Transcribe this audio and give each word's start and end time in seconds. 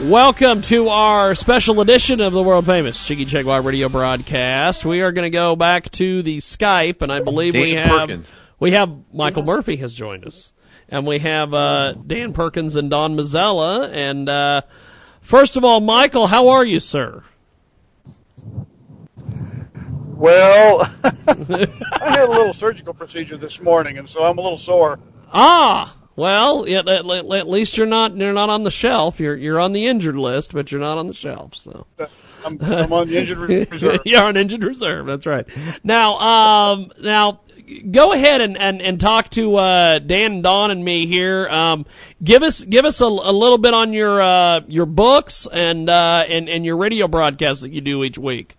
Welcome 0.00 0.60
to 0.62 0.90
our 0.90 1.34
special 1.34 1.80
edition 1.80 2.20
of 2.20 2.34
the 2.34 2.42
world 2.42 2.66
famous 2.66 3.06
Jiggy 3.06 3.24
Jaguar 3.24 3.62
radio 3.62 3.88
broadcast. 3.88 4.84
We 4.84 5.00
are 5.00 5.10
going 5.10 5.24
to 5.24 5.30
go 5.30 5.56
back 5.56 5.90
to 5.92 6.22
the 6.22 6.36
Skype, 6.36 7.00
and 7.00 7.10
I 7.10 7.20
believe 7.20 7.54
we 7.54 7.70
have 7.72 8.00
Perkins. 8.00 8.36
we 8.60 8.72
have 8.72 8.92
Michael 9.10 9.42
Murphy 9.42 9.76
has 9.76 9.94
joined 9.94 10.26
us, 10.26 10.52
and 10.90 11.06
we 11.06 11.20
have 11.20 11.54
uh, 11.54 11.94
Dan 11.94 12.34
Perkins 12.34 12.76
and 12.76 12.90
Don 12.90 13.16
Mazzella. 13.16 13.90
And 13.90 14.28
uh, 14.28 14.62
first 15.22 15.56
of 15.56 15.64
all, 15.64 15.80
Michael, 15.80 16.26
how 16.26 16.48
are 16.50 16.64
you, 16.64 16.78
sir? 16.78 17.24
Well, 20.08 20.90
I 21.04 21.70
had 22.00 22.28
a 22.28 22.30
little 22.30 22.52
surgical 22.52 22.92
procedure 22.92 23.38
this 23.38 23.62
morning, 23.62 23.96
and 23.96 24.06
so 24.06 24.24
I'm 24.24 24.36
a 24.36 24.42
little 24.42 24.58
sore. 24.58 25.00
Ah, 25.32 25.96
well, 26.16 26.66
yeah, 26.68 26.78
at, 26.80 26.88
at- 26.88 27.06
at 27.06 27.48
least 27.48 27.76
you're 27.76 27.86
not 27.86 28.16
you're 28.16 28.32
not 28.32 28.50
on 28.50 28.62
the 28.64 28.70
shelf. 28.70 29.20
You're 29.20 29.36
you're 29.36 29.60
on 29.60 29.72
the 29.72 29.86
injured 29.86 30.16
list, 30.16 30.52
but 30.52 30.72
you're 30.72 30.80
not 30.80 30.98
on 30.98 31.06
the 31.06 31.14
shelf. 31.14 31.54
So. 31.54 31.86
I'm, 32.44 32.58
I'm 32.62 32.92
on 32.92 33.08
the 33.08 33.18
injured 33.18 33.38
reserve. 33.70 34.00
You're 34.04 34.24
on 34.24 34.36
injured 34.36 34.62
reserve. 34.62 35.06
That's 35.06 35.26
right. 35.26 35.46
Now, 35.82 36.18
um, 36.18 36.92
now, 37.00 37.40
go 37.90 38.12
ahead 38.12 38.40
and, 38.40 38.56
and, 38.56 38.80
and 38.80 39.00
talk 39.00 39.30
to 39.30 39.56
uh, 39.56 39.98
Dan 39.98 40.42
Don 40.42 40.70
and 40.70 40.84
me 40.84 41.06
here. 41.06 41.48
Um, 41.48 41.86
give 42.22 42.42
us 42.44 42.62
give 42.62 42.84
us 42.84 43.00
a, 43.00 43.04
a 43.06 43.32
little 43.32 43.58
bit 43.58 43.74
on 43.74 43.92
your 43.92 44.20
uh, 44.22 44.60
your 44.68 44.86
books 44.86 45.48
and 45.52 45.90
uh, 45.90 46.24
and 46.28 46.48
and 46.48 46.64
your 46.64 46.76
radio 46.76 47.08
broadcasts 47.08 47.62
that 47.62 47.70
you 47.72 47.80
do 47.80 48.04
each 48.04 48.18
week. 48.18 48.55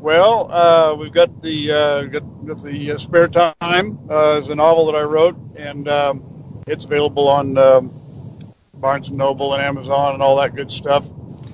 Well, 0.00 0.50
uh, 0.50 0.94
we've 0.94 1.12
got 1.12 1.42
the 1.42 1.72
uh, 1.72 2.02
got, 2.04 2.46
got 2.46 2.62
the 2.62 2.92
uh, 2.92 2.96
spare 2.98 3.28
time 3.28 3.98
uh, 4.10 4.38
is 4.38 4.48
a 4.48 4.54
novel 4.54 4.86
that 4.86 4.94
I 4.94 5.02
wrote, 5.02 5.36
and 5.56 5.86
um, 5.88 6.62
it's 6.66 6.86
available 6.86 7.28
on 7.28 7.58
um, 7.58 8.54
Barnes 8.72 9.08
and 9.08 9.18
Noble 9.18 9.52
and 9.52 9.62
Amazon 9.62 10.14
and 10.14 10.22
all 10.22 10.38
that 10.38 10.56
good 10.56 10.70
stuff. 10.70 11.06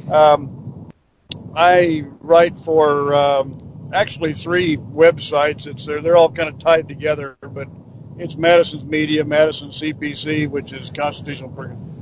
Um, 0.08 0.92
I 1.56 2.04
write 2.20 2.56
for 2.56 3.12
um, 3.16 3.90
actually 3.92 4.32
three 4.32 4.76
websites. 4.76 5.66
It's 5.66 5.84
they're 5.84 6.00
they're 6.00 6.16
all 6.16 6.30
kind 6.30 6.48
of 6.48 6.60
tied 6.60 6.86
together, 6.86 7.36
but 7.42 7.66
it's 8.16 8.36
Madison's 8.36 8.84
Media, 8.84 9.24
Madison 9.24 9.70
CPC, 9.70 10.48
which 10.48 10.72
is 10.72 10.90
Constitutional 10.90 11.50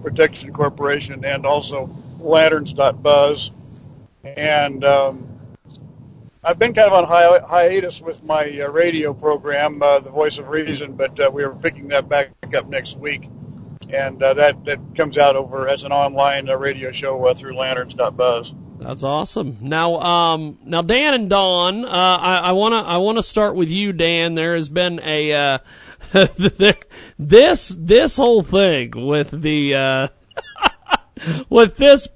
Protection 0.03 0.53
Corporation, 0.53 1.25
and 1.25 1.47
also 1.47 1.89
Lanterns.buzz. 2.21 3.51
And 4.25 4.85
um, 4.85 5.34
I've 6.47 6.59
been 6.59 6.75
kind 6.75 6.87
of 6.87 6.93
on 6.93 7.05
hi- 7.05 7.39
hiatus 7.39 8.03
with 8.03 8.23
my 8.23 8.61
uh, 8.61 8.69
radio 8.69 9.15
program, 9.15 9.83
uh, 9.83 10.01
The 10.01 10.11
Voice 10.11 10.37
of 10.39 10.51
Reason, 10.51 10.93
but 10.93 11.19
uh, 11.19 11.31
we 11.33 11.43
are 11.43 11.55
picking 11.55 11.89
that 11.89 12.07
back 12.09 12.33
up 12.55 12.69
next 12.69 12.99
week. 12.99 13.31
And 13.89 14.23
uh, 14.23 14.35
that, 14.35 14.65
that 14.67 14.79
comes 14.95 15.17
out 15.17 15.37
over 15.37 15.69
as 15.69 15.85
an 15.85 15.93
online 15.93 16.51
uh, 16.51 16.57
radio 16.57 16.93
show 16.93 17.27
uh, 17.27 17.35
through 17.35 17.55
lanterns.buzz. 17.55 18.55
That's 18.79 19.03
awesome. 19.03 19.59
Now, 19.63 19.97
um, 20.01 20.59
now 20.65 20.83
Dan 20.83 21.15
and 21.15 21.31
Don, 21.31 21.85
uh, 21.87 21.89
I, 21.89 22.37
I 22.39 22.53
wanna, 22.53 22.83
I 22.83 22.99
wanna 22.99 23.23
start 23.23 23.55
with 23.55 23.71
you, 23.71 23.95
Dan. 23.95 24.35
There 24.35 24.55
has 24.55 24.69
been 24.69 25.01
a, 25.03 25.33
uh, 25.33 25.59
this, 27.19 27.69
this 27.79 28.17
whole 28.17 28.43
thing 28.43 29.07
with 29.07 29.31
the, 29.31 29.75
uh, 29.75 30.09
with 31.49 31.79
this, 31.79 32.09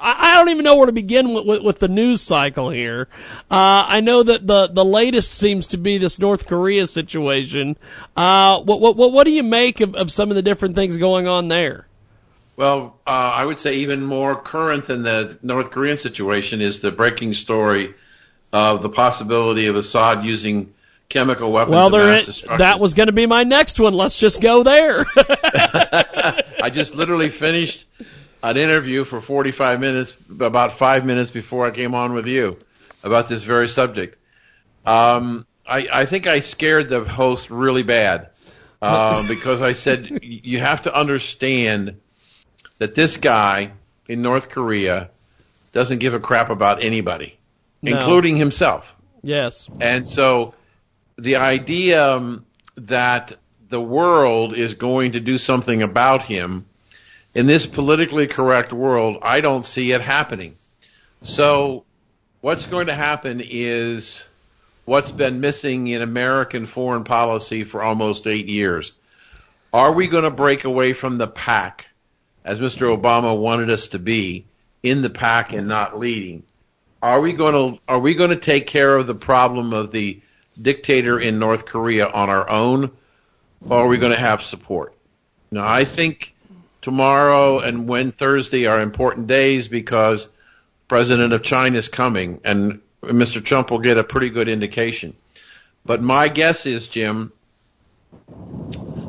I, 0.00 0.32
I 0.32 0.34
don't 0.36 0.48
even 0.50 0.64
know 0.64 0.76
where 0.76 0.86
to 0.86 0.92
begin 0.92 1.32
with, 1.34 1.46
with, 1.46 1.62
with 1.62 1.78
the 1.78 1.88
news 1.88 2.20
cycle 2.22 2.70
here. 2.70 3.08
Uh, 3.50 3.84
I 3.88 4.00
know 4.00 4.22
that 4.22 4.46
the, 4.46 4.66
the 4.68 4.84
latest 4.84 5.32
seems 5.32 5.68
to 5.68 5.76
be 5.76 5.98
this 5.98 6.18
North 6.18 6.46
Korea 6.46 6.86
situation. 6.86 7.76
Uh, 8.16 8.60
what, 8.60 8.80
what, 8.80 8.96
what, 8.96 9.12
what 9.12 9.24
do 9.24 9.30
you 9.30 9.42
make 9.42 9.80
of, 9.80 9.94
of 9.94 10.10
some 10.10 10.30
of 10.30 10.36
the 10.36 10.42
different 10.42 10.74
things 10.74 10.96
going 10.96 11.26
on 11.26 11.48
there? 11.48 11.86
Well, 12.56 12.98
uh, 13.06 13.10
I 13.10 13.44
would 13.44 13.60
say 13.60 13.74
even 13.76 14.02
more 14.02 14.34
current 14.34 14.86
than 14.86 15.02
the 15.02 15.38
North 15.42 15.70
Korean 15.70 15.98
situation 15.98 16.60
is 16.62 16.80
the 16.80 16.90
breaking 16.90 17.34
story 17.34 17.94
of 18.52 18.80
the 18.80 18.88
possibility 18.88 19.66
of 19.66 19.76
Assad 19.76 20.24
using 20.24 20.72
chemical 21.10 21.52
weapons 21.52 21.74
Well, 21.74 21.90
there, 21.90 22.06
mass 22.06 22.20
is- 22.20 22.26
destruction. 22.26 22.58
that 22.58 22.80
was 22.80 22.94
going 22.94 23.08
to 23.08 23.12
be 23.12 23.26
my 23.26 23.44
next 23.44 23.78
one. 23.78 23.92
Let's 23.92 24.16
just 24.16 24.40
go 24.40 24.62
there. 24.62 25.04
I 25.16 26.70
just 26.72 26.94
literally 26.94 27.28
finished 27.28 27.84
an 28.50 28.56
interview 28.56 29.04
for 29.04 29.20
45 29.20 29.80
minutes, 29.80 30.16
about 30.40 30.78
five 30.78 31.04
minutes 31.04 31.30
before 31.30 31.66
I 31.66 31.70
came 31.72 31.94
on 31.94 32.12
with 32.12 32.26
you, 32.26 32.58
about 33.02 33.28
this 33.28 33.42
very 33.42 33.68
subject. 33.68 34.16
Um, 34.84 35.46
I, 35.66 35.88
I 35.92 36.06
think 36.06 36.26
I 36.26 36.40
scared 36.40 36.88
the 36.88 37.04
host 37.04 37.50
really 37.50 37.82
bad 37.82 38.30
um, 38.80 39.26
because 39.28 39.62
I 39.62 39.72
said 39.72 40.20
you 40.22 40.60
have 40.60 40.82
to 40.82 40.94
understand 40.94 42.00
that 42.78 42.94
this 42.94 43.16
guy 43.16 43.72
in 44.08 44.22
North 44.22 44.48
Korea 44.48 45.10
doesn't 45.72 45.98
give 45.98 46.14
a 46.14 46.20
crap 46.20 46.50
about 46.50 46.84
anybody, 46.84 47.36
No. 47.82 47.96
including 47.96 48.36
himself. 48.36 48.94
yes. 49.22 49.68
And 49.80 50.06
so 50.06 50.54
the 51.18 51.36
idea 51.36 52.14
um, 52.14 52.46
that 52.76 53.32
the 53.68 53.80
world 53.80 54.56
is 54.56 54.74
going 54.74 55.12
to 55.12 55.20
do 55.20 55.36
something 55.36 55.82
about 55.82 56.22
him 56.22 56.66
in 57.36 57.46
this 57.46 57.66
politically 57.66 58.26
correct 58.26 58.72
world, 58.72 59.18
I 59.20 59.42
don't 59.42 59.66
see 59.66 59.92
it 59.92 60.00
happening. 60.00 60.56
So 61.20 61.84
what's 62.40 62.66
going 62.66 62.86
to 62.86 62.94
happen 62.94 63.42
is 63.44 64.24
what's 64.86 65.10
been 65.10 65.42
missing 65.42 65.86
in 65.88 66.00
American 66.00 66.64
foreign 66.64 67.04
policy 67.04 67.64
for 67.64 67.82
almost 67.82 68.26
eight 68.26 68.46
years. 68.46 68.92
Are 69.70 69.92
we 69.92 70.08
going 70.08 70.24
to 70.24 70.30
break 70.30 70.64
away 70.64 70.94
from 70.94 71.18
the 71.18 71.26
pack, 71.26 71.84
as 72.42 72.58
Mr. 72.58 72.98
Obama 72.98 73.36
wanted 73.36 73.68
us 73.68 73.88
to 73.88 73.98
be, 73.98 74.46
in 74.82 75.02
the 75.02 75.10
pack 75.10 75.52
and 75.52 75.68
not 75.68 75.98
leading? 75.98 76.42
Are 77.02 77.20
we 77.20 77.34
going 77.34 77.52
to 77.52 77.82
are 77.86 77.98
we 77.98 78.14
going 78.14 78.30
to 78.30 78.36
take 78.36 78.66
care 78.66 78.96
of 78.96 79.06
the 79.06 79.14
problem 79.14 79.74
of 79.74 79.92
the 79.92 80.22
dictator 80.60 81.20
in 81.20 81.38
North 81.38 81.66
Korea 81.66 82.08
on 82.08 82.30
our 82.30 82.48
own, 82.48 82.92
or 83.68 83.80
are 83.80 83.88
we 83.88 83.98
going 83.98 84.12
to 84.12 84.18
have 84.18 84.42
support? 84.42 84.94
Now, 85.50 85.68
I 85.68 85.84
think 85.84 86.32
tomorrow 86.86 87.58
and 87.58 87.88
when 87.88 88.12
Thursday 88.12 88.66
are 88.66 88.80
important 88.80 89.26
days 89.26 89.66
because 89.66 90.28
President 90.86 91.32
of 91.32 91.42
China 91.42 91.76
is 91.76 91.88
coming, 91.88 92.40
and 92.44 92.80
Mr. 93.02 93.44
Trump 93.44 93.72
will 93.72 93.80
get 93.80 93.98
a 93.98 94.04
pretty 94.04 94.30
good 94.30 94.48
indication. 94.48 95.16
But 95.84 96.00
my 96.00 96.28
guess 96.28 96.64
is, 96.64 96.86
Jim, 96.86 97.32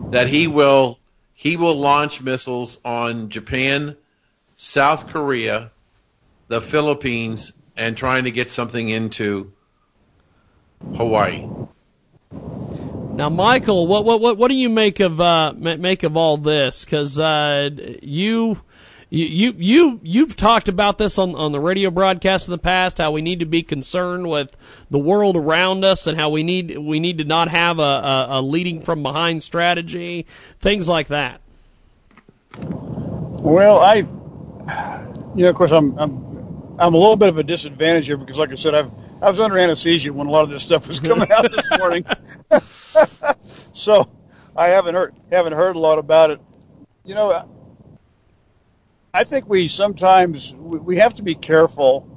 that 0.09 0.27
he 0.27 0.47
will 0.47 0.97
he 1.35 1.55
will 1.55 1.75
launch 1.75 2.19
missiles 2.19 2.79
on 2.83 3.29
Japan, 3.29 3.95
South 4.55 5.09
Korea, 5.09 5.69
the 6.47 6.63
Philippines 6.63 7.53
and 7.75 7.95
trying 7.95 8.23
to 8.23 8.31
get 8.31 8.49
something 8.49 8.89
into 8.89 9.53
Hawaii. 10.95 11.47
Now, 13.17 13.29
Michael, 13.29 13.87
what 13.87 14.05
what 14.05 14.21
what, 14.21 14.37
what 14.37 14.47
do 14.49 14.53
you 14.53 14.69
make 14.69 14.99
of 14.99 15.19
uh, 15.19 15.51
make 15.57 16.03
of 16.03 16.15
all 16.15 16.37
this? 16.37 16.85
Because 16.85 17.17
uh, 17.17 17.71
you. 18.03 18.61
You 19.09 19.53
you 19.57 20.01
you've 20.03 20.35
talked 20.35 20.67
about 20.67 20.97
this 20.97 21.17
on 21.17 21.33
on 21.33 21.53
the 21.53 21.61
radio 21.61 21.89
broadcast 21.89 22.49
in 22.49 22.51
the 22.51 22.57
past. 22.57 22.97
How 22.97 23.11
we 23.11 23.21
need 23.21 23.39
to 23.39 23.45
be 23.45 23.63
concerned 23.63 24.29
with 24.29 24.53
the 24.89 24.99
world 24.99 25.37
around 25.37 25.85
us, 25.85 26.07
and 26.07 26.19
how 26.19 26.29
we 26.29 26.43
need 26.43 26.77
we 26.77 26.99
need 26.99 27.19
to 27.19 27.23
not 27.23 27.47
have 27.47 27.79
a, 27.79 27.81
a, 27.81 28.27
a 28.31 28.41
leading 28.41 28.81
from 28.81 29.03
behind 29.03 29.41
strategy, 29.41 30.25
things 30.59 30.89
like 30.89 31.07
that. 31.07 31.39
Well, 32.57 33.79
I, 33.79 33.95
you 35.37 35.43
know, 35.43 35.49
of 35.51 35.55
course, 35.55 35.71
I'm 35.71 35.97
I'm 35.97 36.75
I'm 36.77 36.93
a 36.93 36.97
little 36.97 37.15
bit 37.15 37.29
of 37.29 37.37
a 37.37 37.43
disadvantage 37.43 38.07
here 38.07 38.17
because, 38.17 38.37
like 38.37 38.51
I 38.51 38.55
said, 38.55 38.75
I've 38.75 38.91
I 39.21 39.27
was 39.27 39.39
under 39.39 39.57
anesthesia 39.57 40.13
when 40.13 40.27
a 40.27 40.31
lot 40.31 40.43
of 40.43 40.49
this 40.49 40.61
stuff 40.61 40.87
was 40.87 40.99
coming 40.99 41.31
out 41.31 41.49
this 41.49 41.79
morning, 41.79 42.05
so 43.73 44.07
I 44.55 44.69
haven't 44.69 44.93
heard 44.93 45.15
haven't 45.31 45.53
heard 45.53 45.75
a 45.75 45.79
lot 45.79 45.97
about 45.97 46.31
it. 46.31 46.39
You 47.03 47.15
know, 47.15 47.47
I 49.13 49.23
think 49.23 49.49
we 49.49 49.67
sometimes 49.69 50.53
we 50.53 50.97
have 50.97 51.15
to 51.15 51.23
be 51.23 51.33
careful. 51.33 52.07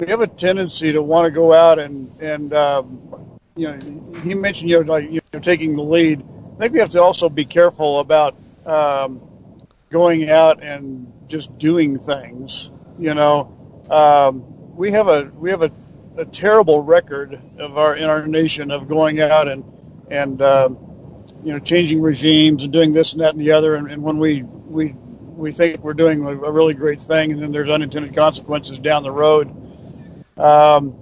We 0.00 0.06
have 0.08 0.22
a 0.22 0.26
tendency 0.26 0.92
to 0.92 1.02
want 1.02 1.26
to 1.26 1.30
go 1.30 1.52
out 1.52 1.78
and 1.78 2.10
and 2.20 2.54
um, 2.54 3.38
you 3.54 3.68
know 3.68 4.20
he 4.22 4.34
mentioned 4.34 4.70
you 4.70 4.82
know 4.82 4.90
like 4.90 5.10
you 5.10 5.20
know 5.34 5.40
taking 5.40 5.74
the 5.74 5.82
lead. 5.82 6.24
I 6.54 6.58
think 6.58 6.72
we 6.72 6.78
have 6.78 6.90
to 6.90 7.02
also 7.02 7.28
be 7.28 7.44
careful 7.44 8.00
about 8.00 8.36
um, 8.64 9.20
going 9.90 10.30
out 10.30 10.62
and 10.62 11.12
just 11.26 11.58
doing 11.58 11.98
things. 11.98 12.70
You 12.98 13.12
know, 13.12 13.84
um, 13.90 14.44
we 14.74 14.92
have 14.92 15.08
a 15.08 15.24
we 15.34 15.50
have 15.50 15.62
a, 15.62 15.70
a 16.16 16.24
terrible 16.24 16.82
record 16.82 17.40
of 17.58 17.78
our 17.78 17.96
in 17.96 18.04
our 18.04 18.26
nation 18.26 18.70
of 18.70 18.88
going 18.88 19.20
out 19.20 19.48
and 19.48 19.64
and 20.10 20.42
um, 20.42 20.78
you 21.44 21.52
know 21.52 21.58
changing 21.58 22.00
regimes 22.00 22.64
and 22.64 22.72
doing 22.72 22.92
this 22.92 23.12
and 23.12 23.22
that 23.22 23.34
and 23.34 23.40
the 23.40 23.52
other. 23.52 23.76
And, 23.76 23.90
and 23.90 24.02
when 24.02 24.18
we 24.18 24.42
we 24.42 24.94
we 25.36 25.52
think 25.52 25.82
we're 25.82 25.94
doing 25.94 26.24
a 26.24 26.34
really 26.34 26.74
great 26.74 27.00
thing, 27.00 27.32
and 27.32 27.42
then 27.42 27.52
there's 27.52 27.70
unintended 27.70 28.14
consequences 28.14 28.78
down 28.78 29.02
the 29.02 29.10
road. 29.10 29.48
Um, 30.36 30.98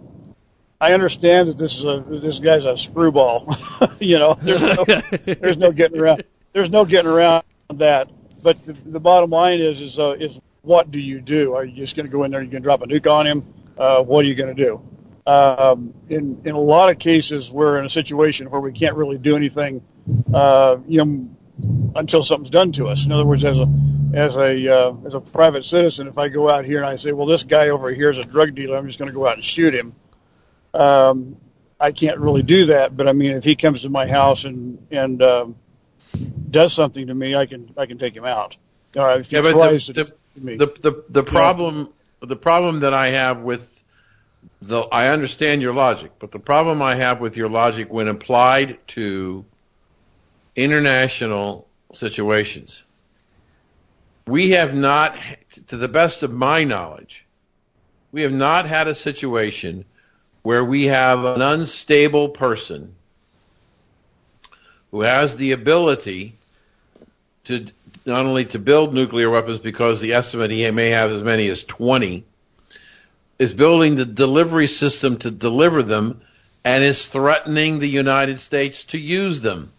I 0.80 0.94
understand 0.94 1.48
that 1.48 1.58
this 1.58 1.76
is 1.76 1.84
a 1.84 2.02
this 2.08 2.38
guy's 2.38 2.64
a 2.64 2.76
screwball. 2.76 3.54
you 4.00 4.18
know, 4.18 4.34
there's 4.34 4.62
no 4.62 4.84
there's 5.24 5.56
no 5.58 5.72
getting 5.72 6.00
around 6.00 6.24
there's 6.52 6.70
no 6.70 6.84
getting 6.84 7.10
around 7.10 7.44
that. 7.74 8.10
But 8.42 8.62
the, 8.64 8.72
the 8.72 9.00
bottom 9.00 9.30
line 9.30 9.60
is 9.60 9.80
is 9.80 9.98
uh, 9.98 10.12
is 10.12 10.40
what 10.62 10.90
do 10.90 10.98
you 10.98 11.20
do? 11.20 11.54
Are 11.54 11.64
you 11.64 11.76
just 11.76 11.96
going 11.96 12.06
to 12.06 12.12
go 12.12 12.24
in 12.24 12.30
there? 12.30 12.40
Are 12.40 12.42
you 12.42 12.50
going 12.50 12.62
to 12.62 12.66
drop 12.66 12.82
a 12.82 12.86
nuke 12.86 13.10
on 13.10 13.26
him? 13.26 13.54
Uh, 13.76 14.02
what 14.02 14.24
are 14.24 14.28
you 14.28 14.34
going 14.34 14.54
to 14.54 14.64
do? 14.64 14.80
Um, 15.30 15.94
in 16.08 16.42
in 16.44 16.54
a 16.54 16.60
lot 16.60 16.90
of 16.90 16.98
cases, 16.98 17.50
we're 17.50 17.78
in 17.78 17.86
a 17.86 17.90
situation 17.90 18.50
where 18.50 18.60
we 18.60 18.72
can't 18.72 18.96
really 18.96 19.18
do 19.18 19.36
anything. 19.36 19.82
Uh, 20.32 20.78
you 20.88 21.04
know 21.04 21.28
until 21.94 22.22
something's 22.22 22.50
done 22.50 22.72
to 22.72 22.88
us. 22.88 23.04
In 23.04 23.12
other 23.12 23.24
words, 23.24 23.44
as 23.44 23.60
a 23.60 23.68
as 24.14 24.36
a 24.36 24.74
uh, 24.74 24.94
as 25.06 25.14
a 25.14 25.20
private 25.20 25.64
citizen, 25.64 26.08
if 26.08 26.18
I 26.18 26.28
go 26.28 26.48
out 26.48 26.64
here 26.64 26.78
and 26.78 26.86
I 26.86 26.96
say, 26.96 27.12
well, 27.12 27.26
this 27.26 27.42
guy 27.42 27.68
over 27.68 27.90
here 27.90 28.10
is 28.10 28.18
a 28.18 28.24
drug 28.24 28.54
dealer, 28.54 28.76
I'm 28.76 28.86
just 28.86 28.98
going 28.98 29.10
to 29.10 29.14
go 29.14 29.26
out 29.26 29.34
and 29.34 29.44
shoot 29.44 29.74
him. 29.74 29.94
Um, 30.74 31.36
I 31.78 31.92
can't 31.92 32.18
really 32.18 32.42
do 32.42 32.66
that, 32.66 32.96
but 32.96 33.08
I 33.08 33.12
mean, 33.12 33.32
if 33.32 33.44
he 33.44 33.56
comes 33.56 33.82
to 33.82 33.90
my 33.90 34.06
house 34.06 34.44
and 34.44 34.86
and 34.90 35.22
um, 35.22 35.56
does 36.48 36.72
something 36.72 37.06
to 37.06 37.14
me, 37.14 37.34
I 37.34 37.46
can 37.46 37.72
I 37.76 37.86
can 37.86 37.98
take 37.98 38.14
him 38.14 38.24
out. 38.24 38.56
Uh, 38.96 39.18
if 39.20 39.30
he 39.30 39.36
yeah, 39.36 39.42
but 39.42 39.70
the, 39.70 39.78
to 39.78 39.92
the, 39.92 40.12
me, 40.40 40.56
the, 40.56 40.66
the, 40.66 41.04
the 41.08 41.22
problem 41.22 41.90
the 42.20 42.36
problem 42.36 42.80
that 42.80 42.92
I 42.92 43.10
have 43.10 43.40
with 43.40 43.79
the 44.62 44.80
I 44.80 45.08
understand 45.08 45.62
your 45.62 45.74
logic, 45.74 46.12
but 46.18 46.32
the 46.32 46.38
problem 46.38 46.82
I 46.82 46.94
have 46.94 47.20
with 47.20 47.36
your 47.36 47.48
logic 47.48 47.92
when 47.92 48.08
applied 48.08 48.78
to 48.88 49.44
international 50.54 51.66
situations. 51.94 52.82
We 54.26 54.50
have 54.50 54.74
not, 54.74 55.16
to 55.68 55.76
the 55.76 55.88
best 55.88 56.22
of 56.22 56.32
my 56.32 56.64
knowledge, 56.64 57.24
we 58.12 58.22
have 58.22 58.32
not 58.32 58.66
had 58.66 58.86
a 58.86 58.94
situation 58.94 59.84
where 60.42 60.64
we 60.64 60.84
have 60.86 61.24
an 61.24 61.42
unstable 61.42 62.30
person 62.30 62.94
who 64.90 65.02
has 65.02 65.36
the 65.36 65.52
ability 65.52 66.34
to 67.44 67.66
not 68.06 68.26
only 68.26 68.44
to 68.46 68.58
build 68.58 68.94
nuclear 68.94 69.30
weapons 69.30 69.60
because 69.60 70.00
the 70.00 70.14
estimate 70.14 70.50
he 70.50 70.68
may 70.70 70.90
have 70.90 71.10
as 71.10 71.22
many 71.22 71.48
as 71.48 71.64
20 71.64 72.24
is 73.40 73.54
building 73.54 73.96
the 73.96 74.04
delivery 74.04 74.66
system 74.66 75.16
to 75.16 75.30
deliver 75.30 75.82
them 75.82 76.20
and 76.62 76.84
is 76.84 77.06
threatening 77.06 77.78
the 77.78 77.88
United 77.88 78.38
States 78.38 78.84
to 78.84 78.98
use 78.98 79.40
them. 79.40 79.72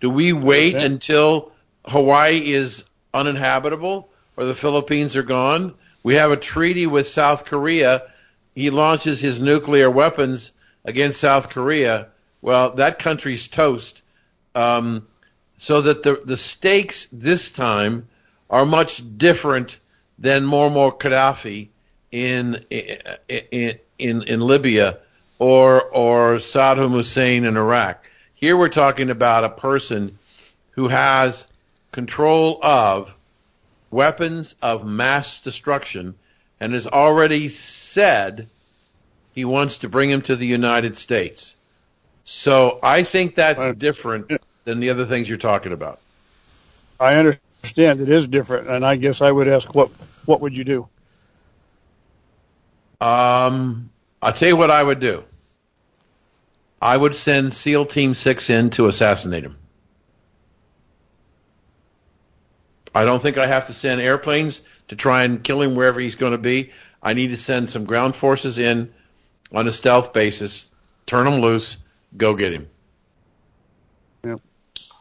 Do 0.00 0.10
we 0.10 0.34
wait 0.34 0.74
Okay. 0.74 0.84
until 0.84 1.50
Hawaii 1.86 2.52
is 2.52 2.84
uninhabitable 3.14 4.10
or 4.36 4.44
the 4.44 4.54
Philippines 4.54 5.16
are 5.16 5.22
gone? 5.22 5.72
We 6.02 6.16
have 6.16 6.30
a 6.30 6.36
treaty 6.36 6.86
with 6.86 7.08
South 7.08 7.46
Korea. 7.46 8.02
He 8.54 8.68
launches 8.68 9.18
his 9.18 9.40
nuclear 9.40 9.88
weapons 9.88 10.52
against 10.84 11.20
South 11.20 11.48
Korea. 11.48 12.08
Well, 12.42 12.72
that 12.72 12.98
country's 12.98 13.48
toast. 13.48 14.02
Um, 14.54 15.06
so 15.56 15.80
that 15.82 16.02
the 16.02 16.20
the 16.22 16.36
stakes 16.36 17.06
this 17.12 17.50
time 17.50 18.08
are 18.50 18.66
much 18.66 19.02
different 19.16 19.78
than 20.18 20.44
Muammar 20.44 20.98
Gaddafi 20.98 21.68
in 22.10 22.64
in 22.70 23.78
in, 23.98 24.22
in 24.22 24.40
Libya 24.40 24.98
or 25.38 25.82
or 25.82 26.36
Saddam 26.36 26.92
Hussein 26.92 27.44
in 27.44 27.56
Iraq. 27.56 28.04
Here 28.34 28.56
we're 28.56 28.68
talking 28.68 29.10
about 29.10 29.44
a 29.44 29.50
person 29.50 30.18
who 30.72 30.88
has 30.88 31.46
control 31.92 32.58
of 32.62 33.12
weapons 33.90 34.54
of 34.62 34.86
mass 34.86 35.40
destruction 35.40 36.14
and 36.60 36.74
has 36.74 36.86
already 36.86 37.48
said 37.48 38.48
he 39.34 39.44
wants 39.44 39.78
to 39.78 39.88
bring 39.88 40.10
him 40.10 40.22
to 40.22 40.36
the 40.36 40.46
United 40.46 40.96
States. 40.96 41.56
So 42.24 42.78
I 42.82 43.02
think 43.02 43.34
that's 43.34 43.76
different 43.76 44.30
than 44.64 44.80
the 44.80 44.90
other 44.90 45.06
things 45.06 45.28
you're 45.28 45.38
talking 45.38 45.72
about. 45.72 45.98
I 46.98 47.14
understand 47.14 48.00
it 48.00 48.08
is 48.08 48.28
different, 48.28 48.68
and 48.68 48.84
I 48.84 48.96
guess 48.96 49.20
I 49.20 49.30
would 49.30 49.48
ask 49.48 49.74
what 49.74 49.88
what 50.26 50.42
would 50.42 50.56
you 50.56 50.64
do? 50.64 50.88
Um, 53.00 53.90
I'll 54.20 54.32
tell 54.32 54.48
you 54.48 54.56
what 54.56 54.70
I 54.70 54.82
would 54.82 55.00
do. 55.00 55.24
I 56.82 56.96
would 56.96 57.16
send 57.16 57.52
SEAL 57.52 57.86
Team 57.86 58.14
6 58.14 58.50
in 58.50 58.70
to 58.70 58.86
assassinate 58.86 59.44
him. 59.44 59.56
I 62.94 63.04
don't 63.04 63.22
think 63.22 63.38
I 63.38 63.46
have 63.46 63.68
to 63.68 63.72
send 63.72 64.00
airplanes 64.00 64.62
to 64.88 64.96
try 64.96 65.22
and 65.24 65.42
kill 65.42 65.62
him 65.62 65.76
wherever 65.76 66.00
he's 66.00 66.16
going 66.16 66.32
to 66.32 66.38
be. 66.38 66.72
I 67.02 67.12
need 67.14 67.28
to 67.28 67.36
send 67.36 67.70
some 67.70 67.84
ground 67.84 68.16
forces 68.16 68.58
in 68.58 68.92
on 69.52 69.68
a 69.68 69.72
stealth 69.72 70.12
basis, 70.12 70.70
turn 71.06 71.26
him 71.26 71.40
loose, 71.40 71.76
go 72.16 72.34
get 72.34 72.52
him. 72.52 72.68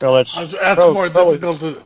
Well, 0.01 0.13
that's 0.15 0.33
That's, 0.33 0.51
that's 0.53 0.75
prob- 0.79 0.93
more 0.93 1.09
probably- 1.09 1.37
difficult 1.39 1.59
to. 1.59 1.83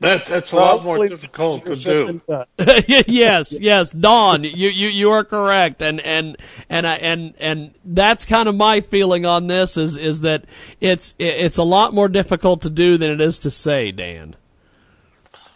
That, 0.00 0.26
that's 0.26 0.52
a 0.52 0.56
lot 0.56 0.84
more 0.84 1.06
difficult 1.06 1.66
to 1.66 1.76
do. 1.76 2.20
yes, 3.06 3.52
yes, 3.52 3.90
Don, 3.90 4.44
you, 4.44 4.68
you 4.68 4.88
you 4.88 5.10
are 5.10 5.24
correct, 5.24 5.82
and 5.82 6.00
and 6.00 6.36
and 6.68 6.86
I, 6.86 6.94
and 6.96 7.34
and 7.38 7.74
that's 7.84 8.24
kind 8.24 8.48
of 8.48 8.54
my 8.54 8.80
feeling 8.80 9.26
on 9.26 9.46
this 9.46 9.76
is 9.76 9.96
is 9.96 10.22
that 10.22 10.44
it's 10.80 11.14
it's 11.18 11.56
a 11.56 11.62
lot 11.62 11.94
more 11.94 12.08
difficult 12.08 12.62
to 12.62 12.70
do 12.70 12.96
than 12.98 13.10
it 13.10 13.20
is 13.20 13.38
to 13.40 13.50
say, 13.50 13.92
Dan. 13.92 14.36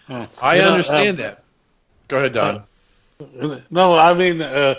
I 0.08 0.60
understand 0.60 1.18
um, 1.20 1.22
that. 1.22 1.44
Go 2.08 2.18
ahead, 2.18 2.32
Don. 2.32 2.62
No, 3.70 3.94
I 3.94 4.14
mean 4.14 4.40
uh, 4.40 4.74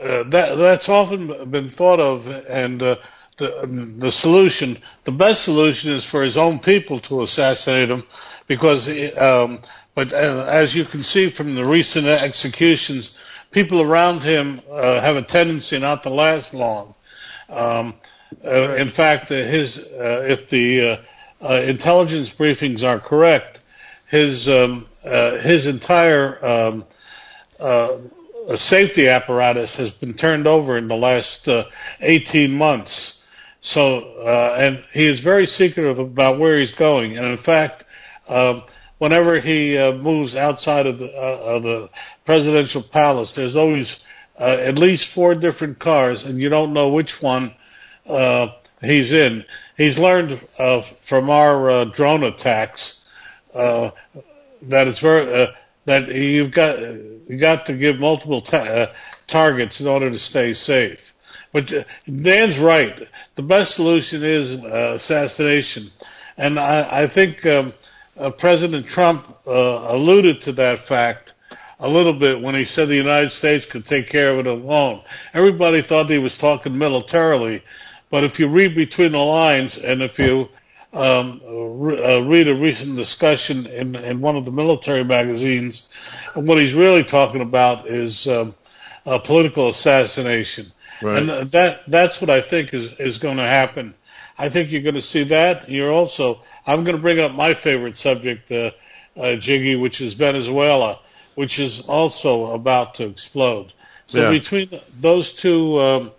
uh, 0.00 0.22
that 0.24 0.56
that's 0.56 0.88
often 0.88 1.50
been 1.50 1.68
thought 1.68 2.00
of, 2.00 2.26
and 2.28 2.82
uh, 2.82 2.96
the 3.36 3.94
the 3.98 4.12
solution, 4.12 4.78
the 5.04 5.12
best 5.12 5.44
solution, 5.44 5.90
is 5.90 6.04
for 6.04 6.22
his 6.22 6.36
own 6.36 6.58
people 6.58 6.98
to 7.00 7.22
assassinate 7.22 7.90
him, 7.90 8.04
because 8.46 8.88
um, 9.18 9.60
but 9.94 10.12
uh, 10.12 10.46
as 10.48 10.74
you 10.74 10.84
can 10.84 11.02
see 11.02 11.28
from 11.28 11.54
the 11.54 11.64
recent 11.64 12.06
executions, 12.06 13.16
people 13.50 13.80
around 13.80 14.22
him 14.22 14.60
uh, 14.70 15.00
have 15.00 15.16
a 15.16 15.22
tendency 15.22 15.78
not 15.78 16.02
to 16.02 16.10
last 16.10 16.52
long. 16.54 16.94
Um, 17.48 17.94
uh, 18.44 18.74
in 18.74 18.88
fact, 18.88 19.30
uh, 19.30 19.36
his 19.36 19.78
uh, 19.78 20.24
if 20.28 20.48
the 20.48 21.00
uh, 21.40 21.62
intelligence 21.64 22.30
briefings 22.30 22.86
are 22.86 22.98
correct, 22.98 23.60
his 24.06 24.48
um, 24.48 24.86
his 25.02 25.66
entire 25.66 26.44
um, 26.44 26.84
safety 28.56 29.08
apparatus 29.08 29.76
has 29.76 29.90
been 29.90 30.14
turned 30.14 30.46
over 30.46 30.76
in 30.76 30.88
the 30.88 30.96
last 30.96 31.48
uh, 31.48 31.64
18 32.00 32.52
months. 32.52 33.13
So, 33.64 34.00
uh, 34.18 34.56
and 34.58 34.84
he 34.92 35.06
is 35.06 35.20
very 35.20 35.46
secretive 35.46 35.98
about 35.98 36.38
where 36.38 36.58
he's 36.58 36.74
going. 36.74 37.16
And 37.16 37.26
in 37.26 37.38
fact, 37.38 37.84
um, 38.28 38.62
whenever 38.98 39.40
he 39.40 39.78
uh, 39.78 39.94
moves 39.94 40.36
outside 40.36 40.86
of 40.86 40.98
the 40.98 41.06
uh, 41.06 41.56
of 41.56 41.62
the 41.62 41.90
presidential 42.26 42.82
palace, 42.82 43.34
there's 43.34 43.56
always 43.56 44.00
uh, 44.38 44.58
at 44.60 44.78
least 44.78 45.08
four 45.08 45.34
different 45.34 45.78
cars, 45.78 46.24
and 46.26 46.38
you 46.38 46.50
don't 46.50 46.74
know 46.74 46.90
which 46.90 47.22
one 47.22 47.54
uh, 48.06 48.48
he's 48.82 49.12
in. 49.12 49.46
He's 49.78 49.98
learned 49.98 50.38
from 51.00 51.30
our 51.30 51.86
drone 51.86 52.22
attacks 52.22 53.00
uh, 53.54 53.92
that 54.60 54.88
it's 54.88 55.00
very 55.00 55.48
that 55.86 56.14
you've 56.14 56.50
got 56.50 56.80
you 56.80 57.38
got 57.38 57.64
to 57.64 57.72
give 57.72 57.98
multiple 57.98 58.42
ta- 58.42 58.92
targets 59.26 59.80
in 59.80 59.86
order 59.86 60.10
to 60.10 60.18
stay 60.18 60.52
safe. 60.52 61.13
But 61.54 61.72
uh, 61.72 61.84
Dan's 62.12 62.58
right. 62.58 63.08
The 63.36 63.42
best 63.44 63.76
solution 63.76 64.24
is 64.24 64.60
uh, 64.64 64.94
assassination, 64.96 65.88
and 66.36 66.58
I, 66.58 67.02
I 67.02 67.06
think 67.06 67.46
um, 67.46 67.72
uh, 68.18 68.30
President 68.30 68.86
Trump 68.88 69.32
uh, 69.46 69.86
alluded 69.88 70.42
to 70.42 70.52
that 70.54 70.80
fact 70.80 71.32
a 71.78 71.88
little 71.88 72.12
bit 72.12 72.40
when 72.42 72.56
he 72.56 72.64
said 72.64 72.88
the 72.88 72.96
United 72.96 73.30
States 73.30 73.66
could 73.66 73.86
take 73.86 74.08
care 74.08 74.30
of 74.30 74.40
it 74.40 74.48
alone. 74.48 75.02
Everybody 75.32 75.80
thought 75.80 76.10
he 76.10 76.18
was 76.18 76.36
talking 76.36 76.76
militarily, 76.76 77.62
but 78.10 78.24
if 78.24 78.40
you 78.40 78.48
read 78.48 78.74
between 78.74 79.12
the 79.12 79.18
lines 79.18 79.78
and 79.78 80.02
if 80.02 80.18
you 80.18 80.48
um, 80.92 81.40
re- 81.46 82.02
uh, 82.02 82.20
read 82.22 82.48
a 82.48 82.54
recent 82.56 82.96
discussion 82.96 83.68
in, 83.68 83.94
in 83.94 84.20
one 84.20 84.34
of 84.34 84.44
the 84.44 84.50
military 84.50 85.04
magazines, 85.04 85.88
what 86.34 86.58
he's 86.58 86.74
really 86.74 87.04
talking 87.04 87.42
about 87.42 87.86
is 87.86 88.26
um, 88.26 88.56
political 89.04 89.68
assassination. 89.68 90.72
Right. 91.04 91.16
And 91.16 91.50
that 91.50 91.82
that's 91.86 92.20
what 92.20 92.30
I 92.30 92.40
think 92.40 92.72
is, 92.72 92.86
is 92.98 93.18
going 93.18 93.36
to 93.36 93.42
happen. 93.42 93.94
I 94.38 94.48
think 94.48 94.72
you're 94.72 94.80
going 94.82 94.94
to 94.94 95.02
see 95.02 95.24
that. 95.24 95.68
You're 95.68 95.92
also, 95.92 96.40
I'm 96.66 96.82
going 96.84 96.96
to 96.96 97.02
bring 97.02 97.20
up 97.20 97.32
my 97.32 97.52
favorite 97.52 97.98
subject, 97.98 98.50
uh, 98.50 98.70
uh, 99.16 99.36
Jiggy, 99.36 99.76
which 99.76 100.00
is 100.00 100.14
Venezuela, 100.14 101.00
which 101.34 101.58
is 101.58 101.80
also 101.80 102.52
about 102.52 102.94
to 102.96 103.04
explode. 103.04 103.72
So 104.06 104.22
Yeah. 104.22 104.30
between 104.30 104.70
those 104.98 105.32
two 105.32 105.78
um, 105.78 106.12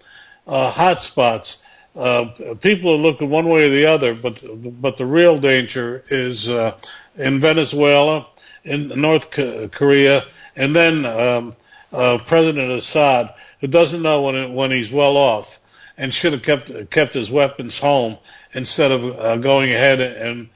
uh, 0.47 0.69
hot 0.69 1.01
spots, 1.01 1.63
uh, 1.95 2.25
people 2.61 2.91
are 2.91 2.97
looking 2.97 3.29
one 3.31 3.49
way 3.49 3.65
or 3.65 3.69
the 3.69 3.87
other, 3.87 4.13
but 4.13 4.39
but 4.81 4.97
the 4.97 5.05
real 5.05 5.39
danger 5.39 6.03
is 6.09 6.47
uh, 6.47 6.73
in 7.17 7.39
Venezuela, 7.39 8.27
in 8.63 8.89
North 8.89 9.31
Korea, 9.31 10.25
and 10.55 10.75
then 10.75 11.05
um, 11.05 11.55
uh, 11.91 12.17
President 12.19 12.71
Assad, 12.71 13.33
doesn't 13.71 14.01
know 14.01 14.23
when 14.23 14.35
it, 14.35 14.51
when 14.51 14.71
he's 14.71 14.91
well 14.91 15.17
off, 15.17 15.59
and 15.97 16.13
should 16.13 16.33
have 16.33 16.43
kept 16.43 16.89
kept 16.89 17.13
his 17.13 17.31
weapons 17.31 17.79
home 17.79 18.17
instead 18.53 18.91
of 18.91 19.05
uh, 19.05 19.37
going 19.37 19.71
ahead 19.71 20.01
and 20.01 20.49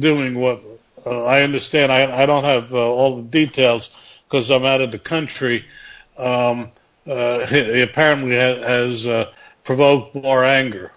doing 0.00 0.38
what 0.38 0.60
uh, 1.06 1.24
I 1.24 1.42
understand. 1.42 1.92
I, 1.92 2.22
I 2.22 2.26
don't 2.26 2.44
have 2.44 2.72
uh, 2.72 2.78
all 2.78 3.16
the 3.16 3.22
details 3.22 3.90
because 4.26 4.50
I'm 4.50 4.64
out 4.64 4.80
of 4.80 4.92
the 4.92 4.98
country. 4.98 5.64
Um, 6.16 6.70
uh, 7.06 7.46
he 7.46 7.80
apparently 7.82 8.36
ha- 8.36 8.62
has 8.62 9.06
uh, 9.06 9.30
provoked 9.64 10.14
more 10.14 10.44
anger. 10.44 10.92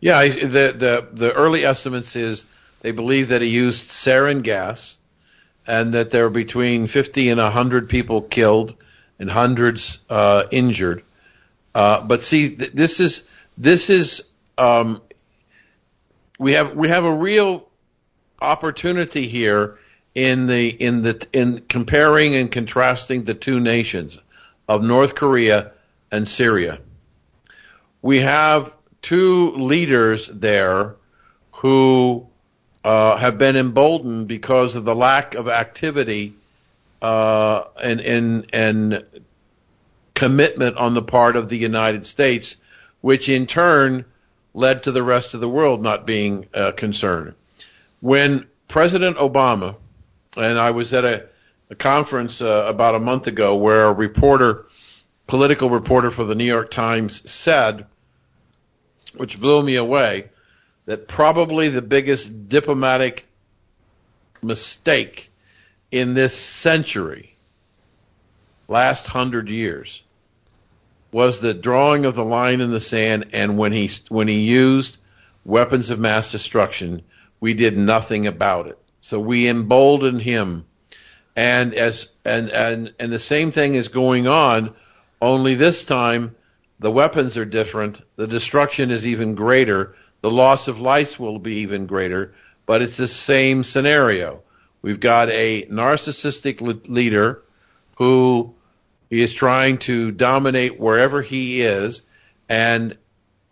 Yeah, 0.00 0.26
the 0.26 0.74
the 0.76 1.08
the 1.12 1.32
early 1.32 1.64
estimates 1.64 2.16
is 2.16 2.44
they 2.80 2.90
believe 2.92 3.28
that 3.28 3.42
he 3.42 3.48
used 3.48 3.88
sarin 3.88 4.42
gas, 4.42 4.96
and 5.66 5.94
that 5.94 6.10
there 6.10 6.26
are 6.26 6.30
between 6.30 6.88
50 6.88 7.30
and 7.30 7.40
100 7.40 7.88
people 7.88 8.22
killed 8.22 8.74
and 9.22 9.30
hundreds 9.30 10.00
uh, 10.10 10.42
injured. 10.50 11.04
Uh, 11.74 12.02
but 12.02 12.22
see, 12.22 12.56
th- 12.56 12.72
this 12.72 12.98
is 12.98 13.22
this 13.56 13.88
is 13.88 14.24
um, 14.58 15.00
we 16.40 16.54
have 16.54 16.74
we 16.74 16.88
have 16.88 17.04
a 17.04 17.12
real 17.12 17.68
opportunity 18.40 19.28
here 19.28 19.78
in 20.12 20.48
the 20.48 20.68
in 20.68 21.02
the 21.02 21.24
in 21.32 21.60
comparing 21.60 22.34
and 22.34 22.50
contrasting 22.50 23.22
the 23.22 23.34
two 23.34 23.60
nations 23.60 24.18
of 24.68 24.82
North 24.82 25.14
Korea 25.14 25.70
and 26.10 26.26
Syria. 26.26 26.80
We 28.02 28.18
have 28.18 28.72
two 29.02 29.52
leaders 29.52 30.26
there 30.26 30.96
who 31.52 32.26
uh, 32.82 33.16
have 33.18 33.38
been 33.38 33.54
emboldened 33.54 34.26
because 34.26 34.74
of 34.74 34.84
the 34.84 34.96
lack 34.96 35.36
of 35.36 35.46
activity 35.46 36.34
uh, 37.02 37.64
and 37.82 38.00
and 38.00 38.46
and 38.52 39.04
commitment 40.14 40.76
on 40.76 40.94
the 40.94 41.02
part 41.02 41.34
of 41.36 41.48
the 41.48 41.58
United 41.58 42.06
States, 42.06 42.56
which 43.00 43.28
in 43.28 43.46
turn 43.46 44.04
led 44.54 44.84
to 44.84 44.92
the 44.92 45.02
rest 45.02 45.34
of 45.34 45.40
the 45.40 45.48
world 45.48 45.82
not 45.82 46.06
being 46.06 46.46
uh, 46.54 46.70
concerned. 46.72 47.34
When 48.00 48.46
President 48.68 49.16
Obama, 49.16 49.76
and 50.36 50.58
I 50.58 50.70
was 50.70 50.92
at 50.94 51.04
a, 51.04 51.26
a 51.70 51.74
conference 51.74 52.40
uh, 52.40 52.66
about 52.68 52.94
a 52.94 53.00
month 53.00 53.26
ago 53.26 53.56
where 53.56 53.86
a 53.86 53.92
reporter, 53.92 54.66
political 55.26 55.70
reporter 55.70 56.10
for 56.10 56.24
the 56.24 56.34
New 56.36 56.44
York 56.44 56.70
Times 56.70 57.28
said, 57.28 57.86
which 59.16 59.40
blew 59.40 59.60
me 59.62 59.74
away, 59.74 60.30
that 60.84 61.08
probably 61.08 61.68
the 61.68 61.82
biggest 61.82 62.48
diplomatic 62.48 63.26
mistake 64.40 65.31
in 65.92 66.14
this 66.14 66.34
century, 66.34 67.36
last 68.66 69.06
hundred 69.06 69.50
years, 69.50 70.02
was 71.12 71.38
the 71.38 71.52
drawing 71.52 72.06
of 72.06 72.14
the 72.14 72.24
line 72.24 72.62
in 72.62 72.72
the 72.72 72.80
sand. 72.80 73.26
And 73.34 73.58
when 73.58 73.72
he 73.72 73.90
when 74.08 74.26
he 74.26 74.40
used 74.40 74.96
weapons 75.44 75.90
of 75.90 76.00
mass 76.00 76.32
destruction, 76.32 77.02
we 77.38 77.52
did 77.52 77.76
nothing 77.76 78.26
about 78.26 78.66
it. 78.66 78.78
So 79.02 79.20
we 79.20 79.48
emboldened 79.48 80.22
him, 80.22 80.64
and 81.36 81.74
as 81.74 82.08
and 82.24 82.48
and 82.48 82.94
and 82.98 83.12
the 83.12 83.18
same 83.18 83.52
thing 83.52 83.74
is 83.74 83.88
going 83.88 84.26
on, 84.26 84.74
only 85.20 85.54
this 85.54 85.84
time 85.84 86.34
the 86.78 86.90
weapons 86.90 87.36
are 87.36 87.44
different. 87.44 88.00
The 88.16 88.26
destruction 88.26 88.90
is 88.90 89.06
even 89.06 89.34
greater. 89.34 89.94
The 90.22 90.30
loss 90.30 90.68
of 90.68 90.80
life 90.80 91.20
will 91.20 91.38
be 91.38 91.56
even 91.56 91.86
greater. 91.86 92.34
But 92.64 92.80
it's 92.80 92.96
the 92.96 93.08
same 93.08 93.64
scenario. 93.64 94.42
We've 94.82 95.00
got 95.00 95.30
a 95.30 95.64
narcissistic 95.66 96.60
le- 96.60 96.92
leader 96.92 97.42
who 97.96 98.54
is 99.10 99.32
trying 99.32 99.78
to 99.78 100.10
dominate 100.10 100.78
wherever 100.78 101.22
he 101.22 101.62
is, 101.62 102.02
and 102.48 102.96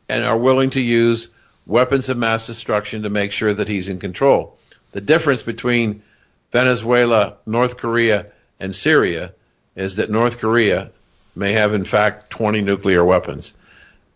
and 0.09 0.25
are 0.25 0.37
willing 0.37 0.71
to 0.71 0.81
use 0.81 1.29
weapons 1.67 2.09
of 2.09 2.19
mass 2.19 2.47
destruction 2.47 3.03
to 3.03 3.11
make 3.11 3.31
sure 3.31 3.55
that 3.55 3.69
he's 3.69 3.89
in 3.89 4.01
control. 4.01 4.59
The 4.91 5.01
difference 5.01 5.43
between 5.43 6.03
Venezuela, 6.51 7.37
North 7.47 7.77
Korea, 7.77 8.27
and 8.59 8.75
Syria 8.75 9.33
is 9.77 9.97
that 9.97 10.11
North 10.11 10.39
Korea 10.39 10.91
may 11.37 11.53
have, 11.53 11.75
in 11.75 11.85
fact, 11.85 12.31
20 12.31 12.61
nuclear 12.61 13.05
weapons. 13.05 13.55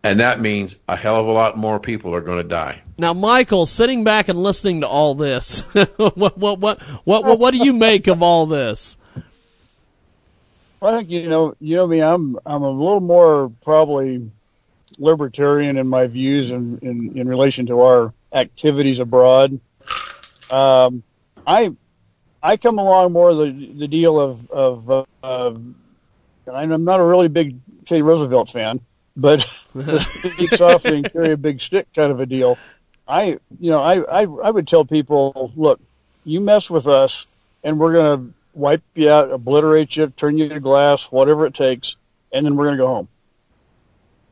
And 0.04 0.20
that 0.20 0.38
means 0.38 0.76
a 0.86 0.96
hell 0.96 1.18
of 1.18 1.26
a 1.26 1.32
lot 1.32 1.56
more 1.56 1.80
people 1.80 2.14
are 2.14 2.20
going 2.20 2.36
to 2.36 2.44
die. 2.44 2.82
Now, 2.98 3.14
Michael, 3.14 3.64
sitting 3.64 4.04
back 4.04 4.28
and 4.28 4.40
listening 4.40 4.82
to 4.82 4.86
all 4.86 5.14
this, 5.14 5.60
what, 5.96 6.16
what, 6.18 6.36
what, 6.36 6.60
what, 6.60 6.82
what, 7.24 7.38
what 7.38 7.50
do 7.52 7.58
you 7.58 7.72
make 7.72 8.06
of 8.06 8.22
all 8.22 8.44
this? 8.44 8.98
Well, 10.78 10.94
I 10.94 10.98
think 10.98 11.10
you 11.10 11.30
know, 11.30 11.56
you 11.60 11.76
know 11.76 11.86
me. 11.86 12.02
I'm 12.02 12.38
I'm 12.44 12.62
a 12.62 12.70
little 12.70 13.00
more 13.00 13.50
probably 13.62 14.30
libertarian 14.98 15.78
in 15.78 15.88
my 15.88 16.06
views 16.06 16.50
in 16.50 16.78
in, 16.82 17.16
in 17.16 17.26
relation 17.26 17.64
to 17.66 17.80
our 17.80 18.12
activities 18.34 18.98
abroad. 18.98 19.58
Um, 20.50 21.02
I 21.46 21.72
I 22.42 22.58
come 22.58 22.78
along 22.78 23.12
more 23.12 23.32
the 23.32 23.72
the 23.78 23.88
deal 23.88 24.20
of 24.20 24.50
of 24.50 24.90
uh, 24.90 25.04
uh, 25.22 25.54
and 25.54 26.74
I'm 26.74 26.84
not 26.84 27.00
a 27.00 27.04
really 27.04 27.28
big 27.28 27.56
Teddy 27.86 28.02
Roosevelt 28.02 28.50
fan, 28.50 28.80
but 29.16 29.40
speak 30.00 30.54
softly 30.54 30.96
and 30.98 31.12
carry 31.12 31.32
a 31.32 31.36
big 31.36 31.60
stick 31.60 31.86
kind 31.94 32.12
of 32.12 32.20
a 32.20 32.26
deal. 32.26 32.58
I 33.06 33.38
you 33.60 33.70
know 33.70 33.80
I 33.80 34.00
I 34.00 34.22
I 34.22 34.50
would 34.50 34.66
tell 34.66 34.84
people, 34.84 35.52
look, 35.56 35.80
you 36.24 36.40
mess 36.40 36.70
with 36.70 36.86
us, 36.86 37.26
and 37.62 37.78
we're 37.78 37.92
gonna 37.92 38.30
wipe 38.54 38.82
you 38.94 39.10
out, 39.10 39.30
obliterate 39.30 39.96
you, 39.96 40.06
turn 40.08 40.38
you 40.38 40.48
to 40.48 40.60
glass, 40.60 41.04
whatever 41.04 41.46
it 41.46 41.54
takes, 41.54 41.96
and 42.32 42.46
then 42.46 42.56
we're 42.56 42.66
going 42.66 42.76
to 42.76 42.82
go 42.82 42.88
home. 42.88 43.08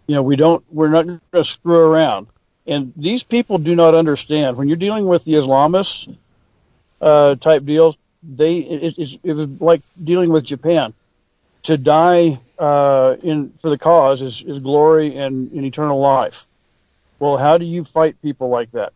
You 0.07 0.17
know, 0.17 0.23
we 0.23 0.37
don't, 0.37 0.65
we're 0.71 0.89
not 0.89 1.07
going 1.07 1.21
to 1.33 1.45
screw 1.45 1.79
around. 1.79 2.29
And 2.67 2.93
these 2.97 3.23
people 3.23 3.59
do 3.59 3.75
not 3.75 3.95
understand 3.95 4.57
when 4.57 4.69
you're 4.69 4.77
dealing 4.77 5.07
with 5.07 5.25
the 5.25 5.35
Islamists, 5.35 6.15
uh, 7.01 7.35
type 7.37 7.65
deals, 7.65 7.97
they, 8.23 8.59
it, 8.59 8.95
it's, 8.99 9.19
it 9.23 9.33
was 9.33 9.49
like 9.61 9.83
dealing 10.03 10.31
with 10.31 10.45
Japan. 10.45 10.95
To 11.64 11.76
die, 11.76 12.40
uh, 12.59 13.16
in, 13.23 13.50
for 13.59 13.71
the 13.71 13.78
cause 13.78 14.21
is, 14.21 14.42
is 14.42 14.59
glory 14.59 15.16
and, 15.16 15.52
and 15.52 15.64
eternal 15.64 16.00
life. 16.00 16.45
Well, 17.21 17.37
how 17.37 17.57
do 17.57 17.64
you 17.64 17.85
fight 17.85 18.21
people 18.21 18.49
like 18.49 18.73
that? 18.73 18.92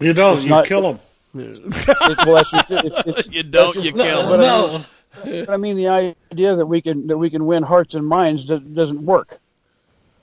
You 0.00 0.12
don't, 0.12 0.36
It's 0.38 0.44
you 0.44 0.50
not- 0.50 0.66
kill 0.66 0.82
them. 0.82 1.00
It, 1.34 2.26
well, 2.26 2.34
that's. 2.42 2.52
It's- 2.70 3.06
it's- 3.06 3.28
You 3.30 3.42
don't, 3.44 3.74
that's 3.74 3.84
you 3.84 3.92
just- 3.92 4.02
kill 4.04 4.22
but 4.28 4.36
them. 4.38 4.84
I 5.22 5.26
mean- 5.26 5.44
but 5.46 5.50
I 5.50 5.56
mean, 5.56 5.76
the 5.76 5.88
idea 5.88 6.56
that 6.56 6.66
we 6.66 6.80
can 6.80 7.06
that 7.08 7.18
we 7.18 7.30
can 7.30 7.46
win 7.46 7.62
hearts 7.62 7.94
and 7.94 8.06
minds 8.06 8.44
do- 8.44 8.58
doesn't 8.60 9.04
work. 9.04 9.38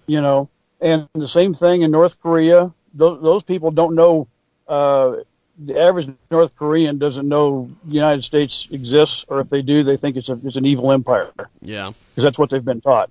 You 0.08 0.22
know, 0.22 0.50
and 0.82 1.08
the 1.13 1.27
same 1.27 1.53
thing 1.53 1.82
in 1.84 1.91
North 1.91 2.20
Korea. 2.22 2.72
Those, 2.94 3.22
those 3.22 3.44
people 3.44 3.72
don't 3.72 3.96
know 3.96 4.27
uh, 4.67 5.15
the 5.58 5.80
average 5.80 6.10
North 6.30 6.56
Korean 6.56 6.98
doesn't 6.98 7.28
know 7.28 7.70
the 7.86 7.94
United 7.94 8.24
States 8.24 8.68
exists, 8.72 9.26
or 9.28 9.40
if 9.40 9.50
they 9.50 9.62
do, 9.62 9.84
they 9.84 9.98
think 9.98 10.18
it's 10.18 10.30
a 10.30 10.40
it's 10.44 10.56
an 10.58 10.66
evil 10.66 10.92
empire 10.92 11.32
Yeah. 11.62 11.92
because 12.12 12.24
that's 12.24 12.38
what 12.38 12.50
they've 12.50 12.64
been 12.64 12.82
taught. 12.82 13.10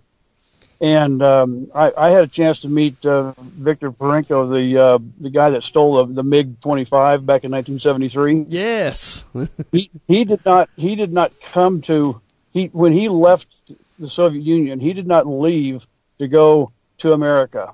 And 0.81 1.23
um, 1.23 1.69
I, 1.75 1.93
I 1.97 2.11
had 2.11 2.25
a 2.25 2.27
chance 2.29 2.61
to 2.61 2.69
meet 2.69 3.05
uh, 3.07 3.33
Victor 3.39 3.91
Belenko, 3.91 4.53
the 4.53 4.79
uh, 4.83 4.99
the 5.21 5.31
guy 5.31 5.51
that 5.51 5.63
stole 5.63 6.05
the, 6.05 6.13
the 6.15 6.23
MiG 6.23 6.61
25 6.61 7.25
back 7.25 7.45
in 7.45 7.53
1973. 7.53 8.47
Yes. 8.49 9.25
he 9.73 9.91
he 10.07 10.25
did 10.25 10.45
not 10.45 10.69
he 10.77 10.97
did 10.97 11.13
not 11.13 11.33
come 11.41 11.81
to 11.83 12.21
he 12.53 12.67
when 12.67 12.93
he 12.93 13.09
left 13.09 13.55
the 13.99 14.09
Soviet 14.09 14.43
Union 14.43 14.81
he 14.81 14.93
did 14.93 15.07
not 15.07 15.27
leave 15.27 15.87
to 16.19 16.29
go 16.29 16.73
to 16.99 17.13
America. 17.13 17.73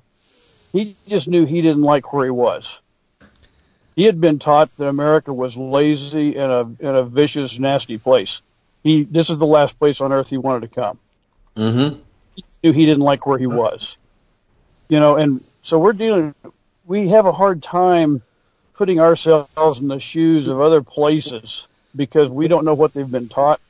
He 0.73 0.95
just 1.09 1.27
knew 1.27 1.47
he 1.47 1.63
didn't 1.63 1.83
like 1.83 2.13
where 2.13 2.27
he 2.27 2.31
was. 2.31 2.81
He 4.01 4.07
had 4.07 4.19
been 4.19 4.39
taught 4.39 4.75
that 4.79 4.89
America 4.89 5.31
was 5.31 5.59
lazy 5.59 6.35
and 6.35 6.51
a 6.51 6.61
and 6.61 6.97
a 6.97 7.05
vicious, 7.05 7.59
nasty 7.59 7.99
place. 7.99 8.41
He 8.83 9.05
this 9.05 9.29
is 9.29 9.37
the 9.37 9.45
last 9.45 9.79
place 9.79 10.01
on 10.01 10.11
earth 10.11 10.31
he 10.31 10.39
wanted 10.39 10.63
to 10.63 10.75
come. 10.75 10.99
Mm-hmm. 11.55 11.99
He 12.35 12.45
knew 12.63 12.73
he 12.73 12.87
didn't 12.87 13.03
like 13.03 13.27
where 13.27 13.37
he 13.37 13.47
was. 13.47 13.99
You 14.89 15.01
know, 15.01 15.17
and 15.17 15.45
so 15.61 15.79
we're 15.79 15.93
dealing. 15.93 16.35
We 16.87 17.11
have 17.11 17.27
a 17.27 17.33
hard 17.33 17.63
time 17.63 18.23
putting 18.73 19.01
ourselves 19.01 19.81
in 19.81 19.89
the 19.89 20.01
shoes 20.01 20.49
of 20.49 20.63
other 20.63 20.81
places 20.81 21.69
because 21.95 22.31
we 22.31 22.49
don't 22.49 22.65
know 22.65 22.73
what 22.73 22.95
they've 22.95 23.11
been 23.11 23.29
taught, 23.29 23.61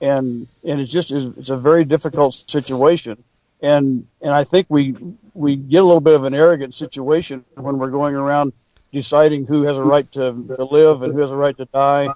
and 0.00 0.46
and 0.62 0.80
it's 0.80 0.92
just 0.92 1.10
it's 1.10 1.48
a 1.48 1.56
very 1.56 1.84
difficult 1.84 2.40
situation. 2.46 3.24
And 3.60 4.06
and 4.20 4.32
I 4.32 4.44
think 4.44 4.68
we 4.68 4.94
we 5.34 5.56
get 5.56 5.78
a 5.78 5.84
little 5.84 6.00
bit 6.00 6.14
of 6.14 6.22
an 6.22 6.34
arrogant 6.34 6.72
situation 6.72 7.44
when 7.56 7.78
we're 7.78 7.90
going 7.90 8.14
around 8.14 8.52
deciding 8.92 9.46
who 9.46 9.62
has 9.62 9.78
a 9.78 9.82
right 9.82 10.10
to, 10.12 10.32
to 10.56 10.64
live 10.64 11.02
and 11.02 11.14
who 11.14 11.20
has 11.20 11.30
a 11.30 11.36
right 11.36 11.56
to 11.56 11.64
die, 11.66 12.12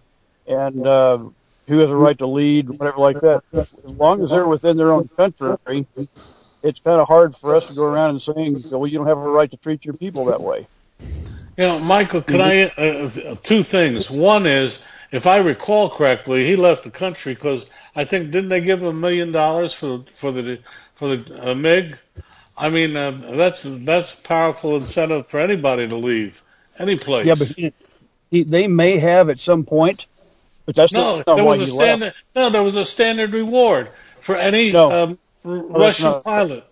and 0.47 0.87
uh, 0.87 1.19
who 1.67 1.79
has 1.79 1.91
a 1.91 1.97
right 1.97 2.19
to 2.19 2.27
lead, 2.27 2.69
whatever 2.69 2.99
like 2.99 3.21
that. 3.21 3.43
As 3.53 3.67
long 3.85 4.23
as 4.23 4.31
they're 4.31 4.47
within 4.47 4.77
their 4.77 4.93
own 4.93 5.09
country, 5.09 5.87
it's 6.63 6.81
kind 6.81 7.01
of 7.01 7.09
hard 7.09 7.35
for 7.37 7.55
us 7.55 7.67
to 7.67 7.75
go 7.75 7.85
around 7.85 8.11
and 8.11 8.23
saying, 8.23 8.65
well, 8.71 8.87
you 8.87 8.99
don't 8.99 9.07
have 9.07 9.19
a 9.19 9.29
right 9.29 9.51
to 9.51 9.57
treat 9.57 9.85
your 9.85 9.95
people 9.95 10.27
that 10.27 10.43
way. 10.43 10.67
You 11.57 11.65
know, 11.65 11.79
Michael, 11.81 12.21
can 12.21 12.41
I 12.41 12.65
uh, 12.65 13.37
two 13.43 13.63
things? 13.63 14.11
One 14.11 14.45
is, 14.45 14.83
if 15.11 15.27
I 15.27 15.39
recall 15.39 15.89
correctly, 15.89 16.45
he 16.45 16.55
left 16.55 16.85
the 16.85 16.91
country 16.91 17.35
because 17.35 17.67
I 17.95 18.05
think 18.05 18.31
didn't 18.31 18.51
they 18.51 18.61
give 18.61 18.83
him 18.83 18.89
a 18.89 18.93
million 18.93 19.33
dollars 19.33 19.73
for 19.73 20.05
for 20.15 20.33
the 20.33 20.59
for 20.97 21.17
the 21.17 21.51
uh, 21.51 21.55
MiG? 21.55 21.97
I 22.59 22.69
mean, 22.69 22.95
uh, 22.95 23.11
that's 23.37 23.63
that's 23.65 24.15
powerful 24.15 24.77
incentive 24.77 25.27
for 25.27 25.41
anybody 25.41 25.89
to 25.89 25.97
leave 25.97 26.43
any 26.79 26.97
place. 26.97 27.27
Yeah, 27.27 27.35
but 27.35 27.49
he, 27.49 27.73
he, 28.31 28.43
they 28.45 28.67
may 28.67 28.99
have 28.99 29.29
at 29.31 29.39
some 29.41 29.65
point, 29.65 30.07
but 30.65 30.75
that's 30.75 30.93
no, 30.93 31.19
not, 31.19 31.27
not 31.27 31.37
there 31.37 31.45
was 31.45 31.61
a 31.61 31.67
standard. 31.67 32.05
left. 32.07 32.25
No, 32.35 32.51
there 32.51 32.63
was 32.63 32.75
a 32.77 32.85
standard 32.85 33.33
reward 33.33 33.89
for 34.21 34.37
any 34.37 34.73
No. 34.73 34.91
um, 34.91 35.19
r- 35.45 35.53
No, 35.57 35.69
that's 35.69 35.79
Russian 35.81 36.05
not- 36.07 36.25
pilot. 36.25 36.65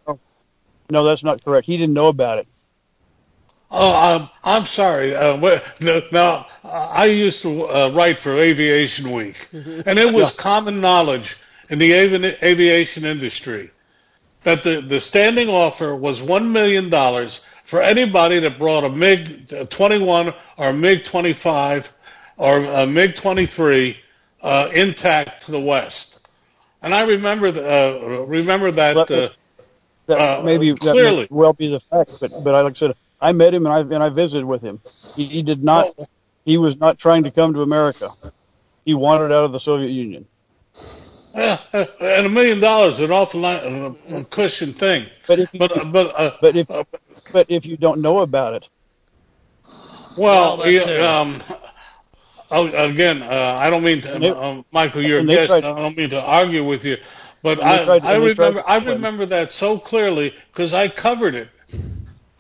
No, 0.91 1.05
that's 1.05 1.25
not 1.25 1.43
correct. 1.45 1.67
He 1.67 1.77
didn't 1.79 1.95
know 1.95 2.09
about 2.09 2.39
it. 2.39 2.47
Oh, 3.71 4.17
um, 4.17 4.31
I'm 4.45 4.67
sorry. 4.67 5.17
Uh, 5.17 5.37
no, 5.81 6.03
now, 6.13 6.47
uh, 6.63 6.89
I 6.93 7.07
used 7.07 7.43
to 7.43 7.65
uh, 7.65 7.91
write 7.95 8.21
for 8.21 8.39
Aviation 8.39 9.11
Week, 9.11 9.49
and 9.53 9.99
it 9.99 10.13
was 10.13 10.33
common 10.33 10.81
knowledge 10.81 11.37
in 11.71 11.79
the 11.79 11.93
avi- 11.99 12.37
aviation 12.43 13.05
industry 13.05 13.71
that 14.45 14.63
the, 14.63 14.81
the 14.83 15.01
standing 15.01 15.49
offer 15.49 15.97
was 15.97 16.21
$1 16.21 16.51
million 16.51 16.91
for 17.65 17.83
anybody 17.83 18.41
that 18.41 18.59
brought 18.59 18.85
a 18.85 18.91
MiG 18.91 19.69
21 19.71 20.29
or 20.29 20.35
a 20.71 20.75
MiG 20.75 21.05
25 21.05 21.93
or 22.39 22.59
a 22.61 22.87
MiG 22.87 23.17
23 23.17 23.99
uh, 24.43 24.71
intact 24.75 25.47
to 25.47 25.53
the 25.53 25.61
West. 25.61 26.21
And 26.83 26.95
I 26.95 27.05
remember, 27.05 27.49
uh, 27.49 28.25
remember 28.27 28.73
that. 28.73 29.11
Uh, 29.11 29.31
That 30.09 30.19
Uh, 30.21 30.43
maybe 30.45 30.75
that 30.75 30.81
clearly. 30.93 31.23
may 31.23 31.37
well 31.37 31.55
be 31.55 31.69
the 31.69 31.81
fact, 31.81 32.11
but 32.21 32.33
but 32.37 32.55
I, 32.55 32.63
like 32.63 32.73
I 32.73 32.79
said, 32.79 32.95
I 33.21 33.33
met 33.33 33.55
him 33.55 33.67
and 33.67 33.75
I 33.75 33.81
and 33.97 34.05
I 34.05 34.11
visited 34.11 34.45
with 34.47 34.63
him. 34.63 34.83
He, 35.17 35.25
he 35.27 35.43
did 35.43 35.65
not. 35.65 35.91
He 36.45 36.59
was 36.59 36.79
not 36.79 36.99
trying 36.99 37.25
to 37.25 37.33
come 37.33 37.55
to 37.55 37.63
America. 37.63 38.13
He 38.85 38.95
wanted 38.95 39.33
out 39.33 39.45
of 39.45 39.53
the 39.53 39.61
Soviet 39.61 39.91
Union. 39.91 40.29
Yeah, 41.35 41.59
uh, 41.73 41.87
and 42.01 42.27
a 42.27 42.31
million 42.31 42.61
dollars 42.61 42.95
is 42.97 43.01
an 43.03 43.13
awful 43.13 43.41
lot, 43.41 43.65
uh, 43.65 43.95
a 44.11 44.25
cushion 44.25 44.73
thing. 44.75 45.09
But 45.27 45.41
if 45.41 45.51
but 45.59 45.73
uh, 45.77 45.85
but 45.87 46.13
uh, 46.19 46.33
but 46.41 46.57
if 46.57 46.69
but 47.33 47.47
if 47.51 47.67
you 47.67 47.77
don't 47.77 48.01
know 48.03 48.21
about 48.21 48.55
it, 48.55 48.69
well, 50.17 50.59
Well, 50.59 50.69
yeah, 50.71 50.83
um, 51.21 51.43
oh, 52.51 52.67
again, 52.69 53.23
uh, 53.23 53.57
I 53.59 53.71
don't 53.71 53.85
mean 53.85 54.03
to, 54.03 54.19
they- 54.19 54.31
um, 54.31 54.65
Michael, 54.73 55.03
you're 55.03 55.21
a 55.21 55.25
guest. 55.25 55.61
tried- 55.61 55.65
I 55.65 55.83
don't 55.83 55.97
mean 55.97 56.11
to 56.11 56.23
argue 56.23 56.65
with 56.65 56.85
you, 56.85 56.99
but 57.43 57.61
I, 57.61 57.79
tried- 57.85 58.05
I 58.05 58.17
and 58.17 58.35
tried 58.35 58.55
remember 58.55 58.63
I 58.67 58.77
remember 58.79 59.27
that 59.27 59.53
so 59.53 59.79
clearly 59.79 60.35
because 60.53 60.73
I 60.75 60.89
covered 60.89 61.35
it, 61.35 61.49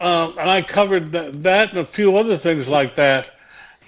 um, 0.00 0.38
and 0.38 0.50
I 0.50 0.62
covered 0.62 1.12
that, 1.12 1.42
that 1.44 1.70
and 1.70 1.78
a 1.80 1.86
few 1.86 2.16
other 2.16 2.38
things 2.38 2.68
like 2.68 2.96
that. 2.96 3.28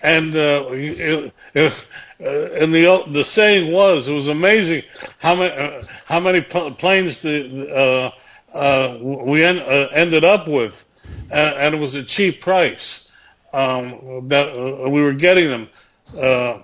And 0.03 0.37
uh, 0.37 0.69
it, 0.73 1.33
it, 1.55 1.89
uh, 2.21 2.25
and 2.25 2.73
the 2.75 3.05
the 3.09 3.25
saying 3.25 3.73
was, 3.73 4.09
it 4.09 4.15
was 4.15 4.29
amazing 4.29 4.85
how 5.21 5.37
many 5.37 5.55
uh, 5.55 5.85
how 6.07 6.21
many 6.21 6.43
planes 6.43 7.21
the 7.23 8.13
uh, 8.55 8.57
uh, 8.57 8.99
we 9.03 9.45
en- 9.45 9.59
uh, 9.59 9.89
ended 9.93 10.25
up 10.25 10.49
with, 10.49 10.85
uh, 11.31 11.55
and 11.59 11.75
it 11.75 11.81
was 11.81 11.95
a 11.95 12.03
cheap 12.05 12.41
price 12.41 13.09
um, 13.53 14.29
that 14.29 14.49
uh, 14.49 14.89
we 14.89 15.01
were 15.03 15.13
getting 15.15 15.49
them. 15.49 15.69
Uh, 16.17 16.63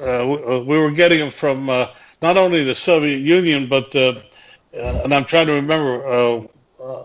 uh, 0.00 0.24
we, 0.26 0.44
uh, 0.44 0.60
we 0.60 0.78
were 0.78 0.90
getting 0.90 1.18
them 1.18 1.30
from 1.30 1.68
uh, 1.68 1.86
not 2.22 2.36
only 2.36 2.64
the 2.64 2.74
Soviet 2.74 3.18
Union, 3.18 3.68
but 3.68 3.94
uh, 3.94 4.20
uh, 4.74 5.00
and 5.04 5.14
I'm 5.14 5.24
trying 5.24 5.46
to 5.46 5.54
remember 5.54 6.06
uh, 6.06 6.46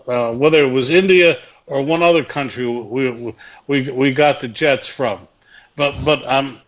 uh, 0.08 0.32
whether 0.34 0.62
it 0.64 0.70
was 0.70 0.90
India 0.90 1.38
or 1.66 1.82
one 1.82 2.02
other 2.02 2.24
country 2.24 2.66
we 2.66 3.34
we 3.66 3.90
we 3.90 4.12
got 4.12 4.40
the 4.40 4.48
jets 4.48 4.86
from. 4.86 5.26
But 5.76 6.04
but 6.04 6.24
um 6.26 6.60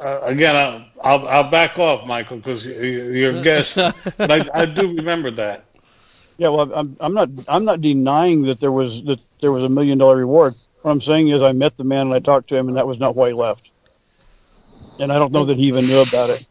uh, 0.00 0.20
again 0.24 0.56
I, 0.56 0.90
I'll 1.02 1.26
I'll 1.28 1.50
back 1.50 1.78
off, 1.78 2.06
Michael, 2.06 2.38
because 2.38 2.66
you're 2.66 3.32
a 3.32 3.34
guest. 3.40 3.82
but 4.24 4.30
I, 4.54 4.62
I 4.62 4.66
do 4.66 4.88
remember 4.96 5.30
that. 5.32 5.64
Yeah. 6.42 6.48
Well, 6.48 6.72
I'm 6.74 6.96
I'm 6.98 7.14
not 7.14 7.28
I'm 7.46 7.64
not 7.64 7.80
denying 7.80 8.42
that 8.42 8.58
there 8.58 8.72
was 8.72 9.04
that 9.04 9.20
there 9.40 9.52
was 9.52 9.62
a 9.62 9.68
million 9.68 9.98
dollar 9.98 10.16
reward. 10.16 10.54
What 10.82 10.90
I'm 10.90 11.00
saying 11.00 11.28
is, 11.28 11.40
I 11.42 11.52
met 11.52 11.76
the 11.76 11.84
man 11.84 12.08
and 12.08 12.14
I 12.14 12.18
talked 12.18 12.48
to 12.48 12.56
him, 12.56 12.66
and 12.66 12.76
that 12.76 12.86
was 12.86 12.98
not 12.98 13.14
why 13.14 13.28
he 13.28 13.34
left. 13.34 13.70
And 14.98 15.12
I 15.12 15.18
don't 15.18 15.32
know 15.32 15.44
that 15.44 15.56
he 15.56 15.64
even 15.64 15.86
knew 15.86 16.00
about 16.00 16.30
it. 16.30 16.44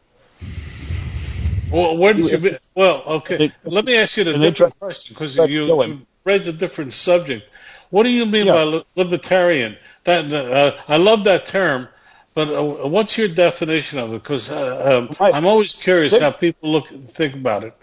Well, 1.70 1.98
where 1.98 2.14
did 2.14 2.30
you? 2.30 2.38
Be? 2.38 2.56
Well, 2.74 3.02
okay. 3.06 3.52
Let 3.64 3.84
me 3.84 3.96
ask 3.96 4.16
you 4.16 4.24
a 4.24 4.32
and 4.32 4.42
different 4.42 4.74
tried- 4.74 4.78
question 4.78 5.14
because 5.14 5.36
you, 5.36 5.82
you 5.84 6.06
raised 6.24 6.48
a 6.48 6.52
different 6.52 6.94
subject. 6.94 7.48
What 7.90 8.04
do 8.04 8.08
you 8.10 8.24
mean 8.24 8.46
Yeah. 8.46 8.54
by 8.54 8.82
libertarian? 8.96 9.76
That 10.04 10.32
uh, 10.32 10.72
I 10.88 10.96
love 10.96 11.24
that 11.24 11.44
term, 11.46 11.88
but 12.34 12.48
uh, 12.48 12.88
what's 12.88 13.18
your 13.18 13.28
definition 13.28 13.98
of 13.98 14.14
it? 14.14 14.22
Because 14.22 14.50
uh, 14.50 15.08
um, 15.10 15.16
I'm 15.20 15.44
always 15.46 15.74
curious 15.74 16.18
how 16.18 16.30
people 16.30 16.72
look 16.72 16.88
think 16.88 17.34
about 17.34 17.64
it. 17.64 17.74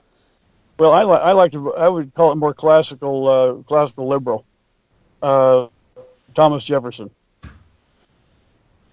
Well, 0.80 0.92
I 0.94 1.04
like 1.04 1.22
I 1.22 1.32
like 1.34 1.52
to 1.52 1.74
I 1.76 1.90
would 1.90 2.14
call 2.14 2.32
it 2.32 2.36
more 2.36 2.54
classical 2.54 3.28
uh, 3.28 3.64
classical 3.64 4.08
liberal. 4.08 4.46
Uh, 5.22 5.68
Thomas 6.34 6.64
Jefferson. 6.64 7.12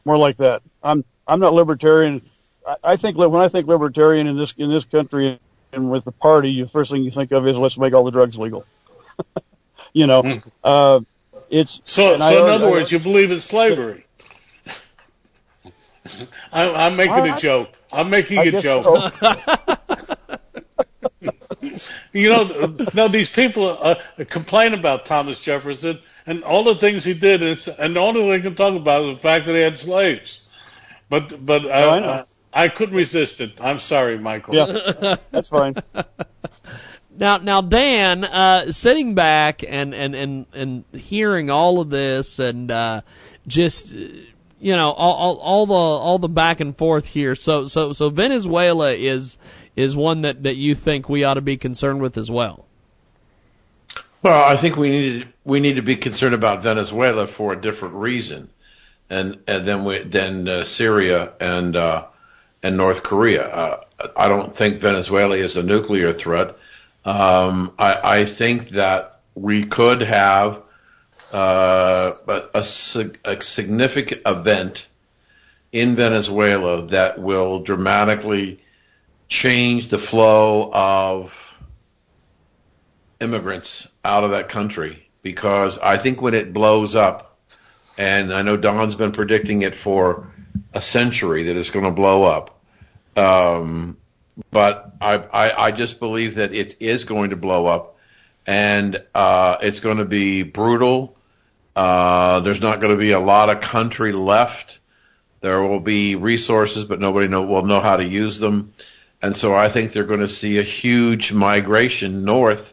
More 0.05 0.19
like 0.19 0.39
that. 0.39 0.63
I'm 0.83 1.05
I'm 1.29 1.39
not 1.39 1.55
libertarian. 1.55 2.23
I, 2.67 2.77
I 2.83 2.97
think 2.97 3.17
when 3.17 3.41
I 3.41 3.49
think 3.49 3.69
libertarian 3.69 4.27
in 4.27 4.37
this 4.37 4.53
in 4.59 4.69
this 4.69 4.85
country 4.85 5.39
and 5.73 5.89
with 5.89 6.05
the 6.05 6.11
party, 6.11 6.61
the 6.61 6.69
first 6.69 6.91
thing 6.91 7.05
you 7.05 7.13
think 7.13 7.31
of 7.31 7.47
is 7.47 7.57
let's 7.57 7.79
make 7.79 7.95
all 7.95 8.03
the 8.03 8.11
drugs 8.11 8.37
legal. 8.37 8.67
you 9.93 10.09
know, 10.09 10.41
uh, 10.65 10.99
it's 11.49 11.81
So, 11.85 12.15
and 12.15 12.23
I 12.23 12.31
so 12.31 12.47
in 12.47 12.53
other 12.53 12.67
I- 12.67 12.71
words, 12.73 12.91
you 12.91 12.99
believe 12.99 13.31
in 13.31 13.41
slavery. 13.41 14.05
I, 16.53 16.87
I'm 16.87 16.97
making 16.97 17.29
a 17.29 17.37
joke. 17.37 17.71
I'm 17.93 18.11
making 18.11 18.39
a 18.39 18.61
joke. 18.61 19.13
so. 19.21 19.76
you 22.13 22.29
know, 22.31 22.77
no, 22.95 23.09
these 23.09 23.31
people 23.31 23.77
uh, 23.81 23.97
complain 24.29 24.75
about 24.75 25.07
Thomas 25.07 25.43
Jefferson 25.43 25.99
and 26.27 26.43
all 26.45 26.65
the 26.65 26.75
things 26.77 27.05
he 27.05 27.15
did, 27.15 27.43
and, 27.43 27.69
and 27.79 27.97
all 27.97 28.13
they 28.13 28.41
can 28.41 28.55
talk 28.55 28.75
about 28.75 29.05
is 29.05 29.17
the 29.17 29.21
fact 29.23 29.47
that 29.47 29.55
he 29.55 29.61
had 29.61 29.79
slaves. 29.79 30.43
But 31.09 31.45
but 31.45 31.65
uh, 31.65 31.69
Oh, 31.69 31.91
I 31.91 32.01
know. 32.01 32.07
uh, 32.07 32.25
I 32.53 32.69
couldn't 32.69 32.97
resist 32.97 33.41
it. 33.41 33.61
I'm 33.61 33.79
sorry, 33.79 34.19
Michael. 34.19 34.55
Yeah, 34.55 35.17
that's 35.31 35.49
fine. 35.49 35.77
Now, 37.19 37.39
now, 37.39 37.63
Dan, 37.63 38.25
uh, 38.25 38.73
sitting 38.73 39.15
back 39.15 39.65
and, 39.67 39.95
and, 39.95 40.15
and, 40.15 40.47
and 40.53 40.85
hearing 40.93 41.49
all 41.49 41.81
of 41.81 41.89
this 41.89 42.39
and 42.39 42.71
uh, 42.71 43.01
just 43.47 43.95
uh, 43.95 43.97
you 44.61 44.73
know 44.73 44.91
all, 44.91 45.15
all, 45.15 45.37
all 45.39 45.67
the 45.67 45.73
all 45.75 46.19
the 46.19 46.29
back 46.29 46.61
and 46.61 46.77
forth 46.77 47.07
here. 47.07 47.35
So 47.35 47.65
so 47.67 47.95
so 47.95 48.11
Venezuela 48.11 48.93
is 48.93 49.39
is 49.77 49.95
one 49.95 50.23
that, 50.23 50.43
that 50.43 50.57
you 50.57 50.75
think 50.75 51.09
we 51.09 51.23
ought 51.23 51.35
to 51.35 51.41
be 51.43 51.57
concerned 51.57 52.01
with 52.01 52.17
as 52.17 52.31
well. 52.31 52.65
Well, 54.23 54.43
I 54.43 54.57
think 54.57 54.77
we 54.77 54.91
need 54.91 55.29
we 55.45 55.61
need 55.61 55.77
to 55.77 55.83
be 55.83 55.97
concerned 55.97 56.35
about 56.35 56.65
Venezuela 56.65 57.29
for 57.29 57.53
a 57.53 57.61
different 57.61 57.95
reason. 57.95 58.49
and 59.09 59.39
and 59.47 59.67
then 59.67 59.85
we, 59.85 59.99
then 59.99 60.49
uh, 60.49 60.65
Syria 60.65 61.33
and 61.41 61.77
uh, 61.77 62.07
and 62.63 62.77
North 62.77 63.03
Korea. 63.03 63.47
Uh, 63.47 63.85
I 64.17 64.29
don't 64.29 64.55
think 64.55 64.81
Venezuela 64.81 65.37
is 65.37 65.57
a 65.57 65.63
nuclear 65.63 66.13
threat. 66.13 66.57
Um, 67.05 67.73
I, 67.79 68.21
I 68.21 68.25
think 68.25 68.71
that 68.71 69.21
we 69.35 69.65
could 69.67 70.03
have 70.03 70.63
uh, 71.33 72.13
a, 72.27 72.43
a, 72.55 72.65
a 73.25 73.43
significant 73.43 74.23
event 74.27 74.87
in 75.73 75.97
Venezuela 75.97 76.87
that 76.89 77.19
will 77.19 77.61
dramatically 77.61 78.61
change 79.29 79.89
the 79.89 79.99
flow 79.99 80.71
of 80.73 81.55
immigrants 83.21 83.89
out 84.05 84.25
of 84.25 84.31
that 84.31 84.49
country 84.49 85.09
because 85.23 85.79
I 85.79 85.99
think 85.99 86.21
when 86.23 86.35
it 86.35 86.53
blows 86.53 86.95
up, 86.95 87.37
and 87.99 88.33
I 88.33 88.43
know 88.43 88.57
Don's 88.57 88.95
been 88.95 89.13
predicting 89.13 89.63
it 89.63 89.75
for 89.75 90.33
a 90.73 90.81
century 90.81 91.45
that 91.45 91.57
it's 91.57 91.71
going 91.71 91.87
to 91.87 91.91
blow 91.91 92.25
up. 92.25 92.61
Um, 93.17 93.97
but 94.51 94.93
I, 95.01 95.15
I, 95.15 95.67
I 95.67 95.73
just 95.73 95.99
believe 95.99 96.37
that 96.37 96.53
it 96.53 96.77
is 96.81 97.05
going 97.05 97.31
to 97.31 97.37
blow 97.37 97.67
up, 97.67 97.97
and 98.47 99.03
uh, 99.15 99.57
it's 99.63 99.81
going 99.81 99.97
to 99.97 100.05
be 100.05 100.43
brutal. 100.43 101.17
Uh, 101.75 102.41
there's 102.41 102.61
not 102.61 102.81
going 102.81 102.93
to 102.93 102.99
be 102.99 103.13
a 103.13 103.21
lot 103.21 103.49
of 103.51 103.63
country 103.63 104.13
left. 104.13 104.79
There 105.41 105.63
will 105.63 105.81
be 105.81 106.15
resources, 106.15 106.85
but 106.85 107.01
nobody 107.01 107.29
know, 107.29 107.43
will 107.43 107.65
know 107.65 107.81
how 107.81 107.97
to 107.97 108.05
use 108.05 108.39
them. 108.39 108.73
And 109.27 109.37
so 109.37 109.55
I 109.55 109.69
think 109.69 109.93
they're 109.93 110.05
going 110.05 110.21
to 110.21 110.29
see 110.29 110.59
a 110.59 110.63
huge 110.63 111.33
migration 111.33 112.25
north 112.25 112.73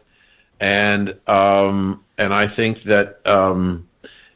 and 0.60 1.18
um, 1.26 2.04
and 2.16 2.32
I 2.32 2.46
think 2.46 2.82
that 2.84 3.26
um, 3.26 3.88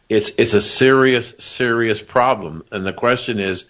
it's 0.08 0.30
it's 0.36 0.52
a 0.52 0.60
serious 0.60 1.34
serious 1.38 2.02
problem. 2.02 2.64
And 2.72 2.84
the 2.84 2.92
question 2.92 3.38
is, 3.38 3.68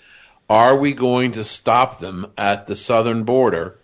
are 0.49 0.77
we 0.77 0.95
going 0.95 1.33
to 1.33 1.45
stop 1.45 2.01
them 2.01 2.33
at 2.37 2.67
the 2.67 2.75
southern 2.75 3.25
border, 3.25 3.79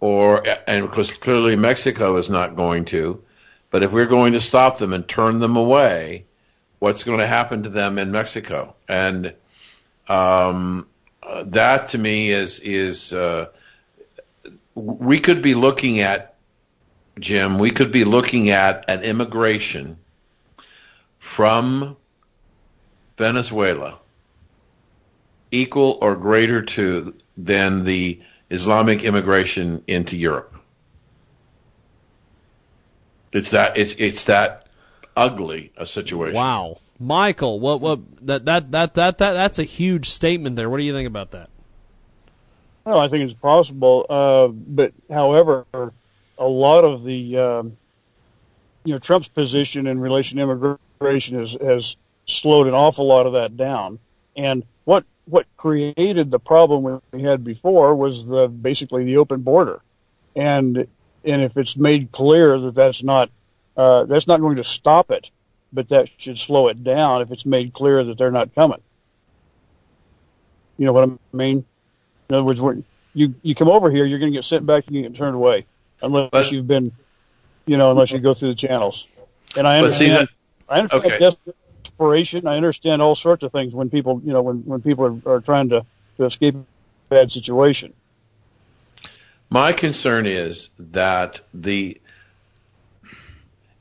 or 0.00 0.44
and 0.66 0.90
because 0.90 1.12
clearly 1.12 1.56
Mexico 1.56 2.16
is 2.16 2.28
not 2.28 2.56
going 2.56 2.86
to, 2.86 3.22
but 3.70 3.82
if 3.82 3.92
we're 3.92 4.06
going 4.06 4.32
to 4.32 4.40
stop 4.40 4.78
them 4.78 4.92
and 4.92 5.06
turn 5.06 5.38
them 5.38 5.56
away, 5.56 6.26
what's 6.80 7.04
going 7.04 7.20
to 7.20 7.26
happen 7.26 7.62
to 7.62 7.68
them 7.68 7.98
in 7.98 8.10
Mexico? 8.10 8.74
And 8.88 9.32
um, 10.08 10.86
that 11.44 11.90
to 11.90 11.98
me 11.98 12.32
is 12.32 12.58
is 12.58 13.12
uh, 13.12 13.46
we 14.74 15.20
could 15.20 15.42
be 15.42 15.54
looking 15.54 16.00
at 16.00 16.34
Jim, 17.18 17.58
we 17.58 17.70
could 17.70 17.92
be 17.92 18.04
looking 18.04 18.50
at 18.50 18.86
an 18.88 19.02
immigration 19.02 19.98
from 21.18 21.96
Venezuela 23.18 23.98
equal 25.50 25.98
or 26.00 26.16
greater 26.16 26.62
to 26.62 27.14
than 27.36 27.84
the 27.84 28.20
Islamic 28.50 29.02
immigration 29.02 29.84
into 29.86 30.16
Europe. 30.16 30.54
It's 33.32 33.50
that 33.50 33.78
it's 33.78 33.94
it's 33.98 34.24
that 34.24 34.66
ugly 35.16 35.72
a 35.76 35.86
situation. 35.86 36.34
Wow. 36.34 36.78
Michael, 36.98 37.60
what 37.60 37.80
what 37.80 38.00
that 38.26 38.44
that 38.46 38.70
that 38.72 38.94
that, 38.94 39.18
that 39.18 39.32
that's 39.32 39.58
a 39.58 39.64
huge 39.64 40.08
statement 40.08 40.56
there. 40.56 40.68
What 40.68 40.78
do 40.78 40.84
you 40.84 40.92
think 40.92 41.06
about 41.06 41.32
that? 41.32 41.50
Well, 42.84 42.98
I 42.98 43.08
think 43.08 43.30
it's 43.30 43.38
possible, 43.38 44.06
uh, 44.08 44.48
but 44.48 44.92
however, 45.08 45.66
a 46.36 46.48
lot 46.48 46.84
of 46.84 47.04
the 47.04 47.38
um, 47.38 47.76
you 48.84 48.92
know 48.92 48.98
Trump's 48.98 49.28
position 49.28 49.86
in 49.86 50.00
relation 50.00 50.38
to 50.38 50.42
immigration 50.42 51.38
has 51.38 51.52
has 51.52 51.96
slowed 52.26 52.66
an 52.66 52.74
awful 52.74 53.06
lot 53.06 53.26
of 53.26 53.34
that 53.34 53.56
down. 53.56 54.00
And 54.36 54.64
what 54.84 55.04
what 55.26 55.46
created 55.56 56.30
the 56.30 56.40
problem 56.40 57.00
we 57.12 57.22
had 57.22 57.44
before 57.44 57.94
was 57.94 58.26
the 58.26 58.48
basically 58.48 59.04
the 59.04 59.18
open 59.18 59.42
border, 59.42 59.80
and 60.34 60.88
and 61.24 61.42
if 61.42 61.56
it's 61.56 61.76
made 61.76 62.10
clear 62.10 62.58
that 62.58 62.74
that's 62.74 63.04
not 63.04 63.30
uh, 63.76 64.04
that's 64.04 64.26
not 64.26 64.40
going 64.40 64.56
to 64.56 64.64
stop 64.64 65.12
it, 65.12 65.30
but 65.72 65.88
that 65.90 66.08
should 66.18 66.38
slow 66.38 66.66
it 66.66 66.82
down 66.82 67.22
if 67.22 67.30
it's 67.30 67.46
made 67.46 67.72
clear 67.72 68.02
that 68.02 68.18
they're 68.18 68.32
not 68.32 68.56
coming. 68.56 68.80
You 70.78 70.86
know 70.86 70.92
what 70.92 71.08
I 71.08 71.36
mean? 71.36 71.64
In 72.28 72.36
other 72.36 72.44
words, 72.44 72.60
you 73.14 73.34
you 73.42 73.54
come 73.54 73.68
over 73.68 73.90
here, 73.90 74.04
you're 74.04 74.18
going 74.18 74.32
to 74.32 74.36
get 74.36 74.44
sent 74.44 74.64
back 74.66 74.86
and 74.86 74.96
you 74.96 75.02
get 75.02 75.16
turned 75.16 75.34
away 75.34 75.66
unless 76.00 76.30
but, 76.30 76.52
you've 76.52 76.66
been, 76.66 76.92
you 77.66 77.76
know, 77.76 77.90
unless 77.90 78.10
you 78.10 78.18
go 78.18 78.34
through 78.34 78.48
the 78.48 78.54
channels. 78.54 79.06
And 79.56 79.66
I 79.66 79.78
understand, 79.78 80.28
I 80.68 80.80
understand 80.80 81.04
okay. 81.06 81.34
desperation. 81.84 82.46
I 82.46 82.56
understand 82.56 83.02
all 83.02 83.14
sorts 83.14 83.42
of 83.42 83.52
things 83.52 83.74
when 83.74 83.90
people, 83.90 84.20
you 84.24 84.32
know, 84.32 84.42
when 84.42 84.58
when 84.64 84.80
people 84.80 85.20
are, 85.26 85.34
are 85.34 85.40
trying 85.40 85.68
to, 85.70 85.84
to 86.16 86.24
escape 86.24 86.54
a 86.54 86.64
bad 87.08 87.30
situation. 87.30 87.92
My 89.50 89.72
concern 89.72 90.24
is 90.26 90.70
that 90.78 91.40
the 91.52 92.00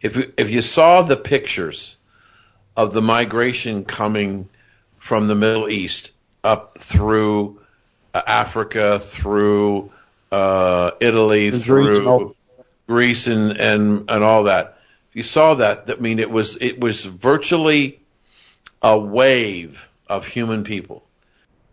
if 0.02 0.18
if 0.38 0.50
you 0.50 0.62
saw 0.62 1.04
the 1.04 1.16
pictures 1.16 1.96
of 2.76 2.92
the 2.92 3.02
migration 3.02 3.86
coming 3.86 4.50
from 4.98 5.28
the 5.28 5.36
Middle 5.36 5.70
East 5.70 6.12
up 6.44 6.78
through 6.80 7.61
Africa, 8.14 9.00
through 9.00 9.92
uh, 10.32 10.92
Italy, 11.00 11.48
and 11.48 11.62
through 11.62 12.36
Greece, 12.88 13.28
and, 13.28 13.58
and 13.58 14.10
and 14.10 14.24
all 14.24 14.44
that. 14.44 14.80
You 15.14 15.24
saw 15.24 15.56
that. 15.56 15.88
That 15.88 15.98
I 15.98 16.02
mean, 16.02 16.20
it 16.20 16.32
was 16.32 16.58
it 16.62 16.80
was 16.80 17.04
virtually 17.04 18.00
a 18.82 18.98
wave 18.98 19.88
of 20.08 20.26
human 20.26 20.64
people, 20.64 21.04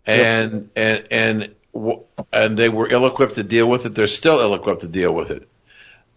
and 0.07 0.70
yep. 0.77 1.07
and 1.11 1.55
and 1.74 1.98
and 2.33 2.59
they 2.59 2.68
were 2.68 2.88
ill-equipped 2.88 3.35
to 3.35 3.42
deal 3.42 3.68
with 3.68 3.87
it. 3.87 3.94
They're 3.94 4.07
still 4.07 4.40
ill-equipped 4.40 4.81
to 4.81 4.88
deal 4.88 5.12
with 5.12 5.31
it. 5.31 5.48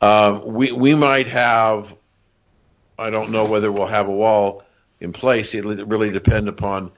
Um, 0.02 0.54
we 0.54 0.72
we 0.72 0.96
might 0.96 1.28
have. 1.28 1.94
I 2.98 3.10
don't 3.10 3.32
know 3.32 3.46
whether 3.46 3.72
we'll 3.72 3.88
have 3.88 4.08
a 4.08 4.12
wall 4.12 4.64
in 5.00 5.14
place. 5.14 5.56
It 5.56 5.64
really 5.64 6.12
depend 6.12 6.48
upon 6.48 6.92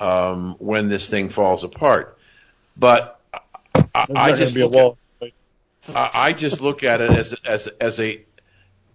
um, 0.00 0.56
when 0.58 0.88
this 0.88 1.08
thing 1.08 1.30
falls 1.30 1.64
apart. 1.64 2.15
But 2.76 3.20
I, 3.94 4.06
I 4.14 4.32
just 4.36 4.56
look 4.56 4.74
at, 5.22 5.32
I, 5.94 6.10
I 6.14 6.32
just 6.32 6.60
look 6.60 6.84
at 6.84 7.00
it 7.00 7.10
as 7.10 7.32
as 7.44 7.66
as 7.66 8.00
a 8.00 8.20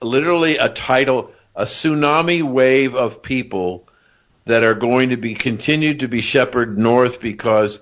literally 0.01 0.57
a 0.57 0.69
tidal 0.69 1.31
a 1.55 1.63
tsunami 1.63 2.43
wave 2.43 2.95
of 2.95 3.21
people 3.21 3.87
that 4.45 4.63
are 4.63 4.75
going 4.75 5.09
to 5.09 5.17
be 5.17 5.33
continued 5.33 5.99
to 5.99 6.07
be 6.07 6.21
shepherded 6.21 6.77
north 6.77 7.21
because 7.21 7.81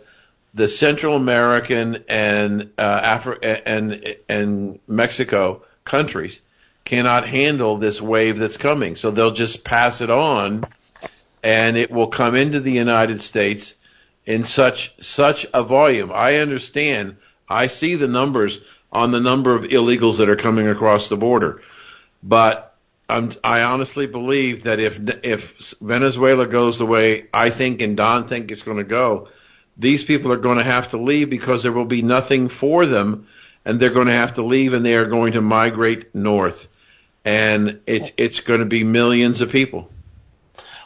the 0.53 0.67
Central 0.67 1.15
American 1.15 2.03
and 2.07 2.71
uh, 2.77 3.17
Afri- 3.19 3.61
and 3.65 4.15
and 4.27 4.79
Mexico 4.87 5.63
countries 5.85 6.41
cannot 6.85 7.27
handle 7.27 7.77
this 7.77 8.01
wave 8.01 8.39
that's 8.39 8.57
coming. 8.57 8.95
So 8.95 9.11
they'll 9.11 9.31
just 9.31 9.63
pass 9.63 10.01
it 10.01 10.09
on, 10.09 10.63
and 11.43 11.77
it 11.77 11.91
will 11.91 12.07
come 12.07 12.35
into 12.35 12.59
the 12.59 12.71
United 12.71 13.21
States 13.21 13.75
in 14.29 14.43
such 14.43 14.93
such 15.03 15.47
a 15.55 15.63
volume. 15.63 16.11
I 16.13 16.35
understand. 16.35 17.17
I 17.49 17.65
see 17.65 17.95
the 17.95 18.07
numbers 18.07 18.59
on 18.91 19.09
the 19.09 19.19
number 19.19 19.55
of 19.55 19.63
illegals 19.63 20.17
that 20.19 20.29
are 20.29 20.35
coming 20.35 20.67
across 20.67 21.09
the 21.09 21.17
border, 21.17 21.63
but 22.21 22.77
I'm, 23.09 23.31
I 23.43 23.63
honestly 23.63 24.05
believe 24.05 24.63
that 24.63 24.79
if 24.79 24.99
if 25.23 25.73
Venezuela 25.81 26.45
goes 26.45 26.77
the 26.77 26.85
way 26.85 27.25
I 27.33 27.49
think 27.49 27.81
and 27.81 27.97
Don 27.97 28.27
think 28.27 28.51
it's 28.51 28.61
going 28.61 28.77
to 28.77 28.83
go, 28.83 29.29
these 29.77 30.03
people 30.03 30.31
are 30.31 30.37
going 30.37 30.59
to 30.59 30.63
have 30.63 30.89
to 30.89 30.97
leave 30.97 31.31
because 31.31 31.63
there 31.63 31.71
will 31.71 31.85
be 31.85 32.03
nothing 32.03 32.49
for 32.49 32.85
them, 32.85 33.27
and 33.65 33.79
they're 33.79 33.89
going 33.89 34.07
to 34.07 34.13
have 34.13 34.35
to 34.35 34.43
leave, 34.43 34.75
and 34.75 34.85
they 34.85 34.95
are 34.95 35.07
going 35.07 35.33
to 35.33 35.41
migrate 35.41 36.13
north, 36.13 36.67
and 37.25 37.81
it's 37.87 38.11
it's 38.15 38.41
going 38.41 38.59
to 38.59 38.67
be 38.67 38.83
millions 38.83 39.41
of 39.41 39.49
people. 39.49 39.89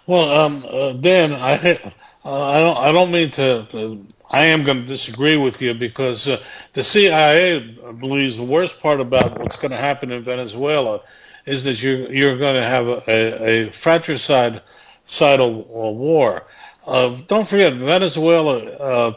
Well, 0.08 0.30
um, 0.30 0.64
uh, 0.66 0.94
Dan, 0.94 1.34
I 1.34 1.94
uh, 2.26 2.44
I 2.44 2.60
don't. 2.62 2.78
I 2.78 2.92
don't 2.92 3.12
mean 3.12 3.32
to. 3.32 3.68
Uh, 3.74 3.96
I 4.30 4.46
am 4.46 4.64
going 4.64 4.82
to 4.82 4.88
disagree 4.88 5.36
with 5.36 5.62
you 5.62 5.74
because 5.74 6.28
uh, 6.28 6.42
the 6.72 6.84
CIA 6.84 7.60
believes 8.00 8.38
the 8.38 8.44
worst 8.44 8.80
part 8.80 9.02
about 9.02 9.38
what's 9.40 9.58
going 9.58 9.72
to 9.72 9.78
happen 9.78 10.12
in 10.12 10.24
Venezuela 10.24 11.02
is 11.46 11.66
that 11.66 11.84
you're 11.84 12.12
you're 12.12 12.38
going 12.38 12.56
to 12.56 12.64
have 12.64 12.88
a, 12.88 13.04
a, 13.08 13.68
a 13.68 13.72
fratricidal 13.72 14.62
war. 15.18 16.44
Uh, 16.88 17.18
don't 17.28 17.48
forget, 17.48 17.74
Venezuela 17.74 18.58
uh, 18.58 19.14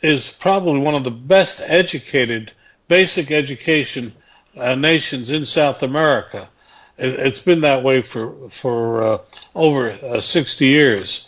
is 0.00 0.30
probably 0.30 0.78
one 0.78 0.94
of 0.94 1.02
the 1.02 1.10
best 1.10 1.60
educated, 1.64 2.52
basic 2.86 3.32
education 3.32 4.14
uh, 4.56 4.76
nations 4.76 5.30
in 5.30 5.44
South 5.44 5.82
America. 5.82 6.48
It, 6.96 7.18
has 7.18 7.40
been 7.40 7.62
that 7.62 7.82
way 7.82 8.02
for 8.02 8.48
for 8.50 9.20
over 9.54 10.20
60 10.20 10.64
years. 10.64 11.25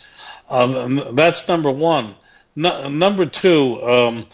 Um, 0.49 1.15
that's 1.15 1.47
number 1.47 1.71
one. 1.71 2.15
No, 2.55 2.89
number 2.89 3.25
two, 3.25 3.81
um, 3.83 4.25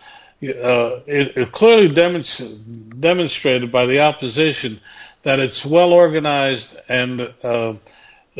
uh, 0.41 0.99
it, 1.05 1.37
it, 1.37 1.51
clearly 1.51 1.89
demonst- 1.89 2.99
demonstrated 2.99 3.71
by 3.71 3.85
the 3.85 3.99
opposition 3.99 4.79
that 5.23 5.39
it's 5.39 5.65
well 5.65 5.91
organized 5.91 6.77
and 6.87 7.33
uh, 7.43 7.73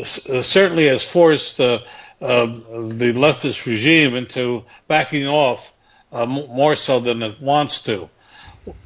certainly 0.02 0.86
has 0.86 1.04
forced 1.04 1.60
uh, 1.60 1.80
uh, 2.20 2.46
the 2.46 3.12
leftist 3.14 3.66
regime 3.66 4.14
into 4.14 4.64
backing 4.88 5.26
off 5.26 5.72
uh, 6.12 6.24
more 6.24 6.76
so 6.76 7.00
than 7.00 7.22
it 7.22 7.40
wants 7.40 7.82
to. 7.82 8.08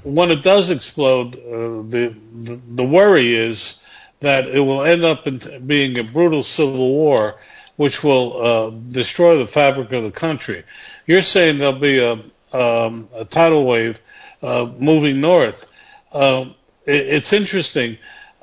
When 0.02 0.30
it 0.30 0.42
does 0.42 0.68
explode, 0.70 1.36
uh, 1.36 1.88
the, 1.88 2.14
the 2.42 2.60
the 2.74 2.84
worry 2.84 3.34
is 3.34 3.78
that 4.20 4.48
it 4.48 4.60
will 4.60 4.82
end 4.82 5.04
up 5.04 5.26
in 5.26 5.66
being 5.66 5.98
a 5.98 6.04
brutal 6.04 6.42
civil 6.42 6.90
war, 6.90 7.36
which 7.80 8.04
will 8.04 8.42
uh, 8.42 8.70
destroy 8.92 9.38
the 9.38 9.46
fabric 9.46 9.90
of 9.92 10.04
the 10.04 10.10
country. 10.10 10.64
You're 11.06 11.22
saying 11.22 11.56
there'll 11.56 11.78
be 11.78 11.98
a, 11.98 12.12
um, 12.52 13.08
a 13.14 13.24
tidal 13.24 13.64
wave 13.64 13.98
uh, 14.42 14.70
moving 14.78 15.22
north. 15.22 15.66
Uh, 16.12 16.50
it, 16.84 17.06
it's 17.06 17.32
interesting. 17.32 17.96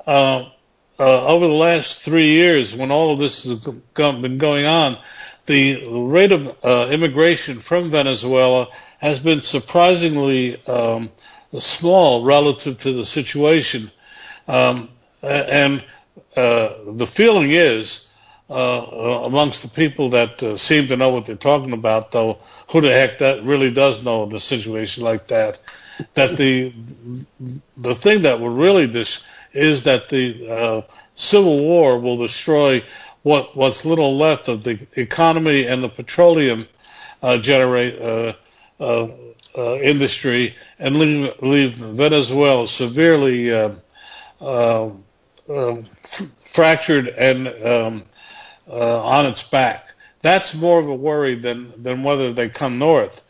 Uh, 0.08 0.50
uh, 1.00 1.28
over 1.28 1.46
the 1.46 1.54
last 1.54 2.02
three 2.02 2.30
years, 2.30 2.74
when 2.74 2.90
all 2.90 3.14
of 3.14 3.20
this 3.20 3.44
has 3.44 3.60
been 3.60 4.40
going 4.40 4.66
on, 4.66 4.98
the 5.46 5.86
rate 5.86 6.32
of 6.32 6.58
uh, 6.64 6.90
immigration 6.92 7.60
from 7.60 7.92
Venezuela 7.92 8.70
has 8.98 9.20
been 9.20 9.42
surprisingly 9.42 10.60
um, 10.66 11.12
small 11.60 12.24
relative 12.24 12.80
to 12.80 12.92
the 12.92 13.06
situation. 13.06 13.92
Um, 14.48 14.90
and 15.22 15.84
the 16.34 17.08
feeling 17.08 17.52
is, 17.52 18.07
uh, 18.50 19.22
amongst 19.26 19.62
the 19.62 19.68
people 19.68 20.10
that 20.10 20.42
uh, 20.42 20.58
seem 20.58 20.88
to 20.88 20.96
know 20.96 21.10
what 21.10 21.26
they're 21.26 21.36
talking 21.36 21.74
about, 21.74 22.12
though, 22.12 22.38
who 22.70 22.82
the 22.82 22.92
heck 22.92 23.20
that 23.20 23.44
really 23.44 23.72
does 23.72 24.04
know 24.04 24.24
in 24.24 24.34
a 24.36 24.40
situation 24.40 25.04
like 25.04 25.28
that, 25.28 25.60
that 26.14 26.38
the 26.38 26.74
the 27.78 27.96
thing 27.96 28.22
that 28.22 28.40
will 28.40 28.50
really 28.50 28.88
dis- 28.88 29.20
is 29.52 29.84
that 29.84 30.08
the 30.10 30.48
uh, 30.50 30.82
civil 31.16 31.60
war 31.60 32.00
will 32.00 32.18
destroy 32.18 32.84
what 33.24 33.56
what's 33.56 33.84
little 33.84 34.16
left 34.16 34.48
of 34.48 34.64
the 34.64 34.80
economy 34.96 35.66
and 35.66 35.84
the 35.84 35.90
petroleum 35.90 36.68
uh, 37.22 37.38
generate 37.38 38.00
uh, 38.02 38.34
uh, 38.80 39.08
industry 39.82 40.56
and 40.80 40.98
leave, 40.98 41.34
leave 41.42 41.74
Venezuela 41.74 42.68
severely 42.68 43.50
fractured 46.46 47.08
and 47.10 47.48
um, 47.66 48.04
on 48.70 49.26
its 49.26 49.48
back. 49.48 49.94
That's 50.22 50.54
more 50.54 50.80
of 50.80 50.88
a 50.88 50.96
worry 50.96 51.36
than 51.36 51.82
than 51.82 52.04
whether 52.04 52.34
they 52.34 52.50
come 52.50 52.80
north. 52.80 53.22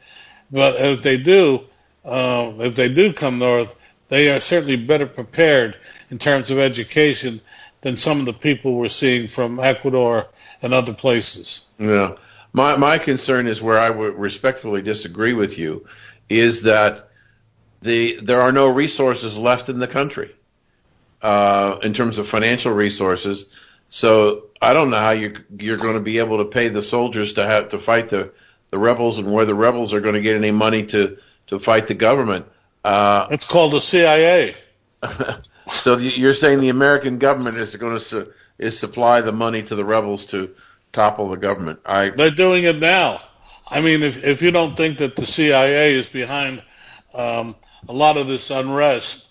But 0.51 0.75
if 0.79 1.03
they 1.03 1.17
do, 1.17 1.65
if 2.05 2.75
they 2.75 2.89
do 2.89 3.13
come 3.13 3.39
north, 3.39 3.75
they 4.09 4.31
are 4.31 4.39
certainly 4.39 4.77
better 4.77 5.05
prepared 5.05 5.75
in 6.09 6.17
terms 6.17 6.51
of 6.51 6.59
education 6.59 7.41
than 7.81 7.97
some 7.97 8.19
of 8.19 8.25
the 8.25 8.33
people 8.33 8.75
we're 8.75 8.89
seeing 8.89 9.27
from 9.27 9.59
Ecuador 9.59 10.27
and 10.61 10.73
other 10.73 10.93
places. 10.93 11.61
Yeah. 11.77 12.13
My 12.53 12.75
my 12.77 12.97
concern 12.97 13.47
is 13.47 13.61
where 13.61 13.77
I 13.77 13.89
would 13.89 14.15
respectfully 14.15 14.81
disagree 14.81 15.33
with 15.33 15.57
you 15.57 15.85
is 16.29 16.63
that 16.63 17.09
the 17.81 18.19
there 18.21 18.41
are 18.41 18.51
no 18.51 18.67
resources 18.67 19.37
left 19.37 19.69
in 19.69 19.79
the 19.79 19.87
country 19.87 20.33
uh, 21.21 21.77
in 21.83 21.93
terms 21.93 22.17
of 22.17 22.27
financial 22.27 22.73
resources. 22.73 23.49
So 23.89 24.47
I 24.61 24.73
don't 24.73 24.89
know 24.89 24.99
how 24.99 25.11
you 25.11 25.35
you're 25.59 25.77
going 25.77 25.95
to 25.95 26.01
be 26.01 26.19
able 26.19 26.39
to 26.39 26.45
pay 26.45 26.69
the 26.69 26.83
soldiers 26.83 27.33
to 27.33 27.45
have 27.45 27.69
to 27.69 27.79
fight 27.79 28.09
the 28.09 28.31
the 28.69 28.77
rebels 28.77 29.17
and 29.17 29.31
where 29.31 29.45
the 29.45 29.55
rebels 29.55 29.93
are 29.93 30.01
going 30.01 30.15
to 30.15 30.21
get 30.21 30.35
any 30.35 30.51
money 30.51 30.85
to 30.87 31.17
to 31.47 31.59
fight 31.59 31.87
the 31.87 31.93
government. 31.93 32.45
Uh, 32.83 33.27
it's 33.31 33.45
called 33.45 33.73
the 33.73 33.81
CIA. 33.81 34.55
so 35.69 35.97
you're 35.97 36.33
saying 36.33 36.59
the 36.59 36.69
American 36.69 37.17
government 37.17 37.57
is 37.57 37.75
going 37.75 37.93
to 37.93 37.99
su- 37.99 38.33
is 38.57 38.77
supply 38.77 39.21
the 39.21 39.31
money 39.31 39.63
to 39.63 39.75
the 39.75 39.85
rebels 39.85 40.25
to 40.27 40.55
topple 40.91 41.29
the 41.29 41.37
government? 41.37 41.79
I 41.85 42.09
they're 42.09 42.31
doing 42.31 42.63
it 42.63 42.77
now. 42.77 43.21
I 43.69 43.81
mean, 43.81 44.03
if 44.03 44.23
if 44.23 44.41
you 44.41 44.51
don't 44.51 44.75
think 44.75 44.97
that 44.99 45.15
the 45.15 45.25
CIA 45.25 45.93
is 45.93 46.07
behind 46.07 46.63
um, 47.13 47.55
a 47.87 47.93
lot 47.93 48.17
of 48.17 48.27
this 48.27 48.49
unrest, 48.49 49.26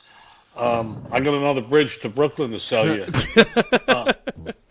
um, 0.56 1.06
I 1.10 1.20
got 1.20 1.34
another 1.34 1.60
bridge 1.62 2.00
to 2.00 2.08
Brooklyn 2.08 2.50
to 2.52 2.60
sell 2.60 2.86
you. 2.86 3.02
uh, 3.88 4.12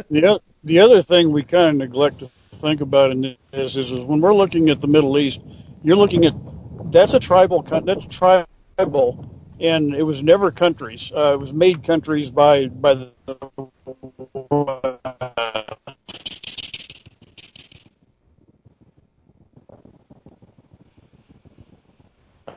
the 0.09 0.41
the 0.63 0.79
other 0.79 1.01
thing 1.01 1.31
we 1.31 1.43
kind 1.43 1.69
of 1.69 1.75
neglect 1.75 2.19
to 2.19 2.29
think 2.53 2.81
about 2.81 3.11
in 3.11 3.21
this 3.51 3.75
is, 3.75 3.91
is 3.91 4.01
when 4.01 4.21
we're 4.21 4.33
looking 4.33 4.69
at 4.69 4.81
the 4.81 4.87
Middle 4.87 5.17
East, 5.17 5.41
you're 5.83 5.95
looking 5.95 6.25
at 6.25 6.33
that's 6.91 7.13
a 7.13 7.19
tribal 7.19 7.61
that's 7.61 8.05
tribal 8.05 9.25
and 9.59 9.93
it 9.95 10.03
was 10.03 10.23
never 10.23 10.51
countries. 10.51 11.11
Uh, 11.15 11.33
it 11.33 11.39
was 11.39 11.53
made 11.53 11.83
countries 11.83 12.29
by 12.29 12.67
by 12.67 12.93
the. 12.93 13.11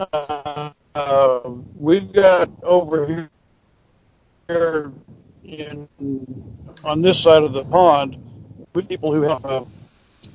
Uh, 0.01 0.73
we've 1.77 2.13
got 2.13 2.51
over 2.63 3.29
here 4.49 4.93
in 5.45 5.89
on 6.85 7.03
this 7.03 7.21
side 7.21 7.43
of 7.43 7.53
the 7.53 7.65
pond 7.65 8.17
with 8.75 8.89
people 8.89 9.13
who 9.13 9.23
have 9.23 9.45
uh, 9.45 9.65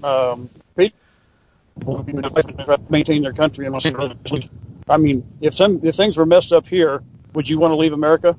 um, 0.04 0.49
people 0.76 2.04
who 2.04 2.82
maintain 2.89 3.21
their 3.21 3.34
country 3.34 3.65
and 3.65 3.73
want 3.73 3.84
to 3.84 4.49
I 4.88 4.97
mean, 4.97 5.26
if 5.41 5.54
some 5.54 5.82
if 5.84 5.95
things 5.95 6.17
were 6.17 6.26
messed 6.26 6.52
up 6.52 6.67
here, 6.67 7.02
would 7.34 7.47
you 7.47 7.60
want 7.60 7.71
to 7.71 7.76
leave 7.76 7.93
America? 7.93 8.36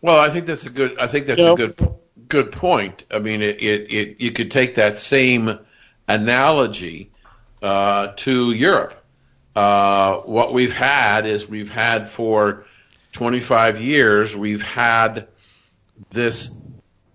Well, 0.00 0.18
I 0.18 0.30
think 0.30 0.46
that's 0.46 0.66
a 0.66 0.70
good. 0.70 0.98
I 0.98 1.06
think 1.06 1.26
that's 1.26 1.38
you 1.38 1.46
know? 1.46 1.54
a 1.54 1.56
good 1.56 1.94
good 2.28 2.52
point. 2.52 3.04
I 3.10 3.20
mean, 3.20 3.42
it, 3.42 3.62
it, 3.62 3.92
it 3.92 4.20
you 4.20 4.32
could 4.32 4.50
take 4.50 4.74
that 4.76 4.98
same 4.98 5.58
analogy 6.08 7.10
uh, 7.62 8.08
to 8.16 8.52
Europe. 8.52 9.01
Uh, 9.54 10.16
what 10.18 10.52
we've 10.52 10.74
had 10.74 11.26
is 11.26 11.46
we've 11.46 11.70
had 11.70 12.10
for 12.10 12.64
25 13.12 13.82
years 13.82 14.34
we've 14.34 14.62
had 14.62 15.28
this 16.10 16.50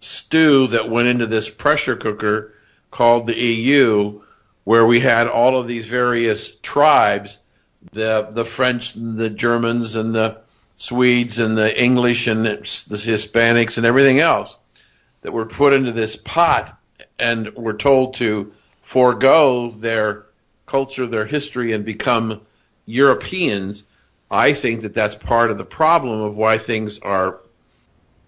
stew 0.02 0.68
that 0.68 0.90
went 0.90 1.08
into 1.08 1.26
this 1.26 1.50
pressure 1.50 1.96
cooker 1.96 2.54
called 2.92 3.28
the 3.28 3.36
EU 3.36 4.22
where 4.68 4.86
we 4.86 5.00
had 5.00 5.28
all 5.28 5.58
of 5.58 5.66
these 5.66 5.88
various 5.88 6.54
tribes, 6.58 7.38
the 7.94 8.28
the 8.32 8.44
French, 8.44 8.96
and 8.96 9.18
the 9.18 9.30
Germans, 9.30 9.96
and 9.96 10.14
the 10.14 10.42
Swedes, 10.76 11.40
and 11.40 11.58
the 11.58 11.82
English, 11.82 12.28
and 12.28 12.46
the 12.46 12.58
Hispanics, 12.58 13.78
and 13.78 13.86
everything 13.86 14.20
else 14.20 14.58
that 15.22 15.32
were 15.32 15.46
put 15.46 15.72
into 15.72 15.94
this 15.94 16.18
pot 16.18 16.78
and 17.18 17.56
were 17.56 17.76
told 17.76 18.16
to 18.16 18.52
forego 18.82 19.72
their 19.72 20.27
culture, 20.68 21.08
their 21.08 21.26
history, 21.26 21.74
and 21.74 21.84
become 21.84 22.42
Europeans. 22.86 23.84
I 24.30 24.54
think 24.54 24.82
that 24.82 24.94
that's 24.94 25.16
part 25.16 25.50
of 25.50 25.58
the 25.58 25.66
problem 25.66 26.22
of 26.22 26.36
why 26.36 26.60
things 26.60 27.00
are 27.00 27.40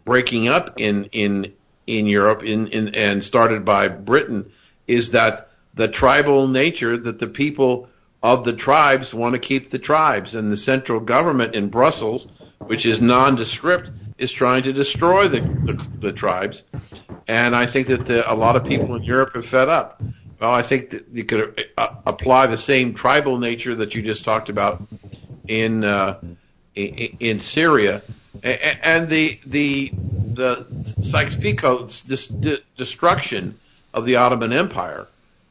breaking 0.06 0.48
up 0.48 0.80
in 0.80 1.06
in 1.12 1.54
in 1.86 2.08
Europe 2.08 2.44
in, 2.44 2.68
in 2.68 2.96
and 2.96 3.24
started 3.24 3.64
by 3.66 3.90
Britain 3.90 4.52
is 4.88 5.12
that 5.12 5.50
the 5.76 5.88
tribal 5.88 6.48
nature 6.48 6.98
that 6.98 7.20
the 7.20 7.28
people 7.28 7.90
of 8.22 8.44
the 8.44 8.54
tribes 8.54 9.14
want 9.14 9.34
to 9.34 9.40
keep 9.40 9.70
the 9.70 9.80
tribes, 9.80 10.36
and 10.36 10.52
the 10.52 10.58
central 10.58 11.00
government 11.00 11.56
in 11.56 11.70
Brussels, 11.70 12.28
which 12.60 12.86
is 12.86 13.00
nondescript, 13.00 13.90
is 14.18 14.32
trying 14.32 14.64
to 14.64 14.74
destroy 14.74 15.28
the, 15.28 15.40
the, 15.40 15.88
the 16.00 16.12
tribes. 16.12 16.64
And 17.28 17.56
I 17.56 17.66
think 17.66 17.88
that 17.88 18.06
the, 18.06 18.30
a 18.30 18.36
lot 18.36 18.56
of 18.56 18.66
people 18.66 18.96
in 18.96 19.04
Europe 19.04 19.36
are 19.36 19.42
fed 19.42 19.70
up. 19.70 20.02
Well, 20.40 20.52
I 20.52 20.62
think 20.62 20.92
that 20.92 21.08
you 21.12 21.26
could 21.26 21.66
uh, 21.78 21.96
apply 22.06 22.48
the 22.48 22.58
same 22.58 22.94
tribal 22.94 23.40
nature 23.40 23.76
that 23.76 23.94
you 23.94 24.02
just 24.02 24.24
talked 24.24 24.50
about 24.50 24.82
in 25.48 25.84
uh, 25.84 26.20
in, 26.76 27.18
in 27.20 27.40
Syria, 27.42 28.02
and 28.42 29.10
the 29.10 29.40
the 29.46 29.92
the 29.94 30.66
Sykes-Picot 31.02 32.04
destruction 32.78 33.60
of 33.94 34.06
the 34.06 34.18
Ottoman 34.18 34.54
Empire 34.54 35.08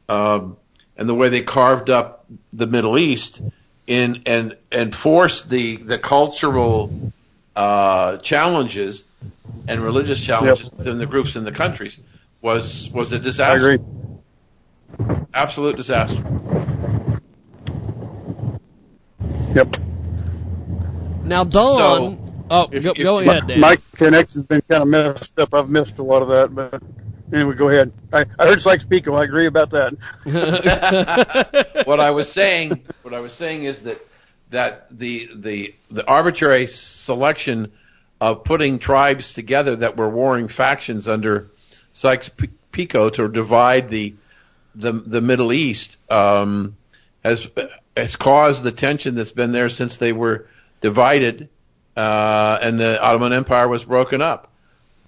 um, 0.07 0.57
and 0.97 1.07
the 1.07 1.13
way 1.13 1.29
they 1.29 1.41
carved 1.41 1.89
up 1.89 2.25
the 2.51 2.65
Middle 2.65 2.97
East 2.97 3.39
in 3.85 4.23
and 4.25 4.57
and 4.71 4.95
forced 4.95 5.49
the 5.49 5.75
the 5.77 5.99
cultural 5.99 7.11
uh, 7.55 8.17
challenges 8.17 9.03
and 9.67 9.81
religious 9.81 10.23
challenges 10.23 10.65
yep. 10.65 10.77
within 10.77 10.97
the 10.97 11.05
groups 11.05 11.35
in 11.35 11.43
the 11.43 11.51
countries 11.51 11.99
was 12.41 12.89
was 12.89 13.13
a 13.13 13.19
disaster. 13.19 13.79
I 14.99 15.03
agree. 15.03 15.25
Absolute 15.33 15.75
disaster. 15.75 16.23
Yep. 19.53 19.77
Now, 21.23 21.43
Don. 21.43 21.77
So, 21.77 22.33
oh, 22.51 22.69
if, 22.71 22.83
go, 22.83 22.91
if, 22.91 22.97
go 22.97 23.19
ahead, 23.19 23.47
Dan. 23.47 23.59
My 23.59 23.77
connection's 23.95 24.45
been 24.45 24.61
kind 24.61 24.83
of 24.83 24.87
messed 24.87 25.39
up. 25.39 25.53
I've 25.53 25.69
missed 25.69 25.99
a 25.99 26.03
lot 26.03 26.21
of 26.21 26.27
that, 26.29 26.53
but 26.53 26.81
Anyway, 27.31 27.53
go 27.53 27.69
ahead. 27.69 27.91
I, 28.11 28.25
I 28.39 28.47
heard 28.47 28.61
Sykes-Picot. 28.61 29.13
I 29.13 29.23
agree 29.23 29.45
about 29.45 29.71
that. 29.71 29.93
what 31.85 31.99
I 31.99 32.11
was 32.11 32.31
saying, 32.31 32.83
what 33.03 33.13
I 33.13 33.19
was 33.19 33.33
saying 33.33 33.65
is 33.65 33.83
that 33.83 33.99
that 34.49 34.87
the 34.89 35.29
the 35.35 35.75
the 35.91 36.07
arbitrary 36.07 36.65
selection 36.65 37.71
of 38.19 38.43
putting 38.43 38.79
tribes 38.79 39.33
together 39.33 39.75
that 39.77 39.95
were 39.95 40.09
warring 40.09 40.47
factions 40.47 41.07
under 41.07 41.51
Sykes 41.93 42.31
PICO 42.71 43.11
to 43.11 43.27
divide 43.27 43.89
the 43.89 44.15
the, 44.79 44.93
the 44.93 45.21
Middle 45.21 45.51
East 45.51 45.97
um, 46.09 46.75
has 47.23 47.47
has 47.95 48.15
caused 48.15 48.63
the 48.63 48.71
tension 48.71 49.15
that's 49.15 49.31
been 49.31 49.51
there 49.51 49.69
since 49.69 49.97
they 49.97 50.13
were 50.13 50.47
divided 50.81 51.49
uh, 51.97 52.57
and 52.61 52.79
the 52.79 53.01
Ottoman 53.01 53.33
Empire 53.33 53.67
was 53.67 53.83
broken 53.83 54.21
up. 54.21 54.49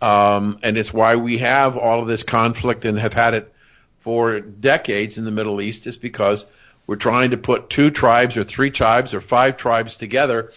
Um, 0.01 0.59
and 0.61 0.77
it's 0.77 0.93
why 0.93 1.15
we 1.15 1.37
have 1.37 1.77
all 1.77 2.01
of 2.01 2.07
this 2.07 2.23
conflict 2.23 2.85
and 2.85 2.99
have 2.99 3.13
had 3.13 3.33
it 3.33 3.53
for 4.01 4.39
decades 4.39 5.17
in 5.17 5.25
the 5.25 5.31
Middle 5.31 5.61
East, 5.61 5.87
is 5.87 5.95
because 5.95 6.45
we're 6.87 6.95
trying 6.95 7.31
to 7.31 7.37
put 7.37 7.69
two 7.69 7.91
tribes 7.91 8.35
or 8.35 8.43
three 8.43 8.71
tribes 8.71 9.13
or 9.13 9.21
five 9.21 9.57
tribes 9.57 9.95
together 9.95 10.51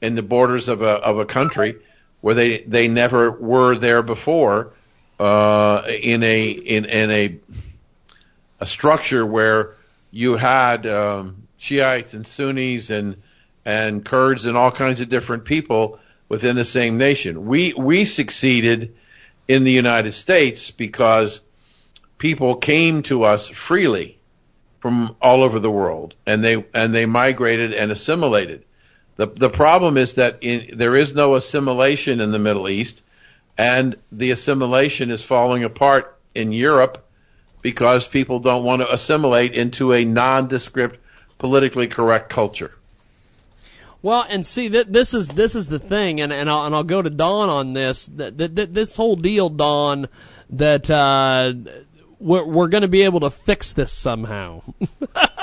in 0.00 0.14
the 0.14 0.22
borders 0.22 0.68
of 0.68 0.82
a 0.82 0.90
of 0.90 1.18
a 1.18 1.24
country 1.24 1.76
where 2.20 2.34
they 2.34 2.58
they 2.60 2.88
never 2.88 3.30
were 3.30 3.74
there 3.74 4.02
before 4.02 4.72
uh, 5.18 5.82
in 5.88 6.22
a 6.22 6.50
in 6.50 6.84
in 6.84 7.10
a 7.10 7.38
a 8.60 8.66
structure 8.66 9.24
where 9.24 9.74
you 10.10 10.36
had 10.36 10.86
um, 10.86 11.48
Shiites 11.56 12.14
and 12.14 12.26
Sunnis 12.26 12.90
and 12.90 13.22
and 13.64 14.04
Kurds 14.04 14.46
and 14.46 14.56
all 14.56 14.70
kinds 14.70 15.00
of 15.00 15.08
different 15.08 15.44
people 15.44 15.98
within 16.28 16.56
the 16.56 16.64
same 16.64 16.98
nation. 16.98 17.46
We 17.46 17.72
we 17.72 18.04
succeeded 18.04 18.96
in 19.48 19.64
the 19.64 19.72
United 19.72 20.12
States 20.12 20.70
because 20.70 21.40
people 22.18 22.56
came 22.56 23.02
to 23.04 23.24
us 23.24 23.48
freely 23.48 24.18
from 24.80 25.16
all 25.20 25.42
over 25.42 25.58
the 25.58 25.70
world 25.70 26.14
and 26.26 26.42
they 26.44 26.64
and 26.74 26.94
they 26.94 27.06
migrated 27.06 27.72
and 27.72 27.90
assimilated. 27.90 28.64
The 29.16 29.26
the 29.26 29.50
problem 29.50 29.96
is 29.96 30.14
that 30.14 30.38
in, 30.42 30.78
there 30.78 30.96
is 30.96 31.14
no 31.14 31.34
assimilation 31.34 32.20
in 32.20 32.30
the 32.30 32.38
Middle 32.38 32.68
East 32.68 33.02
and 33.58 33.96
the 34.12 34.30
assimilation 34.30 35.10
is 35.10 35.22
falling 35.22 35.64
apart 35.64 36.18
in 36.34 36.52
Europe 36.52 37.06
because 37.62 38.08
people 38.08 38.40
don't 38.40 38.64
want 38.64 38.82
to 38.82 38.92
assimilate 38.92 39.54
into 39.54 39.92
a 39.92 40.04
nondescript 40.04 40.98
politically 41.38 41.86
correct 41.86 42.30
culture. 42.30 42.72
Well, 44.02 44.24
and 44.28 44.46
see 44.46 44.68
that 44.68 44.92
this 44.92 45.12
is 45.12 45.28
this 45.28 45.54
is 45.54 45.68
the 45.68 45.78
thing, 45.78 46.20
and 46.20 46.32
and 46.32 46.48
I'll, 46.48 46.64
and 46.64 46.74
I'll 46.74 46.84
go 46.84 47.02
to 47.02 47.10
Don 47.10 47.50
on 47.50 47.74
this. 47.74 48.06
That, 48.06 48.38
that, 48.38 48.56
that 48.56 48.74
this 48.74 48.96
whole 48.96 49.16
deal, 49.16 49.50
Don, 49.50 50.08
that 50.50 50.90
uh, 50.90 51.52
we're 52.18 52.44
we're 52.44 52.68
going 52.68 52.82
to 52.82 52.88
be 52.88 53.02
able 53.02 53.20
to 53.20 53.30
fix 53.30 53.74
this 53.74 53.92
somehow. 53.92 54.62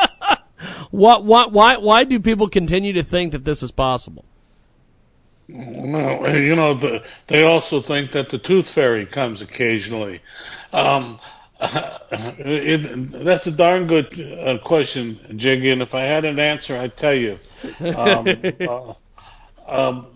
what 0.90 1.24
what 1.24 1.52
why 1.52 1.78
why 1.78 2.04
do 2.04 2.20
people 2.20 2.50
continue 2.50 2.94
to 2.94 3.04
think 3.04 3.34
that 3.34 3.46
this 3.46 3.62
is 3.62 3.72
possible? 3.72 4.26
Well, 5.50 6.36
you 6.36 6.56
know, 6.56 6.74
the, 6.74 7.06
they 7.28 7.44
also 7.44 7.82
think 7.82 8.12
that 8.12 8.30
the 8.30 8.38
tooth 8.38 8.68
fairy 8.68 9.06
comes 9.06 9.42
occasionally. 9.42 10.22
Um, 10.74 11.20
it, 12.12 13.12
that's 13.24 13.48
a 13.48 13.52
darn 13.52 13.88
good 13.88 14.20
uh, 14.40 14.58
question, 14.60 15.20
Jiggy. 15.38 15.72
And 15.72 15.82
if 15.82 15.96
I 15.96 16.02
had 16.02 16.26
an 16.26 16.40
answer, 16.40 16.78
I'd 16.78 16.96
tell 16.98 17.14
you. 17.16 17.40
Um, 17.94 18.48
uh, 18.66 18.94
um, 19.68 20.08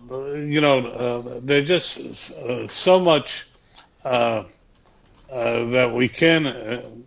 you 0.50 0.60
know, 0.60 0.86
uh, 0.86 1.40
there's 1.42 1.68
just 1.68 2.32
uh, 2.32 2.68
so 2.68 2.98
much 3.00 3.46
uh, 4.04 4.44
uh, 5.30 5.64
that 5.66 5.92
we 5.92 6.08
can 6.08 7.04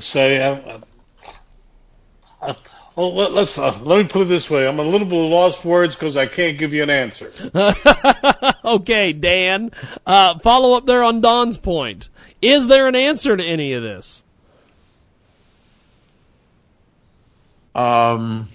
say. 0.00 0.60
Well, 2.98 3.14
let, 3.14 3.30
us 3.30 3.56
let 3.56 3.98
me 3.98 4.04
put 4.08 4.22
it 4.22 4.24
this 4.24 4.50
way: 4.50 4.66
I'm 4.66 4.80
a 4.80 4.82
little 4.82 5.06
bit 5.06 5.14
lost 5.14 5.62
for 5.62 5.68
words 5.68 5.94
because 5.94 6.16
I 6.16 6.26
can't 6.26 6.58
give 6.58 6.72
you 6.72 6.82
an 6.82 6.90
answer. 6.90 7.32
okay, 8.64 9.12
Dan. 9.12 9.70
follow 10.04 10.76
up 10.76 10.84
there 10.84 11.04
on 11.04 11.20
Don's 11.20 11.56
point. 11.56 12.08
Is 12.42 12.66
there 12.66 12.88
an 12.88 12.96
answer 12.96 13.36
to 13.36 13.44
any 13.44 13.72
of 13.74 13.84
this? 13.84 14.24
Um, 17.72 18.48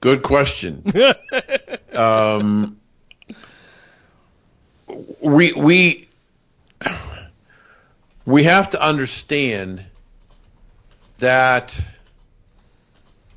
good 0.00 0.22
question. 0.22 0.84
um, 1.92 2.78
we 5.20 5.52
we 5.52 6.08
we 8.24 8.44
have 8.44 8.70
to 8.70 8.80
understand 8.80 9.84
that 11.18 11.76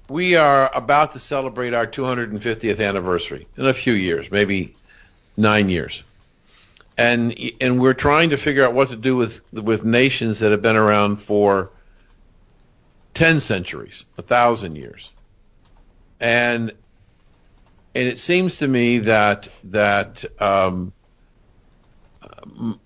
we 0.10 0.36
are 0.36 0.70
about 0.74 1.13
to 1.13 1.20
celebrate 1.20 1.74
our 1.74 1.88
250th 1.88 2.86
anniversary 2.86 3.48
in 3.58 3.65
a 3.65 3.74
few 3.74 3.93
years, 3.93 4.32
maybe 4.32 4.76
nine 5.36 5.70
years 5.70 6.04
and 6.98 7.39
and 7.62 7.80
we're 7.80 7.93
trying 7.93 8.32
to 8.32 8.38
figure 8.38 8.65
out 8.65 8.74
what 8.74 8.89
to 8.89 8.96
do 8.96 9.15
with 9.15 9.41
with 9.54 9.84
nations 9.86 10.39
that 10.39 10.52
have 10.52 10.62
been 10.62 10.76
around 10.76 11.17
for 11.17 11.72
ten 13.13 13.39
centuries, 13.39 14.04
a 14.17 14.22
thousand 14.24 14.76
years, 14.76 15.10
and 16.20 16.72
and 17.93 18.08
it 18.08 18.17
seems 18.17 18.58
to 18.58 18.67
me 18.67 19.00
that 19.00 19.48
that 19.65 20.26
um, 20.41 20.91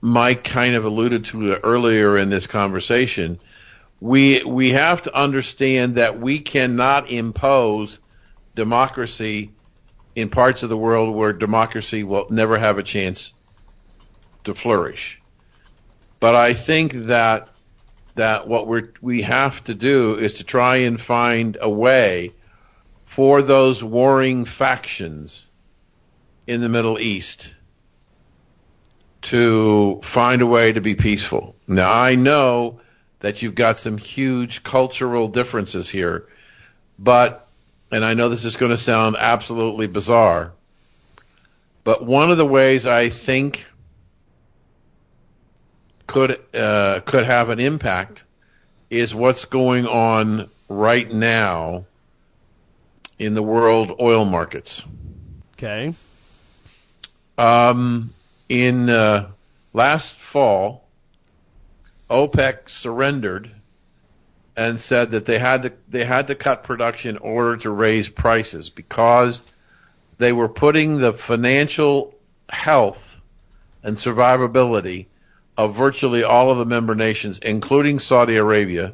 Mike 0.02 0.44
kind 0.44 0.76
of 0.76 0.84
alluded 0.84 1.26
to 1.26 1.56
earlier 1.56 2.18
in 2.18 2.30
this 2.30 2.48
conversation. 2.48 3.40
We 4.02 4.44
we 4.44 4.72
have 4.72 5.04
to 5.04 5.16
understand 5.16 5.96
that 5.96 6.20
we 6.20 6.40
cannot 6.40 7.12
impose 7.12 8.00
democracy 8.56 9.52
in 10.16 10.30
parts 10.30 10.64
of 10.64 10.70
the 10.70 10.78
world 10.78 11.16
where 11.16 11.32
democracy 11.32 12.04
will 12.04 12.28
never 12.30 12.58
have 12.58 12.78
a 12.80 12.84
chance 12.84 13.32
to 14.44 14.54
flourish. 14.56 15.22
But 16.20 16.36
I 16.36 16.56
think 16.56 16.94
that 17.06 17.50
that 18.16 18.48
what 18.48 18.68
we 18.68 18.84
we 19.02 19.22
have 19.22 19.64
to 19.66 19.76
do 19.76 20.18
is 20.18 20.36
to 20.36 20.44
try 20.44 20.78
and 20.78 21.00
find 21.00 21.58
a 21.62 21.70
way 21.70 22.34
for 23.06 23.42
those 23.44 23.84
warring 23.84 24.46
factions 24.46 25.46
in 26.48 26.62
the 26.62 26.70
Middle 26.70 27.00
East 27.00 27.54
to 29.22 30.02
find 30.04 30.42
a 30.42 30.48
way 30.48 30.74
to 30.74 30.82
be 30.82 30.96
peaceful. 30.96 31.56
Now 31.68 31.94
I 31.94 32.16
know 32.16 32.81
that 33.22 33.42
you've 33.42 33.56
got 33.56 33.80
some 33.80 33.98
huge 33.98 34.64
cultural 34.64 35.28
differences 35.28 35.90
here, 35.90 36.28
but 37.00 37.48
and 37.92 38.06
I 38.06 38.14
know 38.14 38.30
this 38.30 38.46
is 38.46 38.56
going 38.56 38.72
to 38.72 38.78
sound 38.78 39.16
absolutely 39.18 39.88
bizarre, 39.88 40.54
but 41.84 42.04
one 42.06 42.32
of 42.32 42.38
the 42.38 42.46
ways 42.46 42.86
I 42.86 43.10
think 43.10 43.66
could 46.08 46.40
uh, 46.54 47.00
could 47.02 47.26
have 47.26 47.50
an 47.50 47.60
impact 47.60 48.24
is 48.90 49.16
what's 49.16 49.46
going 49.46 49.88
on 49.88 50.50
right 50.68 51.12
now 51.12 51.86
in 53.18 53.34
the 53.34 53.44
world 53.44 53.98
oil 54.00 54.26
markets. 54.26 54.84
Okay. 55.54 55.94
Um, 57.38 58.14
in 58.50 58.90
uh, 58.90 59.30
last 59.74 60.14
fall, 60.14 60.81
OPEC 62.12 62.69
surrendered 62.69 63.50
and 64.58 64.80
said 64.80 65.12
that 65.12 65.26
they 65.26 65.39
had 65.39 65.63
to 65.63 65.71
they 65.88 66.04
had 66.04 66.28
to 66.28 66.36
cut 66.36 66.63
production 66.63 67.15
in 67.15 67.21
order 67.21 67.58
to 67.58 67.69
raise 67.69 68.10
prices 68.10 68.69
because 68.69 69.41
they 70.17 70.34
were 70.34 70.50
putting 70.50 71.00
the 71.00 71.13
financial 71.13 72.13
health 72.50 73.17
and 73.82 73.95
survivability 73.95 75.06
of 75.58 75.76
virtually 75.76 76.24
all 76.24 76.52
of 76.52 76.58
the 76.58 76.65
member 76.65 76.95
nations, 76.95 77.39
including 77.39 78.00
Saudi 78.00 78.36
Arabia, 78.36 78.93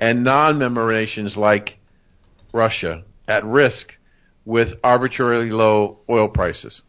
and 0.00 0.24
non-member 0.24 0.90
nations 0.90 1.36
like 1.36 1.78
Russia 2.52 3.04
at 3.26 3.44
risk 3.44 3.96
with 4.44 4.80
arbitrarily 4.82 5.50
low 5.50 5.98
oil 6.08 6.28
prices. 6.28 6.80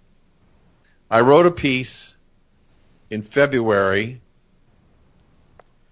I 1.12 1.19
wrote 1.19 1.45
a 1.45 1.52
piece 1.52 2.15
in 3.10 3.24
February 3.24 4.22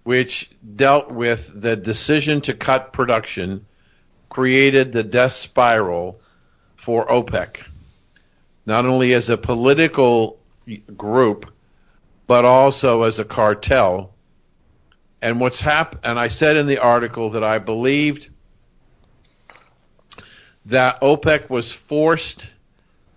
which 0.08 0.50
dealt 0.74 1.10
with 1.10 1.52
the 1.54 1.76
decision 1.76 2.40
to 2.40 2.54
cut 2.54 2.94
production 2.94 3.66
created 4.30 4.90
the 4.90 5.04
death 5.04 5.34
spiral 5.34 6.18
for 6.76 7.06
OPEC. 7.06 7.62
Not 8.64 8.86
only 8.86 9.12
as 9.12 9.28
a 9.28 9.36
political 9.36 10.38
group, 10.96 11.52
but 12.26 12.46
also 12.46 13.02
as 13.02 13.18
a 13.18 13.24
cartel. 13.26 14.14
And 15.20 15.40
what's 15.40 15.60
happened, 15.60 16.00
and 16.04 16.18
I 16.18 16.28
said 16.28 16.56
in 16.56 16.68
the 16.68 16.78
article 16.78 17.32
that 17.32 17.44
I 17.44 17.58
believed 17.58 18.30
that 20.64 21.02
OPEC 21.02 21.50
was 21.50 21.70
forced 21.70 22.50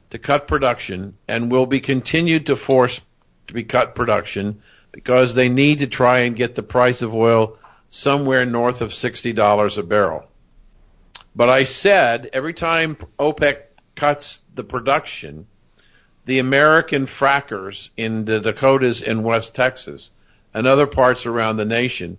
to 0.09 0.19
cut 0.19 0.45
production 0.45 1.17
and 1.25 1.49
will 1.49 1.67
be 1.67 1.79
continued 1.79 2.47
to 2.47 2.57
force 2.57 2.99
to 3.47 3.53
be 3.53 3.63
cut 3.63 3.95
production 3.95 4.61
because 4.91 5.33
they 5.33 5.49
need 5.49 5.79
to 5.79 5.87
try 5.87 6.19
and 6.19 6.35
get 6.35 6.55
the 6.55 6.63
price 6.63 7.01
of 7.01 7.13
oil 7.13 7.57
somewhere 7.89 8.45
north 8.45 8.81
of 8.81 8.91
$60 8.91 9.77
a 9.77 9.83
barrel. 9.83 10.25
But 11.35 11.49
I 11.49 11.63
said 11.63 12.29
every 12.33 12.53
time 12.53 12.97
OPEC 13.17 13.57
cuts 13.95 14.39
the 14.53 14.63
production, 14.63 15.47
the 16.25 16.39
American 16.39 17.05
frackers 17.05 17.89
in 17.97 18.25
the 18.25 18.39
Dakotas 18.39 19.01
and 19.01 19.23
West 19.23 19.55
Texas 19.55 20.11
and 20.53 20.67
other 20.67 20.87
parts 20.87 21.25
around 21.25 21.57
the 21.57 21.65
nation 21.65 22.17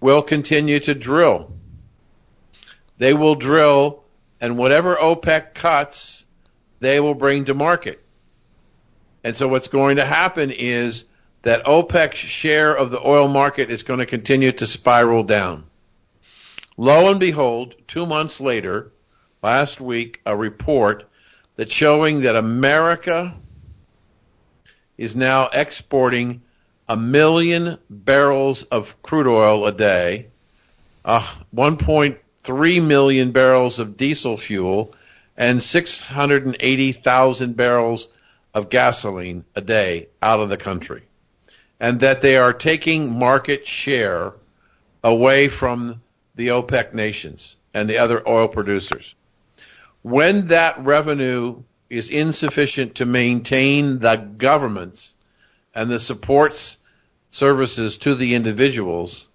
will 0.00 0.22
continue 0.22 0.80
to 0.80 0.94
drill. 0.94 1.52
They 2.98 3.12
will 3.12 3.34
drill, 3.34 4.04
and 4.40 4.56
whatever 4.56 4.96
OPEC 4.96 5.54
cuts, 5.54 6.24
they 6.80 6.98
will 7.00 7.14
bring 7.14 7.46
to 7.46 7.54
market. 7.54 8.02
And 9.22 9.36
so 9.36 9.48
what's 9.48 9.68
going 9.68 9.96
to 9.96 10.04
happen 10.04 10.50
is 10.50 11.04
that 11.46 11.64
OPEC's 11.64 12.18
share 12.18 12.76
of 12.76 12.90
the 12.90 13.00
oil 13.00 13.28
market 13.28 13.70
is 13.70 13.84
going 13.84 14.00
to 14.00 14.06
continue 14.06 14.50
to 14.50 14.66
spiral 14.66 15.22
down. 15.22 15.62
Lo 16.76 17.08
and 17.08 17.20
behold, 17.20 17.72
two 17.86 18.04
months 18.04 18.40
later, 18.40 18.90
last 19.44 19.80
week, 19.80 20.20
a 20.26 20.36
report 20.36 21.08
that's 21.54 21.72
showing 21.72 22.22
that 22.22 22.34
America 22.34 23.32
is 24.98 25.14
now 25.14 25.48
exporting 25.52 26.42
a 26.88 26.96
million 26.96 27.78
barrels 27.88 28.64
of 28.64 29.00
crude 29.00 29.28
oil 29.28 29.66
a 29.66 29.72
day, 29.72 30.26
uh, 31.04 31.24
1.3 31.54 32.84
million 32.84 33.30
barrels 33.30 33.78
of 33.78 33.96
diesel 33.96 34.36
fuel, 34.36 34.96
and 35.36 35.62
680,000 35.62 37.56
barrels 37.56 38.08
of 38.52 38.68
gasoline 38.68 39.44
a 39.54 39.60
day 39.60 40.08
out 40.20 40.40
of 40.40 40.48
the 40.48 40.56
country. 40.56 41.05
And 41.78 42.00
that 42.00 42.22
they 42.22 42.36
are 42.36 42.52
taking 42.52 43.18
market 43.18 43.66
share 43.66 44.32
away 45.04 45.48
from 45.48 46.02
the 46.34 46.48
OPEC 46.48 46.94
nations 46.94 47.56
and 47.74 47.88
the 47.88 47.98
other 47.98 48.26
oil 48.26 48.48
producers. 48.48 49.14
When 50.02 50.48
that 50.48 50.84
revenue 50.84 51.62
is 51.90 52.10
insufficient 52.10 52.96
to 52.96 53.06
maintain 53.06 53.98
the 53.98 54.16
governments 54.16 55.14
and 55.74 55.90
the 55.90 56.00
supports 56.00 56.76
services 57.30 57.98
to 57.98 58.14
the 58.14 58.34
individuals, 58.34 59.28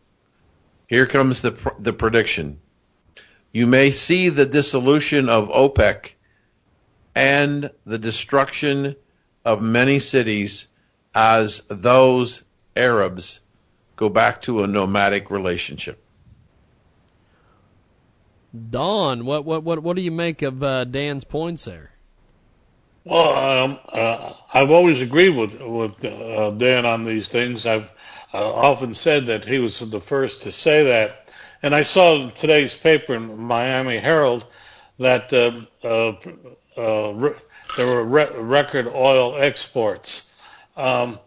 here 0.87 1.05
comes 1.05 1.41
the, 1.41 1.51
the 1.79 1.93
prediction. 1.93 2.59
You 3.51 3.67
may 3.67 3.91
see 3.91 4.29
the 4.29 4.45
dissolution 4.45 5.29
of 5.29 5.49
OPEC 5.49 6.11
and 7.13 7.69
the 7.85 7.97
destruction 7.97 8.95
of 9.43 9.61
many 9.61 9.99
cities 9.99 10.67
as 11.13 11.61
those 11.69 12.43
Arabs 12.75 13.39
go 13.95 14.09
back 14.09 14.41
to 14.43 14.63
a 14.63 14.67
nomadic 14.67 15.29
relationship. 15.29 16.03
Don, 18.69 19.25
what 19.25 19.45
what 19.45 19.63
what 19.63 19.79
what 19.79 19.95
do 19.95 20.01
you 20.01 20.11
make 20.11 20.41
of 20.41 20.61
uh, 20.61 20.83
Dan's 20.83 21.23
points 21.23 21.65
there? 21.65 21.91
Well, 23.05 23.63
um, 23.63 23.79
uh, 23.89 24.33
I've 24.53 24.71
always 24.71 25.01
agreed 25.01 25.35
with 25.35 25.59
with 25.61 26.03
uh, 26.03 26.51
Dan 26.51 26.85
on 26.85 27.05
these 27.05 27.27
things. 27.27 27.65
I've 27.65 27.89
uh, 28.33 28.53
often 28.53 28.93
said 28.93 29.27
that 29.27 29.45
he 29.45 29.59
was 29.59 29.79
the 29.79 30.01
first 30.01 30.43
to 30.43 30.51
say 30.51 30.83
that, 30.83 31.33
and 31.63 31.73
I 31.73 31.83
saw 31.83 32.15
in 32.15 32.31
today's 32.31 32.75
paper 32.75 33.15
in 33.15 33.39
Miami 33.39 33.97
Herald 33.97 34.45
that 34.99 35.31
uh, 35.33 35.61
uh, 35.83 36.13
uh, 36.77 37.13
re- 37.13 37.35
there 37.77 37.87
were 37.87 38.03
re- 38.03 38.29
record 38.35 38.87
oil 38.87 39.37
exports. 39.37 40.29
Um, 40.81 41.19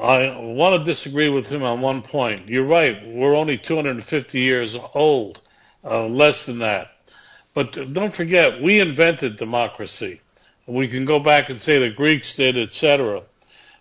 I 0.00 0.36
want 0.38 0.80
to 0.80 0.84
disagree 0.84 1.28
with 1.28 1.48
him 1.48 1.62
on 1.62 1.80
one 1.80 2.02
point. 2.02 2.48
You're 2.48 2.66
right. 2.66 3.06
We're 3.06 3.34
only 3.36 3.58
250 3.58 4.40
years 4.40 4.76
old, 4.94 5.40
uh, 5.84 6.06
less 6.06 6.46
than 6.46 6.60
that. 6.60 6.88
But 7.54 7.92
don't 7.92 8.14
forget, 8.14 8.60
we 8.60 8.80
invented 8.80 9.36
democracy. 9.36 10.20
We 10.66 10.88
can 10.88 11.04
go 11.04 11.20
back 11.20 11.50
and 11.50 11.60
say 11.60 11.78
the 11.78 11.90
Greeks 11.90 12.34
did, 12.34 12.58
etc. 12.58 13.22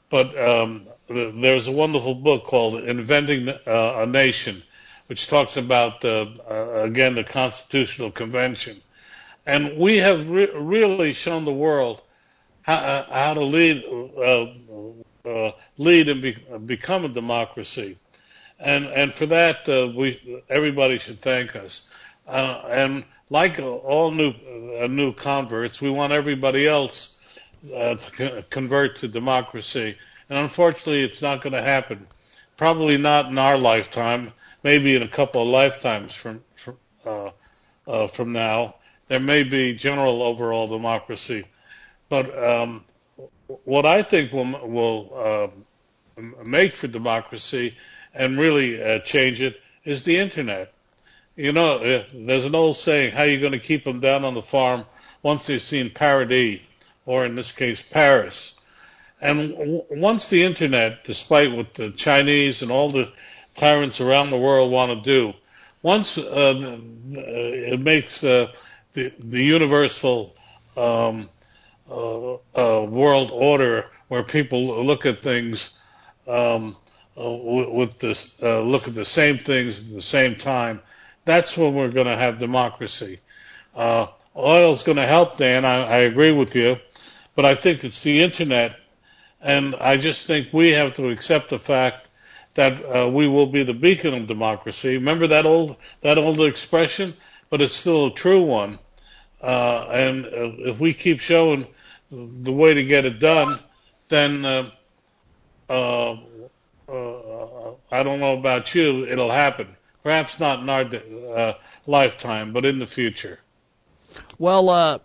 But 0.10 0.38
um, 0.38 0.88
there's 1.08 1.68
a 1.68 1.72
wonderful 1.72 2.16
book 2.16 2.46
called 2.46 2.84
Inventing 2.84 3.50
uh, 3.50 3.58
a 3.66 4.06
Nation, 4.06 4.62
which 5.08 5.28
talks 5.28 5.58
about, 5.58 6.06
uh, 6.06 6.28
uh, 6.50 6.82
again, 6.84 7.16
the 7.16 7.24
Constitutional 7.24 8.12
Convention. 8.12 8.80
And 9.46 9.78
we 9.78 9.98
have 9.98 10.30
re- 10.30 10.52
really 10.54 11.14
shown 11.14 11.46
the 11.46 11.54
world 11.54 12.02
how, 12.64 12.76
uh, 12.76 13.04
how 13.12 13.34
to 13.34 13.44
lead, 13.44 13.84
uh, 13.86 14.46
uh, 15.26 15.52
lead 15.78 16.10
and 16.10 16.22
be, 16.22 16.38
become 16.66 17.06
a 17.06 17.10
democracy. 17.10 17.98
And, 18.60 18.86
and 18.88 19.14
for 19.14 19.26
that, 19.28 19.68
we, 19.96 20.44
everybody 20.50 20.98
should 20.98 21.20
thank 21.22 21.56
us. 21.56 21.84
and 22.28 23.04
like 23.34 23.60
all 23.60 24.12
new 24.12 24.32
uh, 24.80 24.86
new 24.88 25.12
converts, 25.12 25.82
we 25.82 25.90
want 25.90 26.14
everybody 26.14 26.68
else 26.68 27.16
uh, 27.74 27.96
to 27.96 28.46
convert 28.52 28.96
to 28.98 29.08
democracy, 29.08 29.98
and 30.30 30.38
unfortunately, 30.38 31.02
it's 31.04 31.22
not 31.22 31.42
going 31.42 31.54
to 31.54 31.62
happen. 31.62 32.06
Probably 32.58 32.98
not 32.98 33.26
in 33.28 33.38
our 33.40 33.58
lifetime. 33.58 34.32
Maybe 34.64 34.96
in 34.96 35.02
a 35.02 35.08
couple 35.08 35.42
of 35.42 35.48
lifetimes 35.48 36.14
from 36.14 36.44
from 36.56 36.78
uh, 37.06 37.32
uh, 37.88 38.08
from 38.08 38.32
now, 38.32 38.76
there 39.08 39.20
may 39.20 39.42
be 39.42 39.74
general 39.74 40.22
overall 40.22 40.68
democracy, 40.68 41.46
but 42.10 42.26
um, 42.42 42.86
what 43.66 43.86
I 43.86 44.04
think 44.04 44.32
will 44.32 44.68
will 44.68 45.54
um, 46.18 46.36
make 46.46 46.76
for 46.76 46.88
democracy 46.88 47.76
and 48.14 48.38
really 48.40 48.82
uh, 48.82 49.00
change 49.00 49.42
it 49.42 49.60
is 49.84 50.04
the 50.04 50.18
internet 50.18 50.74
you 51.36 51.52
know, 51.52 51.78
uh, 51.78 52.04
there's 52.14 52.46
an 52.46 52.54
old 52.56 52.76
saying, 52.76 53.12
how 53.12 53.24
are 53.24 53.28
you 53.28 53.40
going 53.40 53.54
to 53.54 53.60
keep 53.60 53.84
them 53.84 54.00
down 54.00 54.24
on 54.24 54.36
the 54.36 54.42
farm 54.42 54.86
once 55.24 55.48
they've 55.48 55.62
seen 55.62 55.90
Paradis, 55.90 56.62
or 57.06 57.26
in 57.26 57.36
this 57.36 57.52
case, 57.52 57.82
Paris? 57.82 58.54
And 59.20 59.52
w- 59.52 59.84
once 59.90 60.30
the 60.30 60.44
internet, 60.44 61.04
despite 61.04 61.52
what 61.52 61.74
the 61.74 61.92
Chinese 61.92 62.62
and 62.62 62.72
all 62.72 62.90
the 62.92 63.12
tyrants 63.56 64.00
around 64.00 64.30
the 64.30 64.38
world 64.38 64.72
want 64.72 64.92
to 64.92 65.10
do, 65.10 65.34
once 65.82 66.18
uh, 66.18 66.78
it 67.14 67.80
makes 67.80 68.24
uh, 68.24 68.52
the, 68.94 69.12
the 69.20 69.44
universal 69.44 70.36
um, 70.78 71.30
uh, 71.90 72.34
uh, 72.56 72.86
world 72.86 73.30
order 73.32 73.86
where 74.08 74.24
people 74.24 74.84
look 74.86 75.06
at 75.06 75.20
things 75.20 75.72
um, 76.28 76.78
uh, 77.20 77.30
with 77.30 78.00
this, 78.00 78.34
look 78.42 78.88
at 78.88 78.96
the 78.96 79.06
same 79.06 79.38
things 79.38 79.80
at 79.82 79.94
the 79.94 80.02
same 80.02 80.36
time, 80.36 80.82
that's 81.26 81.58
when 81.58 81.74
we're 81.74 81.90
going 81.90 82.08
to 82.08 82.16
have 82.16 82.40
democracy. 82.40 83.20
Uh, 83.76 84.08
oil 84.36 84.74
is 84.74 84.84
going 84.84 84.98
to 84.98 85.06
help, 85.06 85.38
Dan. 85.38 85.66
I, 85.66 85.84
I 85.84 85.98
agree 86.00 86.32
with 86.32 86.56
you, 86.56 86.78
but 87.36 87.46
I 87.46 87.56
think 87.56 87.84
it's 87.84 88.02
the 88.02 88.22
internet, 88.22 88.76
and 89.42 89.76
I 89.76 89.98
just 89.98 90.28
think 90.28 90.54
we 90.54 90.70
have 90.70 90.94
to 90.96 91.10
accept 91.10 91.50
the 91.50 91.60
fact 91.60 92.08
that 92.56 92.74
uh, 92.84 93.10
we 93.10 93.28
will 93.28 93.48
be 93.48 93.64
the 93.64 93.74
beacon 93.74 94.14
of 94.14 94.28
democracy. 94.28 94.96
Remember 94.96 95.28
that 95.28 95.46
old 95.46 95.76
that 96.02 96.18
old 96.18 96.40
expression, 96.42 97.16
but 97.50 97.62
it's 97.62 97.76
still 97.76 98.08
a 98.08 98.14
true 98.14 98.42
one. 98.42 98.80
Uh, 99.44 99.88
and 99.92 100.26
if 100.32 100.80
we 100.80 100.94
keep 100.94 101.20
showing 101.20 101.68
the 102.10 102.52
way 102.52 102.74
to 102.74 102.84
get 102.84 103.06
it 103.06 103.20
done, 103.20 103.60
then 104.08 104.46
uh, 104.46 104.72
uh, 105.70 106.18
uh, 106.88 107.72
I 107.92 108.04
don't 108.04 108.20
know 108.20 108.38
about 108.38 108.74
you, 108.74 109.06
it'll 109.06 109.32
happen. 109.32 109.68
Perhaps 110.04 110.40
not 110.40 110.60
in 110.60 110.70
our 110.70 111.36
uh, 111.36 111.54
lifetime, 111.86 112.54
but 112.54 112.66
in 112.66 112.80
the 112.80 112.86
future. 112.86 113.40
Well, 114.38 114.70
uh, 114.70 115.00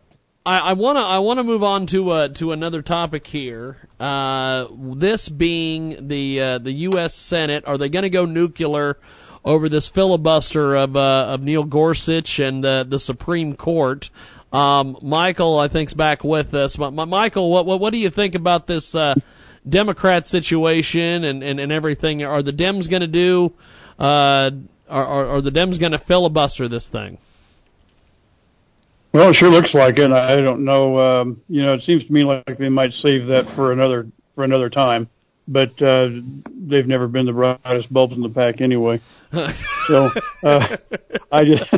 I 0.44 0.72
want 0.72 0.96
to 0.96 1.02
I 1.02 1.18
want 1.18 1.38
to 1.38 1.44
move 1.44 1.62
on 1.62 1.86
to 1.86 2.28
to 2.28 2.52
another 2.52 2.80
topic 2.80 3.26
here. 3.26 3.76
Uh, 4.00 4.66
this 4.72 5.28
being 5.28 6.08
the 6.08 6.40
uh, 6.40 6.58
the 6.58 6.72
U.S. 6.72 7.14
Senate, 7.14 7.64
are 7.66 7.76
they 7.76 7.88
going 7.88 8.04
to 8.04 8.10
go 8.10 8.24
nuclear 8.24 8.98
over 9.48 9.68
this 9.68 9.88
filibuster 9.88 10.76
of 10.76 10.94
uh, 10.94 11.26
of 11.28 11.42
Neil 11.42 11.64
Gorsuch 11.64 12.38
and 12.38 12.62
the 12.62 12.98
Supreme 12.98 13.56
Court? 13.56 14.10
Um, 14.52 14.98
Michael, 15.02 15.58
I 15.58 15.68
think's 15.68 15.94
back 15.94 16.22
with 16.22 16.54
us. 16.54 16.78
Michael, 16.78 17.50
what, 17.50 17.66
what 17.66 17.80
what 17.80 17.92
do 17.92 17.98
you 17.98 18.10
think 18.10 18.34
about 18.34 18.66
this 18.66 18.94
uh, 18.94 19.14
Democrat 19.68 20.26
situation 20.26 21.24
and, 21.24 21.42
and, 21.42 21.58
and 21.58 21.72
everything? 21.72 22.22
Are 22.24 22.42
the 22.42 22.52
Dems 22.52 22.88
going 22.88 23.00
to 23.00 23.06
do? 23.06 23.52
Uh, 23.98 24.50
are, 24.88 25.06
are, 25.06 25.26
are 25.26 25.42
the 25.42 25.50
Dems 25.50 25.80
going 25.80 25.92
to 25.92 25.98
filibuster 25.98 26.68
this 26.68 26.88
thing? 26.88 27.18
Well, 29.12 29.30
it 29.30 29.34
sure 29.34 29.50
looks 29.50 29.74
like 29.74 29.98
it. 29.98 30.12
I 30.12 30.40
don't 30.40 30.64
know. 30.64 30.98
Um, 31.00 31.42
you 31.48 31.62
know, 31.62 31.74
it 31.74 31.82
seems 31.82 32.04
to 32.04 32.12
me 32.12 32.24
like 32.24 32.56
they 32.56 32.68
might 32.68 32.92
save 32.92 33.26
that 33.26 33.46
for 33.46 33.72
another 33.72 34.08
for 34.32 34.44
another 34.44 34.68
time. 34.68 35.08
But 35.50 35.80
uh, 35.80 36.10
they've 36.50 36.86
never 36.86 37.08
been 37.08 37.26
the 37.26 37.32
brightest 37.32 37.92
bulbs 37.92 38.14
in 38.14 38.22
the 38.22 38.28
pack 38.28 38.60
anyway. 38.60 39.00
so 39.86 40.12
uh, 40.42 40.76
I 41.32 41.44
just, 41.44 41.74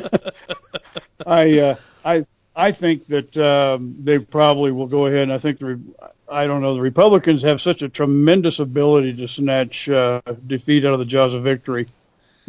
I 1.27 1.59
uh, 1.61 1.77
I 2.05 2.27
I 2.57 2.73
think 2.73 3.07
that 3.07 3.37
um, 3.37 3.97
they 4.01 4.18
probably 4.18 4.73
will 4.73 4.89
go 4.89 5.07
ahead. 5.07 5.23
And 5.23 5.33
I 5.33 5.39
think 5.39 5.61
the 5.61 5.81
I 6.29 6.49
don't 6.49 6.62
know 6.62 6.75
the 6.75 6.81
Republicans 6.81 7.45
have 7.45 7.61
such 7.61 7.83
a 7.83 7.89
tremendous 7.89 8.59
ability 8.59 9.16
to 9.18 9.29
snatch 9.29 9.89
uh, 9.89 10.21
defeat 10.45 10.85
out 10.85 10.95
of 10.95 10.99
the 10.99 11.05
jaws 11.05 11.35
of 11.35 11.45
victory 11.45 11.87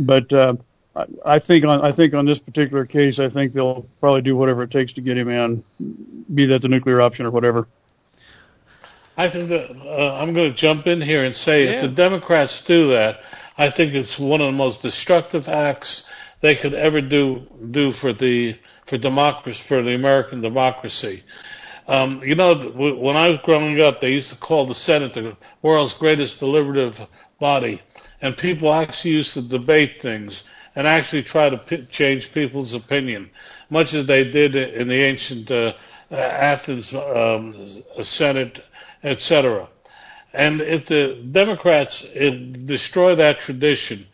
but 0.01 0.33
uh, 0.33 0.55
I 1.25 1.39
think 1.39 1.65
on 1.65 1.81
I 1.81 1.91
think 1.91 2.13
on 2.13 2.25
this 2.25 2.39
particular 2.39 2.85
case, 2.85 3.19
I 3.19 3.29
think 3.29 3.53
they'll 3.53 3.85
probably 3.99 4.21
do 4.21 4.35
whatever 4.35 4.63
it 4.63 4.71
takes 4.71 4.93
to 4.93 5.01
get 5.01 5.17
him 5.17 5.29
in, 5.29 5.63
be 6.33 6.47
that 6.47 6.61
the 6.61 6.69
nuclear 6.69 7.01
option 7.01 7.25
or 7.25 7.31
whatever. 7.31 7.67
I 9.17 9.29
think 9.29 9.49
that 9.49 9.69
uh, 9.71 10.15
I'm 10.15 10.33
going 10.33 10.51
to 10.51 10.57
jump 10.57 10.87
in 10.87 11.01
here 11.01 11.23
and 11.23 11.35
say 11.35 11.65
if 11.65 11.81
the 11.81 11.87
Democrats 11.87 12.63
do 12.63 12.89
that, 12.89 13.23
I 13.57 13.69
think 13.69 13.93
it's 13.93 14.17
one 14.17 14.41
of 14.41 14.47
the 14.47 14.53
most 14.53 14.81
destructive 14.81 15.49
acts 15.49 16.09
they 16.39 16.55
could 16.55 16.73
ever 16.73 17.01
do 17.01 17.47
do 17.71 17.91
for 17.91 18.13
the 18.13 18.57
for 18.85 18.97
democracy 18.97 19.61
for 19.61 19.81
the 19.81 19.93
American 19.93 20.41
democracy. 20.41 21.23
Um, 21.87 22.23
you 22.23 22.35
know, 22.35 22.55
when 22.55 23.17
I 23.17 23.29
was 23.29 23.39
growing 23.39 23.79
up, 23.81 24.01
they 24.01 24.13
used 24.13 24.29
to 24.29 24.37
call 24.37 24.65
the 24.65 24.75
Senate 24.75 25.13
the 25.13 25.35
world's 25.61 25.93
greatest 25.93 26.39
deliberative 26.39 27.05
body, 27.39 27.81
and 28.21 28.37
people 28.37 28.71
actually 28.71 29.11
used 29.11 29.33
to 29.33 29.41
debate 29.41 30.01
things 30.01 30.43
and 30.75 30.87
actually 30.87 31.23
try 31.23 31.49
to 31.49 31.57
p- 31.57 31.85
change 31.87 32.31
people's 32.31 32.73
opinion, 32.73 33.29
much 33.69 33.93
as 33.93 34.05
they 34.05 34.23
did 34.23 34.55
in 34.55 34.87
the 34.87 35.01
ancient 35.01 35.51
uh, 35.51 35.73
uh, 36.11 36.15
Athens 36.15 36.93
um, 36.93 37.53
Senate, 38.03 38.63
etc. 39.03 39.67
And 40.33 40.61
if 40.61 40.85
the 40.85 41.15
Democrats 41.31 42.01
destroy 42.01 43.15
that 43.15 43.41
tradition 43.41 44.07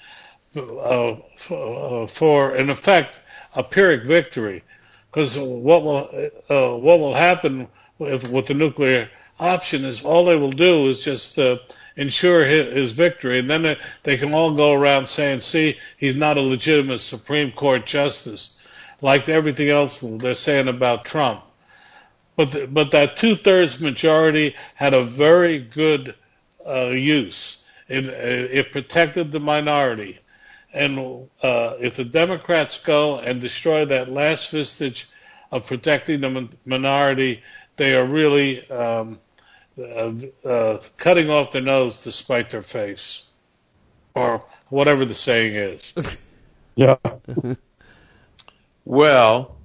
uh, 0.55 1.17
uh, 1.49 2.07
for, 2.07 2.55
in 2.55 2.69
effect, 2.69 3.17
a 3.55 3.63
Pyrrhic 3.63 4.05
victory, 4.05 4.63
because 5.11 5.37
what 5.37 5.83
will 5.83 6.29
uh, 6.49 6.77
what 6.77 6.99
will 6.99 7.13
happen 7.13 7.67
with, 7.99 8.27
with 8.29 8.47
the 8.47 8.53
nuclear 8.53 9.09
option 9.39 9.85
is 9.85 10.03
all 10.03 10.25
they 10.25 10.35
will 10.35 10.51
do 10.51 10.87
is 10.87 11.03
just 11.03 11.37
uh, 11.37 11.57
ensure 11.95 12.45
his, 12.45 12.73
his 12.73 12.91
victory, 12.93 13.39
and 13.39 13.49
then 13.49 13.77
they 14.03 14.17
can 14.17 14.33
all 14.33 14.53
go 14.55 14.73
around 14.73 15.07
saying, 15.07 15.41
"See, 15.41 15.77
he's 15.97 16.15
not 16.15 16.37
a 16.37 16.41
legitimate 16.41 16.99
Supreme 16.99 17.51
Court 17.51 17.85
justice," 17.85 18.55
like 19.01 19.29
everything 19.29 19.69
else 19.69 19.99
they're 20.01 20.35
saying 20.35 20.67
about 20.67 21.05
Trump. 21.05 21.43
But 22.37 22.51
the, 22.53 22.67
but 22.67 22.91
that 22.91 23.17
two 23.17 23.35
thirds 23.35 23.81
majority 23.81 24.55
had 24.75 24.93
a 24.93 25.03
very 25.03 25.59
good 25.59 26.15
uh, 26.65 26.89
use. 26.89 27.57
It, 27.89 28.05
it 28.07 28.71
protected 28.71 29.31
the 29.33 29.39
minority. 29.41 30.19
And 30.73 31.27
uh, 31.41 31.75
if 31.79 31.95
the 31.97 32.05
Democrats 32.05 32.81
go 32.83 33.19
and 33.19 33.41
destroy 33.41 33.85
that 33.85 34.09
last 34.09 34.51
vestige 34.51 35.09
of 35.51 35.65
protecting 35.65 36.21
the 36.21 36.49
minority, 36.65 37.41
they 37.77 37.95
are 37.95 38.05
really 38.05 38.69
um, 38.69 39.19
uh, 39.81 40.13
uh, 40.45 40.79
cutting 40.97 41.29
off 41.29 41.51
their 41.51 41.61
nose 41.61 41.99
to 42.03 42.11
spite 42.11 42.51
their 42.51 42.61
face, 42.61 43.25
or 44.15 44.43
whatever 44.69 45.05
the 45.05 45.15
saying 45.15 45.55
is. 45.55 46.17
Yeah. 46.77 46.97
Well, 48.85 49.56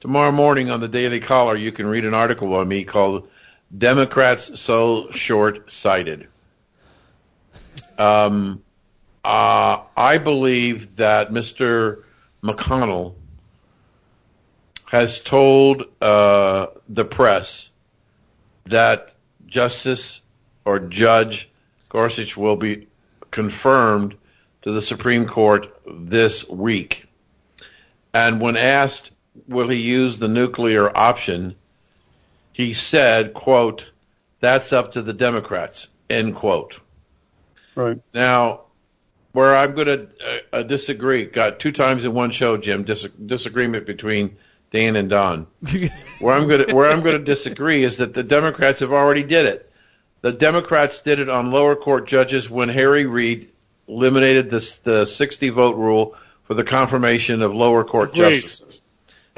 tomorrow 0.00 0.32
morning 0.32 0.70
on 0.70 0.80
the 0.80 0.88
Daily 0.88 1.20
Caller, 1.20 1.56
you 1.56 1.72
can 1.72 1.86
read 1.86 2.04
an 2.04 2.14
article 2.14 2.50
by 2.50 2.64
me 2.64 2.84
called 2.84 3.28
"Democrats 3.76 4.60
So 4.60 5.10
Short-Sighted." 5.10 6.28
Um, 7.98 8.62
uh, 9.24 9.80
I 9.96 10.18
believe 10.18 10.96
that 10.96 11.30
Mr. 11.30 12.04
McConnell 12.42 13.14
has 14.86 15.18
told 15.18 15.84
uh, 16.00 16.68
the 16.88 17.04
press 17.04 17.68
that 18.66 19.12
Justice 19.46 20.20
or 20.64 20.78
Judge 20.78 21.48
Gorsuch 21.88 22.36
will 22.36 22.56
be 22.56 22.86
confirmed 23.30 24.16
to 24.62 24.72
the 24.72 24.82
Supreme 24.82 25.26
Court 25.26 25.74
this 25.86 26.48
week. 26.48 27.06
And 28.14 28.40
when 28.40 28.56
asked, 28.56 29.10
will 29.46 29.68
he 29.68 29.80
use 29.80 30.18
the 30.18 30.28
nuclear 30.28 30.94
option, 30.96 31.54
he 32.52 32.74
said, 32.74 33.34
quote, 33.34 33.90
that's 34.40 34.72
up 34.72 34.94
to 34.94 35.02
the 35.02 35.12
Democrats, 35.12 35.88
end 36.08 36.34
quote. 36.34 36.78
Right. 37.74 38.00
Now, 38.12 38.62
where 39.32 39.56
I'm 39.56 39.74
going 39.74 39.86
to 39.86 40.08
uh, 40.24 40.38
uh, 40.52 40.62
disagree, 40.62 41.24
got 41.24 41.60
two 41.60 41.72
times 41.72 42.04
in 42.04 42.12
one 42.14 42.30
show, 42.30 42.56
Jim, 42.56 42.84
dis- 42.84 43.04
disagreement 43.04 43.86
between 43.86 44.36
Dan 44.72 44.96
and 44.96 45.08
Don. 45.08 45.46
where 46.18 46.34
I'm 46.34 46.48
going 46.48 46.66
to 46.66 46.74
where 46.74 46.90
I'm 46.90 47.02
going 47.02 47.18
to 47.18 47.24
disagree 47.24 47.84
is 47.84 47.98
that 47.98 48.14
the 48.14 48.22
Democrats 48.22 48.80
have 48.80 48.92
already 48.92 49.22
did 49.22 49.46
it. 49.46 49.70
The 50.20 50.32
Democrats 50.32 51.02
did 51.02 51.20
it 51.20 51.28
on 51.28 51.52
lower 51.52 51.76
court 51.76 52.08
judges 52.08 52.50
when 52.50 52.68
Harry 52.68 53.06
Reid 53.06 53.50
eliminated 53.86 54.50
this, 54.50 54.76
the 54.78 55.06
60 55.06 55.50
vote 55.50 55.76
rule 55.76 56.16
for 56.44 56.54
the 56.54 56.64
confirmation 56.64 57.42
of 57.42 57.54
lower 57.54 57.84
court 57.84 58.10
Agreed. 58.14 58.42
justices. 58.42 58.80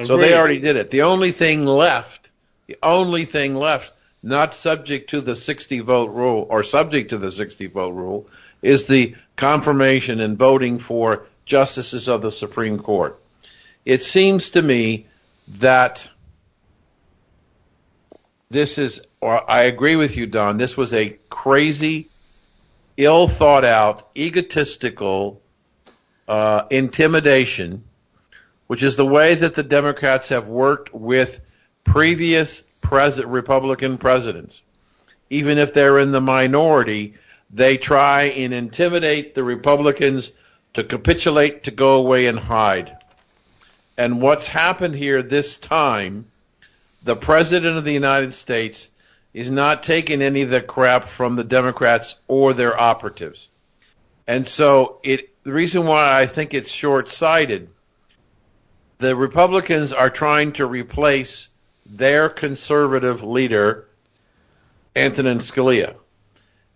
So 0.05 0.17
they 0.17 0.35
already 0.35 0.59
did 0.59 0.77
it. 0.77 0.91
The 0.91 1.03
only 1.03 1.33
thing 1.33 1.67
left, 1.67 2.31
the 2.67 2.79
only 2.83 3.25
thing 3.25 3.55
left, 3.55 3.93
not 4.23 4.55
subject 4.55 5.11
to 5.11 5.21
the 5.21 5.37
60 5.37 5.81
vote 5.81 6.11
rule 6.11 6.47
or 6.49 6.63
subject 6.63 7.11
to 7.11 7.19
the 7.19 7.33
60 7.33 7.67
vote 7.67 7.91
rule, 7.91 8.29
is 8.63 8.87
the 8.87 9.15
confirmation 9.37 10.21
and 10.21 10.39
voting 10.39 10.79
for 10.79 11.27
justices 11.47 12.09
of 12.09 12.23
the 12.23 12.31
Supreme 12.31 12.79
Court. 12.79 13.19
It 13.85 14.03
seems 14.03 14.51
to 14.51 14.63
me 14.63 15.07
that 15.59 16.07
this 18.51 18.79
is, 18.79 19.01
or 19.21 19.51
I 19.51 19.63
agree 19.63 19.97
with 19.97 20.17
you, 20.17 20.27
Don, 20.27 20.59
this 20.59 20.77
was 20.77 20.93
a 20.93 21.17
crazy, 21.29 22.09
ill 22.97 23.29
thought 23.29 23.65
out, 23.65 24.11
egotistical 24.17 25.41
uh, 26.29 26.65
intimidation, 26.71 27.85
which 28.71 28.85
is 28.85 28.95
the 28.95 29.05
way 29.05 29.35
that 29.35 29.57
the 29.57 29.65
Democrats 29.65 30.29
have 30.29 30.47
worked 30.47 30.95
with 30.95 31.41
previous 31.83 32.63
pres- 32.81 33.19
Republican 33.19 33.99
presidents. 33.99 34.63
Even 35.29 35.59
if 35.59 35.75
they're 35.75 35.99
in 35.99 36.13
the 36.13 36.21
minority, 36.21 37.15
they 37.53 37.77
try 37.77 38.27
and 38.27 38.55
intimidate 38.55 39.35
the 39.35 39.43
Republicans 39.43 40.31
to 40.75 40.85
capitulate, 40.85 41.65
to 41.65 41.73
go 41.73 41.97
away 41.97 42.29
and 42.29 42.39
hide. 42.39 42.97
And 43.99 44.23
what's 44.23 44.47
happened 44.47 44.95
here 44.95 45.21
this 45.21 45.57
time, 45.57 46.27
the 47.03 47.17
President 47.17 47.77
of 47.77 47.83
the 47.83 47.93
United 47.93 48.35
States 48.35 48.89
is 49.35 49.51
not 49.51 49.83
taking 49.83 50.23
any 50.23 50.43
of 50.43 50.51
the 50.51 50.63
crap 50.63 51.09
from 51.09 51.35
the 51.35 51.43
Democrats 51.43 52.21
or 52.29 52.55
their 52.55 52.81
operatives. 52.81 53.49
And 54.29 54.47
so 54.47 55.01
it 55.03 55.35
the 55.43 55.53
reason 55.53 55.87
why 55.87 56.21
I 56.21 56.27
think 56.27 56.55
it's 56.55 56.71
short 56.71 57.11
sighted, 57.11 57.69
the 59.01 59.17
Republicans 59.17 59.95
are 59.95 60.11
trying 60.11 60.53
to 60.53 60.67
replace 60.67 61.49
their 61.87 62.29
conservative 62.29 63.25
leader, 63.25 63.89
Antonin 64.95 65.39
Scalia. 65.39 65.95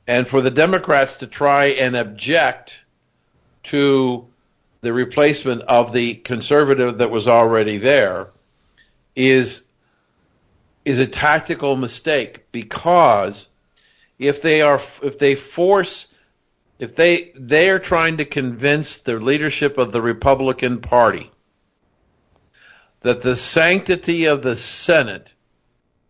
And 0.07 0.27
for 0.27 0.41
the 0.41 0.51
Democrats 0.51 1.18
to 1.18 1.27
try 1.27 1.66
and 1.66 1.97
object 1.97 2.83
to 3.64 4.27
the 4.81 4.93
replacement 4.93 5.62
of 5.62 5.93
the 5.93 6.14
conservative 6.14 6.99
that 6.99 7.11
was 7.11 7.29
already 7.29 7.79
there 7.79 8.29
is 9.14 9.62
is 10.85 10.99
a 10.99 11.07
tactical 11.07 11.77
mistake 11.77 12.51
because 12.53 13.47
if 14.18 14.43
they 14.43 14.61
are 14.61 14.81
if 15.03 15.18
they 15.18 15.35
force 15.35 16.07
if 16.79 16.97
they 16.97 17.33
they 17.35 17.70
are 17.70 17.79
trying 17.79 18.18
to 18.18 18.27
convince 18.27 18.99
the 18.99 19.18
leadership 19.18 19.79
of 19.79 19.93
the 19.93 20.03
Republican 20.03 20.81
Party 20.83 21.31
that 23.05 23.20
the 23.20 23.36
sanctity 23.36 24.24
of 24.24 24.40
the 24.40 24.57
Senate 24.57 25.30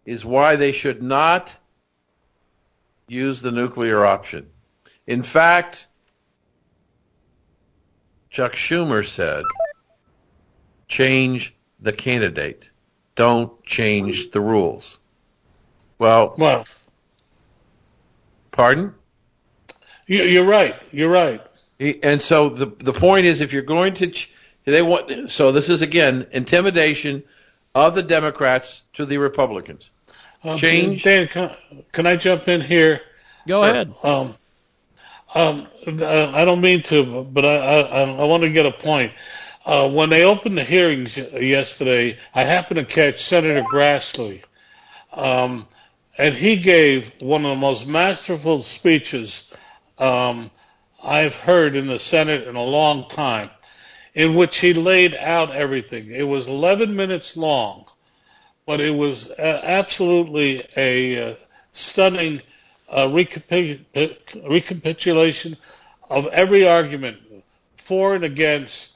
is 0.06 0.24
why 0.24 0.54
they 0.54 0.70
should 0.70 1.02
not 1.02 1.54
use 3.08 3.42
the 3.42 3.50
nuclear 3.50 4.06
option. 4.06 4.46
In 5.04 5.24
fact, 5.24 5.88
Chuck 8.30 8.52
Schumer 8.52 9.04
said, 9.04 9.42
change 10.86 11.52
the 11.80 11.92
candidate. 11.92 12.68
Don't 13.16 13.64
change 13.64 14.30
the 14.30 14.40
rules. 14.40 14.96
Well, 15.98 16.36
well, 16.38 16.64
pardon? 18.52 18.94
You, 20.06 20.22
you're 20.22 20.46
right. 20.46 20.76
You're 20.92 21.10
right. 21.10 21.42
And 21.80 22.22
so 22.22 22.50
the 22.50 22.66
the 22.66 22.92
point 22.92 23.26
is, 23.26 23.40
if 23.40 23.52
you're 23.52 23.62
going 23.62 23.94
to, 23.94 24.06
ch- 24.08 24.30
they 24.64 24.82
want. 24.82 25.30
So 25.30 25.52
this 25.52 25.68
is 25.68 25.82
again 25.82 26.26
intimidation 26.32 27.22
of 27.74 27.94
the 27.94 28.02
Democrats 28.02 28.82
to 28.94 29.06
the 29.06 29.18
Republicans. 29.18 29.90
Um, 30.42 30.58
Change. 30.58 31.02
Dan, 31.02 31.28
can, 31.28 31.56
can 31.92 32.06
I 32.06 32.16
jump 32.16 32.48
in 32.48 32.60
here? 32.60 33.00
Go 33.46 33.64
ahead. 33.64 33.94
Um, 34.02 34.34
um, 35.34 35.66
uh, 35.86 36.30
I 36.32 36.44
don't 36.44 36.60
mean 36.60 36.82
to, 36.84 37.24
but 37.24 37.44
I, 37.44 37.80
I, 37.80 38.02
I 38.02 38.24
want 38.24 38.42
to 38.44 38.50
get 38.50 38.66
a 38.66 38.70
point. 38.70 39.12
Uh, 39.66 39.90
when 39.90 40.10
they 40.10 40.24
opened 40.24 40.58
the 40.58 40.64
hearings 40.64 41.16
yesterday, 41.16 42.18
I 42.34 42.44
happened 42.44 42.76
to 42.76 42.84
catch 42.84 43.24
Senator 43.24 43.62
Grassley, 43.62 44.42
um, 45.12 45.66
and 46.18 46.34
he 46.34 46.56
gave 46.56 47.10
one 47.20 47.44
of 47.44 47.50
the 47.50 47.56
most 47.56 47.86
masterful 47.86 48.60
speeches 48.60 49.50
um, 49.98 50.50
I've 51.02 51.34
heard 51.34 51.76
in 51.76 51.86
the 51.86 51.98
Senate 51.98 52.46
in 52.46 52.56
a 52.56 52.62
long 52.62 53.08
time, 53.08 53.50
in 54.14 54.34
which 54.34 54.58
he 54.58 54.72
laid 54.72 55.14
out 55.16 55.50
everything. 55.54 56.10
It 56.10 56.22
was 56.22 56.46
11 56.46 56.94
minutes 56.94 57.36
long, 57.36 57.86
but 58.64 58.80
it 58.80 58.94
was 58.94 59.30
uh, 59.30 59.60
absolutely 59.62 60.66
a 60.76 61.32
uh, 61.32 61.34
stunning 61.72 62.40
uh, 62.88 63.08
recapi- 63.08 63.84
recapitulation 64.48 65.56
of 66.08 66.26
every 66.28 66.66
argument 66.66 67.18
for 67.76 68.14
and 68.14 68.24
against 68.24 68.92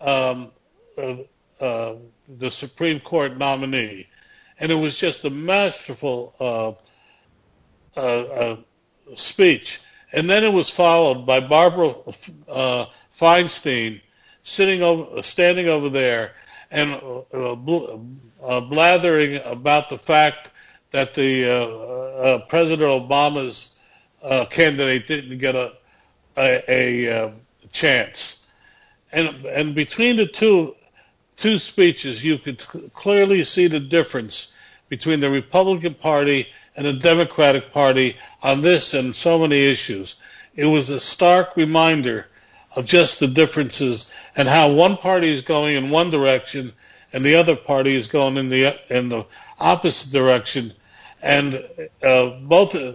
um, 0.00 0.50
uh, 0.96 1.16
uh, 1.60 1.96
the 2.38 2.50
Supreme 2.50 3.00
Court 3.00 3.36
nominee. 3.36 4.06
And 4.58 4.72
it 4.72 4.76
was 4.76 4.96
just 4.96 5.24
a 5.24 5.30
masterful 5.30 6.34
uh, 7.94 8.56
speech. 9.14 9.80
And 10.12 10.30
then 10.30 10.44
it 10.44 10.52
was 10.52 10.70
followed 10.70 11.26
by 11.26 11.40
Barbara 11.40 11.94
Feinstein 13.18 14.00
sitting 14.46 14.80
over, 14.80 15.22
standing 15.24 15.68
over 15.68 15.90
there 15.90 16.32
and 16.70 16.94
uh, 17.32 17.54
bl- 17.56 18.00
uh, 18.42 18.60
blathering 18.60 19.40
about 19.44 19.88
the 19.88 19.98
fact 19.98 20.50
that 20.92 21.14
the 21.14 21.44
uh, 21.44 21.66
uh, 21.66 22.38
President 22.46 22.88
Obama's 22.88 23.74
uh, 24.22 24.44
candidate 24.46 25.08
didn't 25.08 25.38
get 25.38 25.56
a 25.56 25.72
a, 26.36 26.62
a 26.68 27.24
uh, 27.24 27.30
chance. 27.72 28.36
And 29.10 29.44
and 29.46 29.74
between 29.74 30.16
the 30.16 30.26
two 30.26 30.76
two 31.36 31.58
speeches, 31.58 32.22
you 32.22 32.38
could 32.38 32.60
clearly 32.94 33.42
see 33.42 33.66
the 33.66 33.80
difference 33.80 34.52
between 34.88 35.18
the 35.18 35.30
Republican 35.30 35.94
Party 35.94 36.46
and 36.76 36.86
the 36.86 36.92
Democratic 36.92 37.72
Party 37.72 38.16
on 38.42 38.62
this 38.62 38.94
and 38.94 39.14
so 39.14 39.40
many 39.40 39.64
issues. 39.64 40.14
It 40.54 40.66
was 40.66 40.88
a 40.88 41.00
stark 41.00 41.56
reminder 41.56 42.26
of 42.76 42.86
just 42.86 43.20
the 43.20 43.26
differences 43.26 44.10
and 44.36 44.46
how 44.46 44.70
one 44.70 44.96
party 44.96 45.32
is 45.32 45.42
going 45.42 45.76
in 45.76 45.90
one 45.90 46.10
direction 46.10 46.72
and 47.12 47.24
the 47.24 47.36
other 47.36 47.56
party 47.56 47.96
is 47.96 48.06
going 48.06 48.36
in 48.36 48.50
the 48.50 48.78
in 48.94 49.08
the 49.08 49.24
opposite 49.58 50.12
direction. 50.12 50.72
And 51.22 51.64
uh, 52.02 52.30
both 52.40 52.74
uh, 52.74 52.94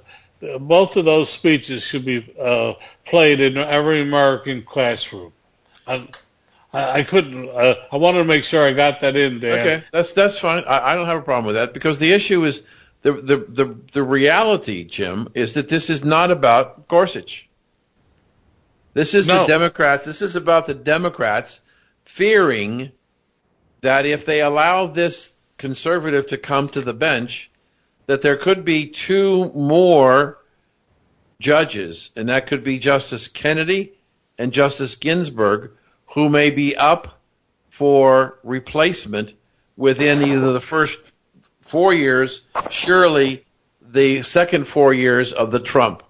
both 0.60 0.96
of 0.96 1.06
those 1.06 1.30
speeches 1.30 1.84
should 1.84 2.06
be 2.06 2.34
uh, 2.40 2.74
played 3.06 3.42
in 3.42 3.58
every 3.58 4.02
American 4.02 4.64
classroom. 4.64 5.34
I, 5.88 6.08
I 6.72 7.04
couldn't. 7.04 7.50
Uh, 7.50 7.76
I 7.92 7.98
wanted 7.98 8.20
to 8.20 8.26
make 8.26 8.44
sure 8.44 8.66
I 8.66 8.74
got 8.74 9.02
that 9.02 9.16
in 9.16 9.40
there. 9.40 9.60
Okay, 9.60 9.84
that's 9.92 10.14
that's 10.14 10.40
fine. 10.40 10.64
I, 10.66 10.92
I 10.92 10.96
don't 10.96 11.08
have 11.08 11.20
a 11.20 11.24
problem 11.24 11.46
with 11.46 11.56
that 11.56 11.74
because 11.74 12.00
the 12.00 12.14
issue 12.14 12.44
is 12.46 12.64
the 13.02 13.14
the 13.14 13.38
the 13.38 13.78
the 13.92 14.04
reality, 14.04 14.84
Jim, 14.84 15.30
is 15.34 15.56
that 15.56 15.68
this 15.68 15.90
is 15.90 16.04
not 16.04 16.32
about 16.32 16.88
Gorsuch. 16.88 17.48
This 18.94 19.14
is 19.14 19.28
No. 19.28 19.42
the 19.42 19.46
Democrats. 19.46 20.06
This 20.06 20.22
is 20.22 20.36
about 20.36 20.66
the 20.66 20.74
Democrats 20.74 21.62
fearing 22.06 22.92
that 23.82 24.06
if 24.06 24.26
they 24.26 24.42
allow 24.42 24.88
this 24.88 25.32
conservative 25.58 26.28
to 26.28 26.38
come 26.38 26.68
to 26.70 26.82
the 26.82 26.94
bench, 26.94 27.50
that 28.08 28.22
there 28.22 28.38
could 28.38 28.66
be 28.66 28.88
two 28.88 29.52
more 29.54 30.38
judges, 31.40 32.12
and 32.16 32.30
that 32.30 32.48
could 32.48 32.64
be 32.64 32.80
Justice 32.80 33.28
Kennedy 33.28 33.94
and 34.38 34.52
Justice 34.52 34.96
Ginsburg, 34.96 35.72
who 36.08 36.30
may 36.30 36.50
be 36.50 36.76
up 36.76 37.20
for 37.70 38.40
replacement 38.44 39.34
within 39.78 40.22
either 40.22 40.52
the 40.52 40.62
first 40.62 41.00
four 41.62 41.94
years, 41.94 42.42
surely 42.70 43.46
the 43.82 44.22
second 44.24 44.68
four 44.68 44.94
years 44.94 45.32
of 45.32 45.52
the 45.52 45.60
Trump. 45.60 46.04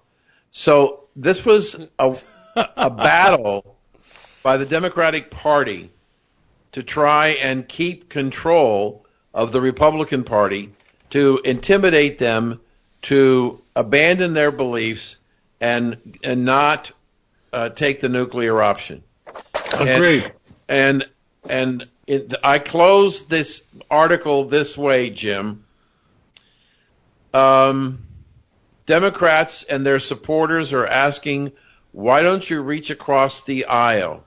So 0.50 1.04
this 1.14 1.44
was 1.44 1.76
a, 1.98 2.16
a 2.56 2.90
battle 2.90 3.76
by 4.42 4.56
the 4.56 4.66
Democratic 4.66 5.30
Party 5.30 5.90
to 6.72 6.82
try 6.82 7.28
and 7.28 7.68
keep 7.68 8.08
control 8.08 9.04
of 9.34 9.52
the 9.52 9.60
Republican 9.60 10.24
Party, 10.24 10.72
to 11.10 11.40
intimidate 11.44 12.18
them 12.18 12.60
to 13.02 13.60
abandon 13.76 14.34
their 14.34 14.50
beliefs 14.50 15.16
and 15.60 16.18
and 16.24 16.44
not 16.44 16.92
uh, 17.52 17.68
take 17.68 18.00
the 18.00 18.08
nuclear 18.08 18.60
option. 18.62 19.02
Agreed. 19.72 20.32
And 20.68 21.02
and, 21.02 21.08
and 21.48 21.88
it, 22.06 22.34
I 22.42 22.58
close 22.58 23.26
this 23.26 23.62
article 23.90 24.44
this 24.44 24.76
way, 24.76 25.10
Jim. 25.10 25.64
Um, 27.32 28.06
Democrats 28.86 29.62
and 29.62 29.86
their 29.86 30.00
supporters 30.00 30.72
are 30.72 30.86
asking, 30.86 31.52
why 31.92 32.22
don't 32.22 32.48
you 32.48 32.60
reach 32.60 32.90
across 32.90 33.42
the 33.42 33.66
aisle? 33.66 34.24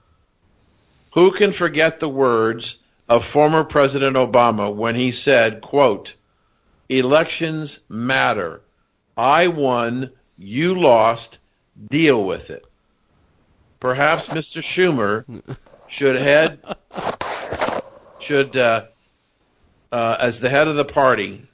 Who 1.14 1.32
can 1.32 1.52
forget 1.52 2.00
the 2.00 2.10
words 2.10 2.78
of 3.08 3.26
former 3.26 3.64
President 3.64 4.16
Obama 4.16 4.74
when 4.74 4.96
he 4.96 5.12
said, 5.12 5.62
quote, 5.62 6.16
elections 6.90 7.80
matter. 7.90 8.62
I 9.18 9.48
won, 9.48 10.12
you 10.38 10.76
lost, 10.76 11.40
deal 11.90 12.24
with 12.24 12.50
it. 12.50 12.66
Perhaps 13.80 14.28
Mr. 14.28 14.62
Schumer 14.62 15.26
should 15.88 16.16
head, 16.16 16.60
should, 18.20 18.58
uh, 18.58 18.86
uh, 19.92 20.18
as 20.20 20.40
the 20.40 20.50
head 20.50 20.68
of 20.68 20.76
the 20.76 20.86
party, 20.86 21.48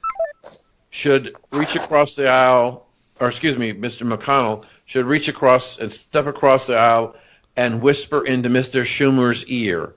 should 0.90 1.36
reach 1.52 1.76
across 1.76 2.16
the 2.16 2.28
aisle, 2.28 2.88
or 3.20 3.28
excuse 3.30 3.58
me, 3.58 3.74
Mr. 3.74 4.08
McConnell 4.08 4.66
should 4.92 5.06
reach 5.06 5.30
across 5.30 5.80
and 5.80 5.90
step 5.90 6.26
across 6.28 6.68
the 6.68 6.76
aisle 6.76 7.16
and 7.56 7.82
whisper 7.82 8.26
into 8.26 8.50
Mr. 8.50 8.84
Schumer's 8.84 9.46
ear, 9.46 9.96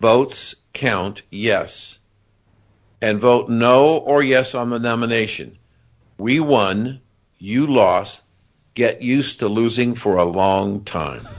votes 0.00 0.56
count 0.72 1.22
yes, 1.30 2.00
and 3.00 3.20
vote 3.20 3.48
no 3.48 3.98
or 3.98 4.20
yes 4.20 4.56
on 4.56 4.70
the 4.70 4.80
nomination. 4.80 5.58
We 6.18 6.40
won, 6.40 7.02
you 7.38 7.68
lost, 7.68 8.20
get 8.74 9.00
used 9.00 9.38
to 9.38 9.48
losing 9.48 9.94
for 9.94 10.16
a 10.16 10.24
long 10.24 10.82
time. 10.82 11.28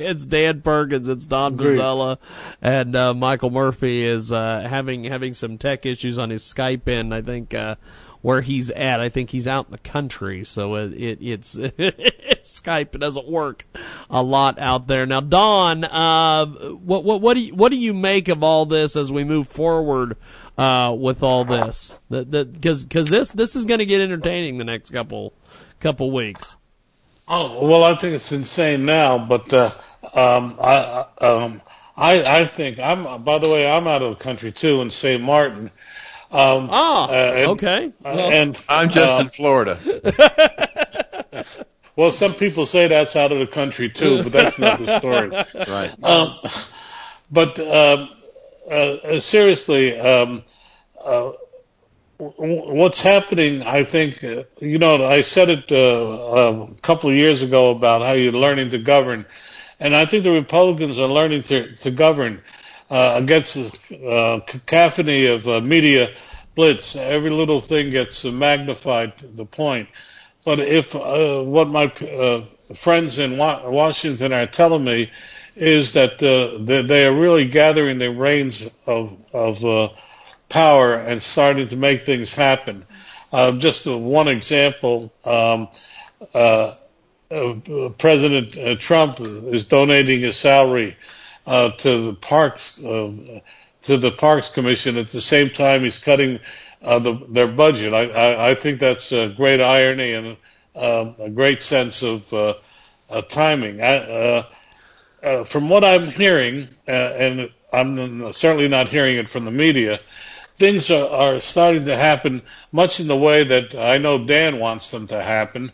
it's 0.00 0.26
Dan 0.26 0.62
Perkins, 0.62 1.08
it's 1.08 1.26
Don 1.26 1.54
Great. 1.54 1.78
Mazzella, 1.78 2.18
and 2.60 2.96
uh, 2.96 3.14
Michael 3.14 3.50
Murphy 3.50 4.02
is 4.02 4.32
uh, 4.32 4.66
having 4.68 5.04
having 5.04 5.34
some 5.34 5.58
tech 5.58 5.86
issues 5.86 6.18
on 6.18 6.30
his 6.30 6.42
Skype 6.42 6.88
in. 6.88 7.12
I 7.12 7.22
think 7.22 7.54
uh, 7.54 7.76
where 8.22 8.40
he's 8.40 8.70
at. 8.70 9.00
I 9.00 9.08
think 9.08 9.30
he's 9.30 9.46
out 9.46 9.66
in 9.66 9.72
the 9.72 9.78
country, 9.78 10.44
so 10.44 10.74
it, 10.76 10.92
it 10.92 11.18
it's 11.20 11.56
Skype 12.44 12.98
doesn't 12.98 13.28
work 13.28 13.66
a 14.08 14.22
lot 14.22 14.58
out 14.58 14.86
there. 14.86 15.06
Now, 15.06 15.20
Don, 15.20 15.84
uh, 15.84 16.46
what 16.46 17.04
what 17.04 17.20
what 17.20 17.34
do 17.34 17.40
you, 17.40 17.54
what 17.54 17.70
do 17.70 17.76
you 17.76 17.94
make 17.94 18.28
of 18.28 18.42
all 18.42 18.66
this 18.66 18.96
as 18.96 19.12
we 19.12 19.24
move 19.24 19.48
forward? 19.48 20.16
Uh, 20.58 20.92
with 20.92 21.22
all 21.22 21.46
this, 21.46 21.98
because 22.10 22.84
because 22.84 23.08
this 23.08 23.30
this 23.30 23.56
is 23.56 23.64
going 23.64 23.78
to 23.78 23.86
get 23.86 24.02
entertaining 24.02 24.58
the 24.58 24.64
next 24.64 24.90
couple 24.90 25.32
couple 25.78 26.10
weeks. 26.10 26.56
Oh 27.26 27.66
well, 27.66 27.84
I 27.84 27.94
think 27.94 28.14
it's 28.14 28.32
insane 28.32 28.84
now, 28.84 29.16
but 29.16 29.50
uh, 29.54 29.70
um, 30.14 30.56
I 30.60 31.06
um, 31.20 31.62
I 31.96 32.40
I 32.40 32.46
think 32.46 32.78
I'm. 32.78 33.22
By 33.22 33.38
the 33.38 33.48
way, 33.48 33.70
I'm 33.70 33.86
out 33.86 34.02
of 34.02 34.18
the 34.18 34.22
country 34.22 34.50
too 34.50 34.80
in 34.82 34.90
St. 34.90 35.22
Martin. 35.22 35.70
Um, 36.32 36.68
Ah, 36.70 37.10
and- 37.10 37.50
okay. 37.52 37.86
uh, 38.04 38.12
Well- 38.16 38.30
and 38.30 38.60
I'm 38.68 38.90
just 38.90 39.12
uh, 39.12 39.20
in 39.20 39.28
Florida. 39.30 39.78
Well, 41.96 42.12
some 42.12 42.32
people 42.32 42.64
say 42.64 42.86
that's 42.88 43.14
out 43.14 43.30
of 43.30 43.40
the 43.40 43.46
country 43.46 43.90
too, 43.90 44.22
but 44.22 44.32
that's 44.32 44.58
not 44.58 44.78
the 44.78 44.98
story. 45.00 45.28
Right. 45.68 45.92
Um, 46.02 46.32
but 47.30 47.58
um, 47.58 48.08
uh, 48.70 48.74
uh, 48.74 49.20
seriously, 49.20 49.98
um, 49.98 50.42
uh, 51.04 51.32
what's 52.18 53.00
happening? 53.02 53.62
I 53.62 53.84
think 53.84 54.24
uh, 54.24 54.44
you 54.60 54.78
know. 54.78 55.04
I 55.04 55.20
said 55.22 55.50
it 55.50 55.70
uh, 55.70 56.68
a 56.70 56.74
couple 56.80 57.10
of 57.10 57.16
years 57.16 57.42
ago 57.42 57.70
about 57.70 58.00
how 58.00 58.12
you're 58.12 58.32
learning 58.32 58.70
to 58.70 58.78
govern, 58.78 59.26
and 59.78 59.94
I 59.94 60.06
think 60.06 60.24
the 60.24 60.32
Republicans 60.32 60.96
are 60.98 61.08
learning 61.08 61.42
to 61.44 61.76
to 61.76 61.90
govern 61.90 62.38
uh, 62.38 62.40
against 62.90 63.54
the 63.54 64.06
uh, 64.06 64.40
cacophony 64.40 65.26
of 65.26 65.46
uh, 65.48 65.60
media 65.60 66.10
blitz. 66.54 66.96
Every 66.96 67.30
little 67.30 67.60
thing 67.60 67.90
gets 67.90 68.24
magnified 68.24 69.16
to 69.18 69.26
the 69.28 69.46
point. 69.46 69.88
But 70.44 70.60
if 70.60 70.94
uh, 70.96 71.42
what 71.42 71.68
my 71.68 71.84
uh, 71.86 72.44
friends 72.74 73.18
in 73.18 73.36
Wa- 73.38 73.68
Washington 73.68 74.32
are 74.32 74.46
telling 74.46 74.84
me 74.84 75.10
is 75.56 75.92
that 75.92 76.14
uh, 76.22 76.62
they, 76.64 76.82
they 76.82 77.06
are 77.06 77.14
really 77.14 77.44
gathering 77.46 77.98
the 77.98 78.10
reins 78.10 78.68
of 78.86 79.16
of 79.32 79.64
uh, 79.64 79.90
power 80.48 80.94
and 80.94 81.22
starting 81.22 81.68
to 81.68 81.76
make 81.76 82.02
things 82.02 82.32
happen. 82.32 82.86
Uh, 83.32 83.52
just 83.58 83.86
uh, 83.86 83.96
one 83.96 84.28
example: 84.28 85.12
um, 85.24 85.68
uh, 86.34 86.74
uh, 87.30 87.54
President 87.98 88.56
uh, 88.58 88.74
Trump 88.76 89.20
is 89.20 89.64
donating 89.64 90.20
his 90.22 90.36
salary 90.36 90.96
uh, 91.46 91.70
to 91.70 92.06
the 92.06 92.14
parks 92.14 92.78
uh, 92.78 93.40
to 93.82 93.96
the 93.96 94.12
Parks 94.12 94.48
Commission 94.48 94.96
at 94.98 95.10
the 95.10 95.20
same 95.20 95.50
time 95.50 95.84
he's 95.84 95.98
cutting 95.98 96.38
uh, 96.82 96.98
the, 96.98 97.14
their 97.28 97.48
budget. 97.48 97.94
I, 97.94 98.10
I, 98.10 98.50
I 98.50 98.54
think 98.54 98.78
that's 98.78 99.12
a 99.12 99.28
great 99.28 99.60
irony 99.60 100.12
and 100.12 100.36
um, 100.74 101.14
a 101.18 101.30
great 101.30 101.62
sense 101.62 102.02
of 102.02 102.32
uh, 102.32 102.54
uh, 103.08 103.22
timing. 103.22 103.82
I, 103.82 104.46
uh, 105.22 105.44
from 105.44 105.68
what 105.68 105.84
I'm 105.84 106.10
hearing, 106.10 106.68
and 106.86 107.50
I'm 107.72 108.32
certainly 108.32 108.68
not 108.68 108.88
hearing 108.88 109.16
it 109.16 109.28
from 109.28 109.44
the 109.44 109.50
media, 109.50 109.98
things 110.56 110.90
are, 110.90 111.08
are 111.08 111.40
starting 111.40 111.86
to 111.86 111.96
happen 111.96 112.42
much 112.72 113.00
in 113.00 113.08
the 113.08 113.16
way 113.16 113.44
that 113.44 113.74
I 113.74 113.98
know 113.98 114.24
Dan 114.24 114.58
wants 114.58 114.90
them 114.90 115.06
to 115.08 115.22
happen. 115.22 115.72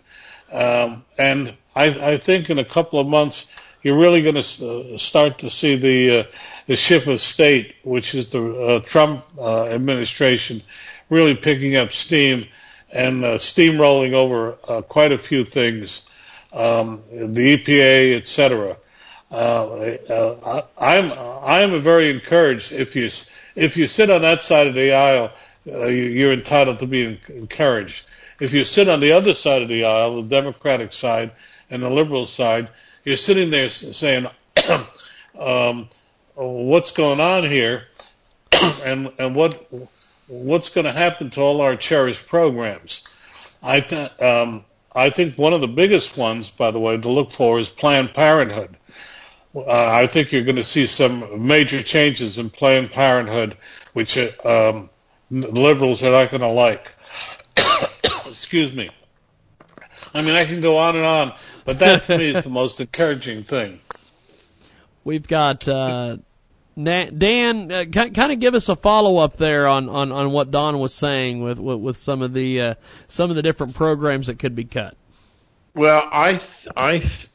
Um, 0.50 1.04
and 1.18 1.54
I, 1.74 2.12
I 2.12 2.18
think 2.18 2.50
in 2.50 2.58
a 2.58 2.64
couple 2.64 2.98
of 2.98 3.06
months, 3.06 3.46
you're 3.86 3.96
really 3.96 4.20
going 4.20 4.34
to 4.34 4.94
uh, 4.94 4.98
start 4.98 5.38
to 5.38 5.48
see 5.48 5.76
the 5.76 6.18
uh, 6.18 6.24
the 6.66 6.74
ship 6.74 7.06
of 7.06 7.20
state, 7.20 7.76
which 7.84 8.16
is 8.16 8.28
the 8.30 8.42
uh, 8.42 8.80
Trump 8.80 9.24
uh, 9.38 9.66
administration, 9.66 10.60
really 11.08 11.36
picking 11.36 11.76
up 11.76 11.92
steam 11.92 12.48
and 12.92 13.24
uh, 13.24 13.38
steamrolling 13.38 14.12
over 14.12 14.52
quite 14.88 15.12
a 15.12 15.18
few 15.18 15.44
things, 15.44 16.04
um, 16.52 17.00
the 17.12 17.56
EPA, 17.56 18.16
etc. 18.16 18.76
I'm 20.76 21.12
I'm 21.16 21.80
very 21.80 22.10
encouraged 22.10 22.72
if 22.72 22.96
you 22.96 23.08
if 23.54 23.76
you 23.76 23.86
sit 23.86 24.10
on 24.10 24.22
that 24.22 24.42
side 24.42 24.66
of 24.66 24.74
the 24.74 24.94
aisle, 24.94 25.30
you're 25.64 26.32
entitled 26.32 26.80
to 26.80 26.88
be 26.88 27.20
encouraged. 27.28 28.04
If 28.40 28.52
you 28.52 28.64
sit 28.64 28.88
on 28.88 28.98
the 28.98 29.12
other 29.12 29.34
side 29.34 29.62
of 29.62 29.68
the 29.68 29.84
aisle, 29.84 30.22
the 30.22 30.28
Democratic 30.28 30.92
side 30.92 31.30
and 31.70 31.84
the 31.84 31.90
liberal 31.90 32.26
side, 32.26 32.68
you're 33.06 33.16
sitting 33.16 33.50
there 33.50 33.70
saying, 33.70 34.26
um, 35.38 35.88
"What's 36.34 36.90
going 36.90 37.20
on 37.20 37.44
here?" 37.44 37.84
and 38.84 39.12
and 39.18 39.34
what 39.34 39.66
what's 40.26 40.68
going 40.68 40.84
to 40.86 40.92
happen 40.92 41.30
to 41.30 41.40
all 41.40 41.60
our 41.60 41.76
cherished 41.76 42.26
programs? 42.26 43.02
I 43.62 43.80
th- 43.80 44.20
um, 44.20 44.64
I 44.92 45.10
think 45.10 45.38
one 45.38 45.52
of 45.52 45.60
the 45.60 45.68
biggest 45.68 46.16
ones, 46.16 46.50
by 46.50 46.72
the 46.72 46.80
way, 46.80 46.96
to 46.98 47.08
look 47.08 47.30
for 47.30 47.58
is 47.58 47.68
Planned 47.68 48.12
Parenthood. 48.12 48.76
Uh, 49.54 49.62
I 49.66 50.06
think 50.08 50.32
you're 50.32 50.44
going 50.44 50.56
to 50.56 50.64
see 50.64 50.86
some 50.86 51.46
major 51.46 51.82
changes 51.82 52.38
in 52.38 52.50
Planned 52.50 52.90
Parenthood, 52.90 53.56
which 53.92 54.18
uh, 54.18 54.30
um, 54.44 54.90
liberals 55.30 56.02
are 56.02 56.10
not 56.10 56.30
going 56.30 56.40
to 56.40 56.48
like. 56.48 56.92
Excuse 58.26 58.74
me. 58.74 58.90
I 60.12 60.22
mean, 60.22 60.34
I 60.34 60.44
can 60.44 60.60
go 60.60 60.76
on 60.76 60.96
and 60.96 61.04
on, 61.04 61.34
but 61.66 61.80
that 61.80 62.04
to 62.04 62.16
me 62.16 62.30
is 62.30 62.44
the 62.44 62.50
most 62.50 62.80
encouraging 62.80 63.42
thing. 63.42 63.80
We've 65.04 65.26
got 65.26 65.68
uh, 65.68 66.16
Dan. 66.76 67.70
Uh, 67.70 67.84
kind 67.92 68.32
of 68.32 68.40
give 68.40 68.54
us 68.54 68.68
a 68.68 68.76
follow 68.76 69.18
up 69.18 69.36
there 69.36 69.66
on, 69.66 69.88
on, 69.88 70.12
on 70.12 70.32
what 70.32 70.50
Don 70.50 70.78
was 70.78 70.94
saying 70.94 71.42
with 71.42 71.58
with, 71.58 71.78
with 71.78 71.96
some 71.96 72.22
of 72.22 72.32
the 72.32 72.60
uh, 72.60 72.74
some 73.08 73.28
of 73.30 73.36
the 73.36 73.42
different 73.42 73.74
programs 73.74 74.28
that 74.28 74.38
could 74.38 74.54
be 74.54 74.64
cut. 74.64 74.96
Well, 75.74 76.08
I 76.10 76.32
th- 76.32 76.68
I 76.76 76.98
th- 76.98 77.28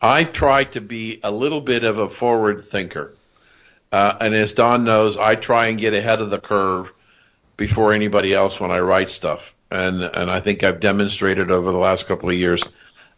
I 0.00 0.24
try 0.24 0.64
to 0.64 0.80
be 0.80 1.20
a 1.22 1.30
little 1.30 1.60
bit 1.60 1.84
of 1.84 1.98
a 1.98 2.08
forward 2.08 2.64
thinker, 2.64 3.14
uh, 3.92 4.16
and 4.20 4.34
as 4.34 4.54
Don 4.54 4.84
knows, 4.84 5.18
I 5.18 5.34
try 5.34 5.66
and 5.66 5.78
get 5.78 5.94
ahead 5.94 6.20
of 6.20 6.30
the 6.30 6.38
curve 6.38 6.90
before 7.56 7.92
anybody 7.92 8.32
else 8.32 8.58
when 8.58 8.70
I 8.70 8.80
write 8.80 9.10
stuff 9.10 9.54
and 9.70 10.02
and 10.02 10.30
I 10.30 10.40
think 10.40 10.64
I've 10.64 10.80
demonstrated 10.80 11.50
over 11.50 11.70
the 11.70 11.78
last 11.78 12.06
couple 12.06 12.28
of 12.28 12.34
years. 12.34 12.62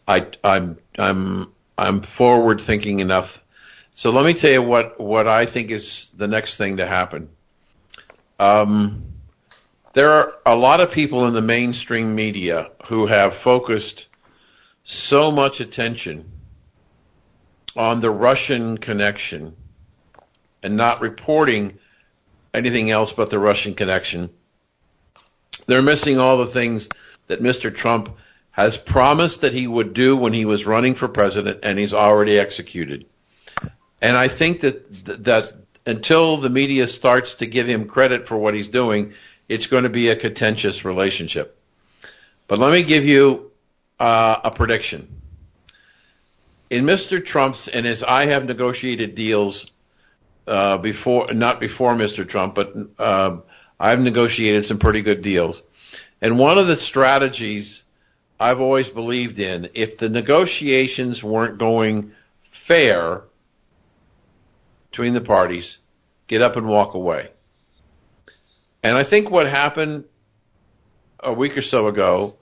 I 0.07 0.27
I'm 0.43 0.77
I'm 0.97 1.51
I'm 1.77 2.01
forward 2.01 2.61
thinking 2.61 2.99
enough. 2.99 3.41
So 3.95 4.11
let 4.11 4.25
me 4.25 4.33
tell 4.33 4.51
you 4.51 4.61
what 4.61 4.99
what 4.99 5.27
I 5.27 5.45
think 5.45 5.71
is 5.71 6.09
the 6.15 6.27
next 6.27 6.57
thing 6.57 6.77
to 6.77 6.85
happen. 6.85 7.29
Um, 8.39 9.03
there 9.93 10.11
are 10.11 10.33
a 10.45 10.55
lot 10.55 10.81
of 10.81 10.91
people 10.91 11.27
in 11.27 11.33
the 11.33 11.41
mainstream 11.41 12.15
media 12.15 12.71
who 12.87 13.05
have 13.05 13.35
focused 13.35 14.07
so 14.83 15.31
much 15.31 15.59
attention 15.59 16.31
on 17.75 18.01
the 18.01 18.09
Russian 18.09 18.77
connection 18.77 19.55
and 20.61 20.77
not 20.77 21.01
reporting 21.01 21.77
anything 22.53 22.89
else 22.89 23.13
but 23.13 23.29
the 23.29 23.39
Russian 23.39 23.75
connection 23.75 24.29
they're 25.65 25.81
missing 25.81 26.19
all 26.19 26.37
the 26.37 26.47
things 26.47 26.89
that 27.27 27.41
Mr. 27.41 27.73
Trump 27.73 28.17
has 28.51 28.77
promised 28.77 29.41
that 29.41 29.53
he 29.53 29.65
would 29.65 29.93
do 29.93 30.15
when 30.15 30.33
he 30.33 30.45
was 30.45 30.65
running 30.65 30.95
for 30.95 31.07
president, 31.07 31.59
and 31.63 31.79
he's 31.79 31.93
already 31.93 32.37
executed. 32.37 33.05
And 34.01 34.15
I 34.15 34.27
think 34.27 34.61
that 34.61 35.23
that 35.23 35.53
until 35.85 36.37
the 36.37 36.49
media 36.49 36.87
starts 36.87 37.35
to 37.35 37.45
give 37.45 37.67
him 37.67 37.87
credit 37.87 38.27
for 38.27 38.37
what 38.37 38.53
he's 38.53 38.67
doing, 38.67 39.13
it's 39.49 39.67
going 39.67 39.83
to 39.83 39.89
be 39.89 40.09
a 40.09 40.15
contentious 40.15 40.85
relationship. 40.85 41.57
But 42.47 42.59
let 42.59 42.71
me 42.71 42.83
give 42.83 43.05
you 43.05 43.51
uh, 43.99 44.39
a 44.43 44.51
prediction. 44.51 45.21
In 46.69 46.85
Mr. 46.85 47.23
Trump's 47.23 47.67
and 47.67 47.85
as 47.85 48.03
I 48.03 48.27
have 48.27 48.45
negotiated 48.45 49.15
deals 49.15 49.71
uh, 50.47 50.77
before, 50.77 51.33
not 51.33 51.59
before 51.59 51.95
Mr. 51.95 52.27
Trump, 52.27 52.55
but 52.55 52.73
uh, 52.97 53.37
I've 53.83 53.99
negotiated 53.99 54.65
some 54.65 54.79
pretty 54.79 55.01
good 55.01 55.21
deals. 55.21 55.61
And 56.21 56.39
one 56.39 56.57
of 56.57 56.67
the 56.67 56.77
strategies 56.77 57.83
I've 58.39 58.61
always 58.61 58.89
believed 58.89 59.39
in, 59.39 59.71
if 59.73 59.97
the 59.97 60.07
negotiations 60.07 61.21
weren't 61.21 61.57
going 61.57 62.13
fair 62.49 63.23
between 64.89 65.13
the 65.13 65.19
parties, 65.19 65.79
get 66.27 66.41
up 66.41 66.55
and 66.55 66.65
walk 66.65 66.93
away. 66.93 67.31
And 68.83 68.95
I 68.95 69.03
think 69.03 69.29
what 69.29 69.47
happened 69.47 70.05
a 71.19 71.33
week 71.33 71.57
or 71.57 71.61
so 71.61 71.87
ago 71.87 72.37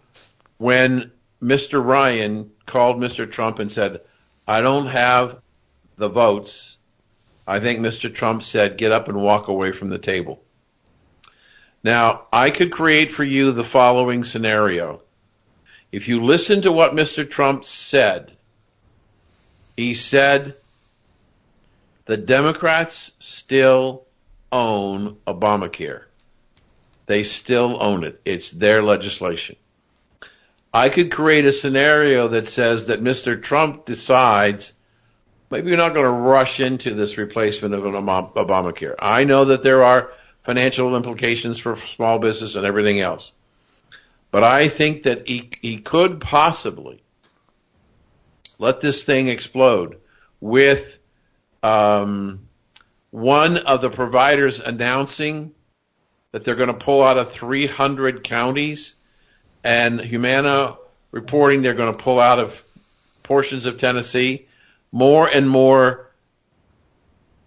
when 0.59 1.11
Mr. 1.41 1.83
Ryan 1.83 2.51
called 2.67 2.97
Mr. 2.97 3.29
Trump 3.29 3.57
and 3.57 3.71
said, 3.71 4.01
I 4.47 4.61
don't 4.61 4.85
have 4.85 5.39
the 5.97 6.07
votes, 6.07 6.77
I 7.47 7.59
think 7.59 7.79
Mr. 7.79 8.13
Trump 8.13 8.43
said, 8.43 8.77
get 8.77 8.91
up 8.91 9.07
and 9.07 9.19
walk 9.19 9.47
away 9.47 9.71
from 9.71 9.89
the 9.89 9.97
table. 9.97 10.43
Now, 11.83 12.27
I 12.31 12.51
could 12.51 12.71
create 12.71 13.11
for 13.11 13.23
you 13.23 13.51
the 13.51 13.63
following 13.63 14.23
scenario. 14.23 15.01
If 15.91 16.07
you 16.07 16.23
listen 16.23 16.61
to 16.61 16.71
what 16.71 16.95
Mr. 16.95 17.29
Trump 17.29 17.65
said, 17.65 18.31
he 19.75 19.95
said 19.95 20.55
the 22.05 22.17
Democrats 22.17 23.11
still 23.19 24.05
own 24.51 25.17
Obamacare. 25.25 26.03
They 27.07 27.23
still 27.23 27.77
own 27.81 28.03
it. 28.03 28.21
It's 28.25 28.51
their 28.51 28.83
legislation. 28.83 29.55
I 30.73 30.89
could 30.89 31.11
create 31.11 31.45
a 31.45 31.51
scenario 31.51 32.29
that 32.29 32.47
says 32.47 32.87
that 32.87 33.03
Mr. 33.03 33.41
Trump 33.41 33.85
decides 33.85 34.71
maybe 35.49 35.67
you're 35.67 35.77
not 35.77 35.93
going 35.93 36.05
to 36.05 36.09
rush 36.09 36.59
into 36.59 36.93
this 36.93 37.17
replacement 37.17 37.73
of 37.73 37.85
an 37.85 37.93
Obamacare. 37.93 38.95
I 38.99 39.25
know 39.25 39.45
that 39.45 39.63
there 39.63 39.83
are 39.83 40.11
financial 40.43 40.95
implications 40.95 41.59
for 41.59 41.77
small 41.95 42.19
business 42.19 42.55
and 42.55 42.65
everything 42.65 42.99
else. 42.99 43.31
But 44.31 44.43
I 44.43 44.69
think 44.69 45.03
that 45.03 45.27
he, 45.27 45.49
he 45.61 45.77
could 45.77 46.21
possibly 46.21 47.03
let 48.57 48.81
this 48.81 49.03
thing 49.03 49.27
explode 49.27 49.97
with 50.39 50.99
um, 51.61 52.47
one 53.11 53.57
of 53.57 53.81
the 53.81 53.89
providers 53.89 54.59
announcing 54.59 55.53
that 56.31 56.43
they're 56.43 56.55
going 56.55 56.67
to 56.67 56.73
pull 56.73 57.03
out 57.03 57.17
of 57.17 57.31
300 57.31 58.23
counties 58.23 58.95
and 59.63 59.99
Humana 59.99 60.77
reporting 61.11 61.61
they're 61.61 61.73
going 61.73 61.93
to 61.93 61.99
pull 61.99 62.19
out 62.19 62.39
of 62.39 62.63
portions 63.23 63.65
of 63.65 63.77
Tennessee. 63.77 64.47
More 64.91 65.27
and 65.27 65.47
more 65.47 66.10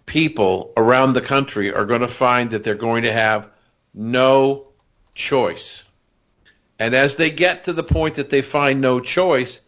people 0.05 0.73
around 0.77 1.13
the 1.13 1.21
country 1.21 1.73
are 1.73 1.85
going 1.85 2.01
to 2.01 2.07
find 2.07 2.51
that 2.51 2.63
they're 2.63 2.75
going 2.75 3.03
to 3.03 3.11
have 3.11 3.47
no 3.93 4.67
choice. 5.13 5.83
And 6.77 6.93
as 6.93 7.15
they 7.15 7.31
get 7.31 7.65
to 7.65 7.73
the 7.73 7.83
point 7.83 8.15
that 8.15 8.29
they 8.29 8.41
find 8.41 8.81
no 8.81 8.99
choice, 8.99 9.59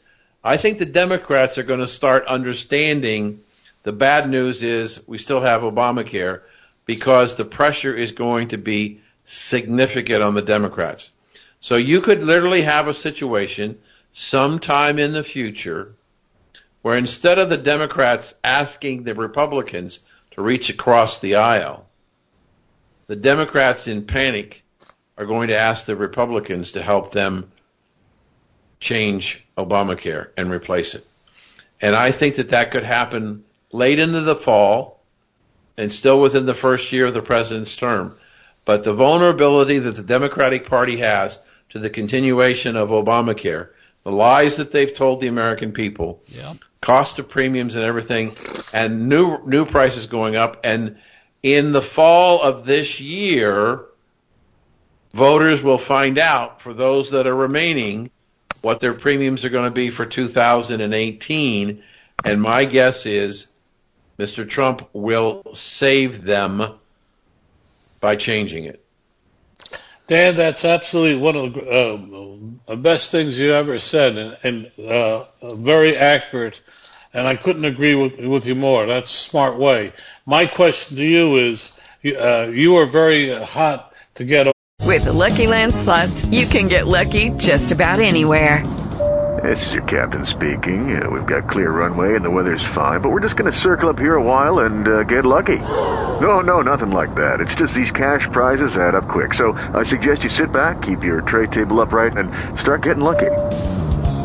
I 0.44 0.58
think 0.58 0.78
the 0.78 0.86
Democrats 0.86 1.58
are 1.58 1.64
going 1.64 1.80
to 1.80 1.88
start 1.88 2.28
understanding 2.28 3.40
the 3.84 3.94
bad 3.94 4.30
news 4.30 4.64
is 4.64 5.02
we 5.08 5.18
still 5.18 5.40
have 5.40 5.62
Obamacare 5.62 6.42
because 6.86 7.36
the 7.36 7.46
pressure 7.46 7.96
is 7.96 8.12
going 8.12 8.50
to 8.50 8.58
be 8.58 9.02
significant 9.24 10.22
on 10.22 10.34
the 10.34 10.42
Democrats. 10.42 11.12
So 11.62 11.76
you 11.76 12.02
could 12.02 12.24
literally 12.24 12.64
have 12.64 12.88
a 12.88 12.94
situation 12.94 13.80
sometime 14.12 15.00
in 15.00 15.14
the 15.14 15.24
future 15.24 15.94
where 16.82 16.98
instead 16.98 17.40
of 17.40 17.50
the 17.50 17.58
Democrats 17.58 18.34
asking 18.44 19.04
the 19.04 19.16
Republicans 19.16 20.00
to 20.38 20.44
reach 20.44 20.70
across 20.70 21.20
the 21.20 21.36
aisle. 21.36 21.86
The 23.08 23.16
Democrats 23.16 23.88
in 23.88 24.06
panic 24.06 24.64
are 25.18 25.26
going 25.26 25.48
to 25.48 25.58
ask 25.58 25.86
the 25.86 25.96
Republicans 25.96 26.74
to 26.74 26.82
help 26.82 27.12
them 27.12 27.52
change 28.80 29.44
Obamacare 29.58 30.30
and 30.38 30.52
replace 30.52 30.94
it. 30.94 31.06
And 31.82 31.96
I 31.96 32.12
think 32.12 32.36
that 32.36 32.52
that 32.52 32.70
could 32.70 32.84
happen 32.84 33.46
late 33.72 33.98
into 33.98 34.22
the 34.22 34.36
fall 34.36 35.02
and 35.76 35.92
still 35.92 36.22
within 36.22 36.46
the 36.46 36.54
first 36.54 36.92
year 36.92 37.08
of 37.08 37.16
the 37.16 37.22
president's 37.22 37.76
term. 37.76 38.16
But 38.64 38.84
the 38.84 38.94
vulnerability 38.94 39.80
that 39.80 39.96
the 39.96 40.04
Democratic 40.04 40.68
Party 40.68 40.98
has 40.98 41.40
to 41.70 41.80
the 41.80 41.90
continuation 41.90 42.76
of 42.76 42.90
Obamacare, 42.90 43.70
the 44.04 44.12
lies 44.12 44.58
that 44.58 44.72
they've 44.72 44.94
told 44.94 45.20
the 45.20 45.28
American 45.28 45.72
people, 45.72 46.22
yeah. 46.28 46.54
Cost 46.88 47.20
of 47.20 47.28
premiums 47.28 47.76
and 47.76 47.84
everything, 47.84 48.34
and 48.72 49.10
new 49.10 49.46
new 49.46 49.66
prices 49.66 50.08
going 50.08 50.38
up, 50.38 50.62
and 50.64 50.98
in 51.44 51.74
the 51.74 51.82
fall 51.82 52.42
of 52.42 52.66
this 52.66 53.02
year, 53.02 53.84
voters 55.14 55.62
will 55.62 55.78
find 55.78 56.18
out 56.18 56.62
for 56.62 56.74
those 56.74 57.12
that 57.12 57.28
are 57.28 57.36
remaining 57.36 58.10
what 58.62 58.80
their 58.80 58.94
premiums 58.94 59.44
are 59.44 59.50
going 59.50 59.70
to 59.70 59.76
be 59.76 59.90
for 59.90 60.06
2018. 60.06 61.84
And 62.24 62.42
my 62.42 62.64
guess 62.64 63.06
is 63.06 63.48
Mr. 64.18 64.50
Trump 64.50 64.88
will 64.94 65.44
save 65.54 66.24
them 66.24 66.72
by 68.00 68.16
changing 68.16 68.64
it. 68.64 68.82
Dan, 70.08 70.38
that's 70.38 70.64
absolutely 70.64 71.22
one 71.22 71.36
of 71.36 71.54
the 71.54 72.72
uh, 72.72 72.76
best 72.78 73.12
things 73.12 73.38
you 73.38 73.54
ever 73.54 73.78
said, 73.78 74.18
and, 74.18 74.38
and 74.80 74.90
uh, 74.90 75.26
very 75.56 75.98
accurate. 75.98 76.62
And 77.18 77.28
I 77.28 77.36
couldn't 77.36 77.66
agree 77.66 77.96
with, 77.96 78.20
with, 78.20 78.46
you 78.46 78.54
more. 78.54 78.86
That's 78.86 79.12
a 79.12 79.30
smart 79.30 79.58
way. 79.58 79.92
My 80.28 80.46
question 80.46 80.98
to 80.98 81.04
you 81.04 81.38
is: 81.38 81.78
uh, 82.06 82.52
you 82.54 82.78
are 82.78 82.86
very 82.86 83.30
hot 83.34 83.92
to 84.16 84.24
get. 84.24 84.48
With 84.84 85.06
the 85.06 85.14
Lucky 85.14 85.48
Land 85.48 85.74
slots, 85.74 86.26
you 86.26 86.46
can 86.46 86.68
get 86.68 86.86
lucky 86.86 87.32
just 87.32 87.72
about 87.72 88.00
anywhere. 88.00 88.64
This 89.44 89.66
is 89.66 89.74
your 89.74 89.84
captain 89.84 90.26
speaking. 90.26 91.02
Uh, 91.02 91.10
we've 91.10 91.26
got 91.26 91.50
clear 91.50 91.72
runway 91.72 92.16
and 92.16 92.24
the 92.24 92.30
weather's 92.30 92.64
fine, 92.76 93.02
but 93.02 93.10
we're 93.10 93.20
just 93.20 93.36
going 93.36 93.52
to 93.52 93.58
circle 93.58 93.90
up 93.90 93.98
here 93.98 94.16
a 94.16 94.24
while 94.24 94.60
and 94.60 94.88
uh, 94.88 95.04
get 95.04 95.26
lucky. 95.26 95.58
No, 95.58 96.42
no, 96.42 96.62
nothing 96.62 96.92
like 96.92 97.14
that. 97.16 97.42
It's 97.42 97.56
just 97.56 97.74
these 97.74 97.92
cash 97.92 98.28
prizes 98.32 98.76
add 98.76 98.96
up 98.96 99.08
quick. 99.08 99.34
So 99.34 99.54
I 99.74 99.84
suggest 99.84 100.24
you 100.24 100.30
sit 100.30 100.52
back, 100.52 100.82
keep 100.82 101.04
your 101.04 101.22
tray 101.22 101.48
table 101.48 101.82
upright, 101.82 102.16
and 102.16 102.32
start 102.60 102.84
getting 102.84 103.04
lucky. 103.04 103.32